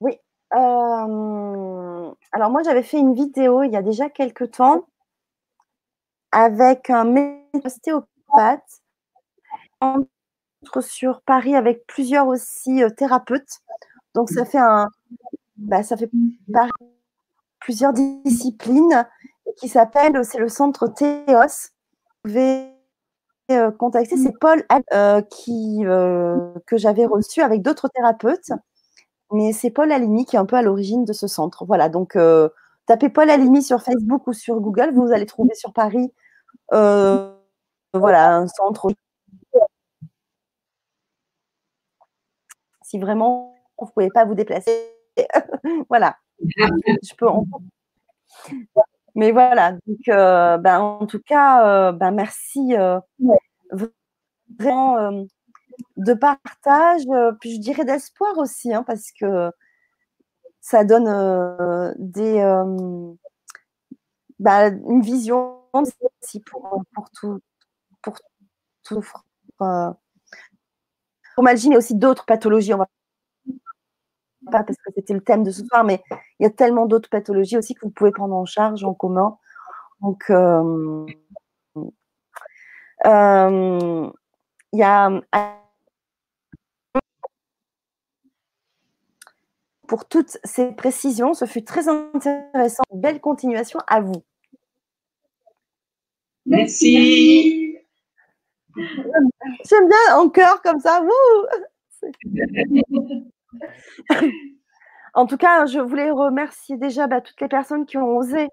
[0.00, 0.12] oui.
[0.54, 4.86] euh, alors moi, j'avais fait une vidéo il y a déjà quelques temps
[6.36, 7.14] avec un
[7.64, 8.82] ostéopathe
[9.80, 13.62] entre sur Paris avec plusieurs aussi euh, thérapeutes.
[14.14, 14.88] Donc ça fait un,
[15.56, 16.10] bah, ça fait
[17.58, 19.06] plusieurs disciplines
[19.56, 21.70] qui s'appelle, c'est le centre Théos.
[22.24, 22.70] Vous pouvez
[23.50, 28.50] euh, contacter, c'est Paul euh, qui, euh, que j'avais reçu avec d'autres thérapeutes.
[29.32, 31.64] Mais c'est Paul Alimi qui est un peu à l'origine de ce centre.
[31.64, 32.18] Voilà, donc
[32.86, 36.12] tapez Paul Alimi sur Facebook ou sur Google, vous allez trouver sur Paris
[36.72, 37.32] euh,
[37.94, 38.88] voilà, un centre.
[42.82, 44.70] Si vraiment vous ne pouvez pas vous déplacer,
[45.88, 46.16] voilà.
[46.40, 47.46] Je peux en-
[49.14, 52.74] Mais voilà, donc euh, ben, en tout cas, euh, ben, merci
[54.58, 55.26] vraiment
[55.96, 57.02] de partage,
[57.40, 59.50] puis je dirais d'espoir aussi, hein, parce que
[60.60, 61.08] ça donne
[61.98, 62.40] des,
[64.38, 67.40] bah, une vision aussi pour, pour tout,
[68.02, 68.16] pour
[68.84, 69.04] tout,
[69.62, 69.90] euh,
[71.34, 72.74] pour Malgie, mais aussi d'autres pathologies.
[72.74, 72.88] On va
[74.50, 76.02] pas parce que c'était le thème de ce soir, mais
[76.38, 79.38] il y a tellement d'autres pathologies aussi que vous pouvez prendre en charge en commun.
[80.00, 81.06] Donc, euh,
[83.06, 84.10] euh,
[84.72, 85.10] il y a
[89.86, 92.82] pour toutes ces précisions, ce fut très intéressant.
[92.92, 94.24] Belle continuation à vous.
[96.46, 97.78] Merci.
[98.76, 101.02] J'aime bien en cœur comme ça.
[101.02, 102.10] Wouh
[105.14, 108.48] en tout cas, je voulais remercier déjà bah, toutes les personnes qui ont osé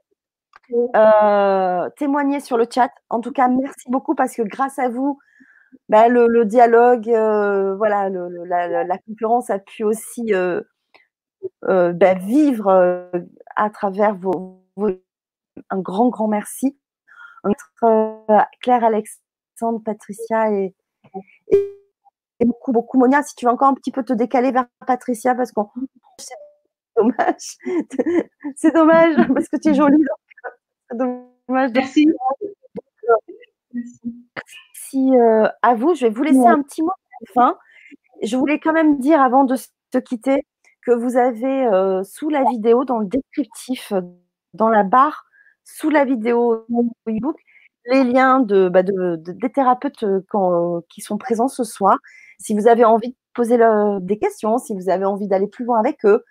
[0.95, 2.89] euh, témoigner sur le chat.
[3.09, 5.19] En tout cas, merci beaucoup parce que grâce à vous,
[5.89, 10.61] bah, le, le dialogue, euh, voilà, le- le- la, conférence a pu aussi euh,
[11.65, 13.09] euh, bah, vivre euh,
[13.55, 14.91] à travers vos, vos-
[15.69, 16.77] Un grand, grand merci.
[17.43, 20.73] Notre, euh, Claire, Alexandre, Patricia et,
[21.49, 21.57] et,
[22.39, 22.97] et beaucoup, beaucoup.
[22.97, 25.69] Monia, si tu veux encore un petit peu te décaler vers Patricia parce qu'on.
[26.17, 26.35] C'est
[26.95, 27.57] dommage.
[28.55, 30.03] C'est dommage parce que tu es jolie.
[30.93, 32.07] donc, dommage Merci.
[33.73, 35.95] Merci euh, à vous.
[35.95, 37.57] Je vais vous laisser un petit mot à la fin.
[38.21, 40.45] Je voulais quand même dire avant de se quitter
[40.85, 43.93] que vous avez euh, sous la vidéo, dans le descriptif,
[44.53, 45.25] dans la barre,
[45.65, 46.65] sous la vidéo
[47.85, 51.97] les liens de, bah, de- de- des thérapeutes euh, quand- qui sont présents ce soir.
[52.39, 53.57] Si vous avez envie de poser
[54.01, 56.23] des questions, si vous avez envie d'aller plus loin avec eux,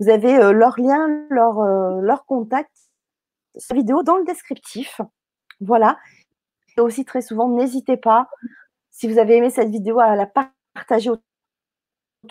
[0.00, 2.70] vous avez euh, leurs liens, leur, euh, leur contact,
[3.56, 5.00] sur la vidéo dans le descriptif.
[5.60, 5.98] Voilà.
[6.76, 8.28] Et aussi très souvent, n'hésitez pas,
[8.90, 10.26] si vous avez aimé cette vidéo, à la
[10.74, 11.24] partager autour,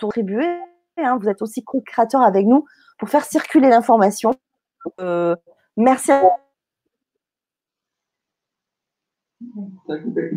[0.00, 0.46] contribuer.
[0.98, 1.18] hein.
[1.20, 2.64] vous êtes aussi co-créateur avec nous
[2.98, 4.32] pour faire circuler l'information.
[5.00, 5.34] Euh,
[5.76, 6.28] merci à Ça
[9.88, 10.30] a coupé.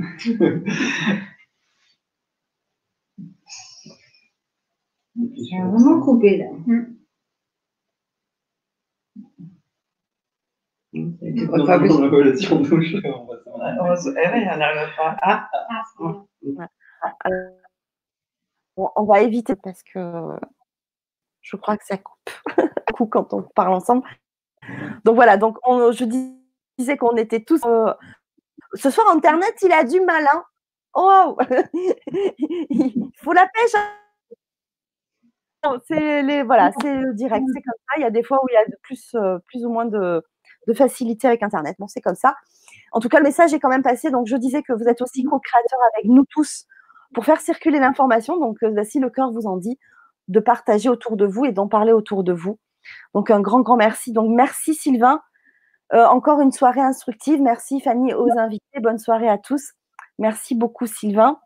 [5.16, 6.46] J'ai vraiment coupé là.
[10.94, 11.78] Pas
[12.10, 13.78] relation douche, on va s'en aller.
[14.24, 15.18] Eh on n'arrive pas.
[15.22, 15.82] Ah, Ah,
[18.96, 20.00] on va éviter parce que
[21.42, 22.30] je crois que ça coupe
[22.96, 24.04] coup quand on parle ensemble.
[25.06, 26.38] Donc voilà, donc on- je dis-
[26.78, 27.62] disais qu'on était tous.
[27.66, 27.94] euh,
[28.74, 30.26] ce soir, Internet, il a du mal.
[30.34, 30.44] Hein.
[30.96, 31.38] Oh
[32.38, 33.76] Il faut la pêche.
[33.76, 33.88] hein.
[35.88, 37.96] C'est les voilà, c'est le direct, c'est comme ça.
[37.98, 39.86] Il y a des fois où il y a de plus, euh, plus ou moins
[39.86, 40.24] de,
[40.68, 41.76] de facilité avec Internet.
[41.80, 42.36] Bon, c'est comme ça.
[42.92, 44.12] En tout cas, le message est quand même passé.
[44.12, 46.66] Donc, je disais que vous êtes aussi co-créateurs avec nous tous
[47.14, 48.38] pour faire circuler l'information.
[48.38, 49.78] Donc, euh, si le cœur vous en dit,
[50.28, 52.60] de partager autour de vous et d'en parler autour de vous.
[53.14, 54.14] Donc, un grand, grand merci.
[54.14, 55.22] Donc, merci Sylvain.
[55.94, 57.42] Euh, encore une soirée instructive.
[57.42, 58.80] Merci Fanny aux invités.
[58.80, 59.74] Bonne soirée à tous.
[60.20, 61.40] Merci beaucoup Sylvain.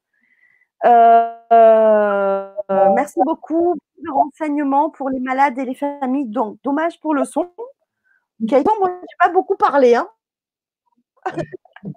[0.86, 6.28] Euh, euh, merci beaucoup pour le renseignement pour les malades et les familles.
[6.28, 7.52] Donc, dommage pour le son.
[8.42, 9.96] Gaëtan, moi, je n'ai pas beaucoup parlé.
[9.96, 10.08] Hein.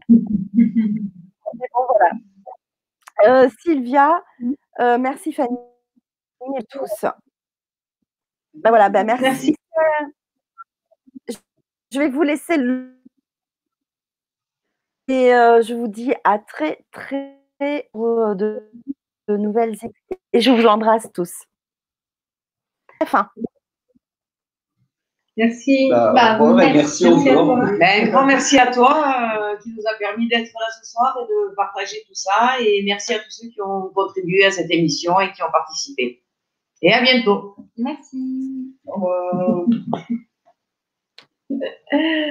[0.08, 2.12] bon, voilà.
[3.26, 4.22] Euh, Sylvia,
[4.80, 5.58] euh, merci Fanny
[6.58, 7.04] et tous.
[8.54, 9.22] Ben voilà, ben merci.
[9.22, 9.56] Merci.
[11.92, 12.94] Je vais vous laisser le...
[15.08, 17.38] et euh, je vous dis à très très
[17.94, 18.70] euh, de,
[19.28, 20.20] de nouvelles idées.
[20.32, 21.32] et je vous embrasse tous.
[23.00, 23.30] Enfin.
[25.36, 25.88] Merci.
[25.90, 27.64] Bah, Bah, bon, bah, merci, merci merci toi.
[27.78, 31.16] Ben, un grand merci à toi euh, qui nous a permis d'être là ce soir
[31.22, 32.60] et de partager tout ça.
[32.60, 36.24] Et merci à tous ceux qui ont contribué à cette émission et qui ont participé.
[36.82, 37.54] Et à bientôt.
[37.76, 38.74] Merci.
[38.86, 39.66] Au revoir.
[41.50, 42.28] ええ。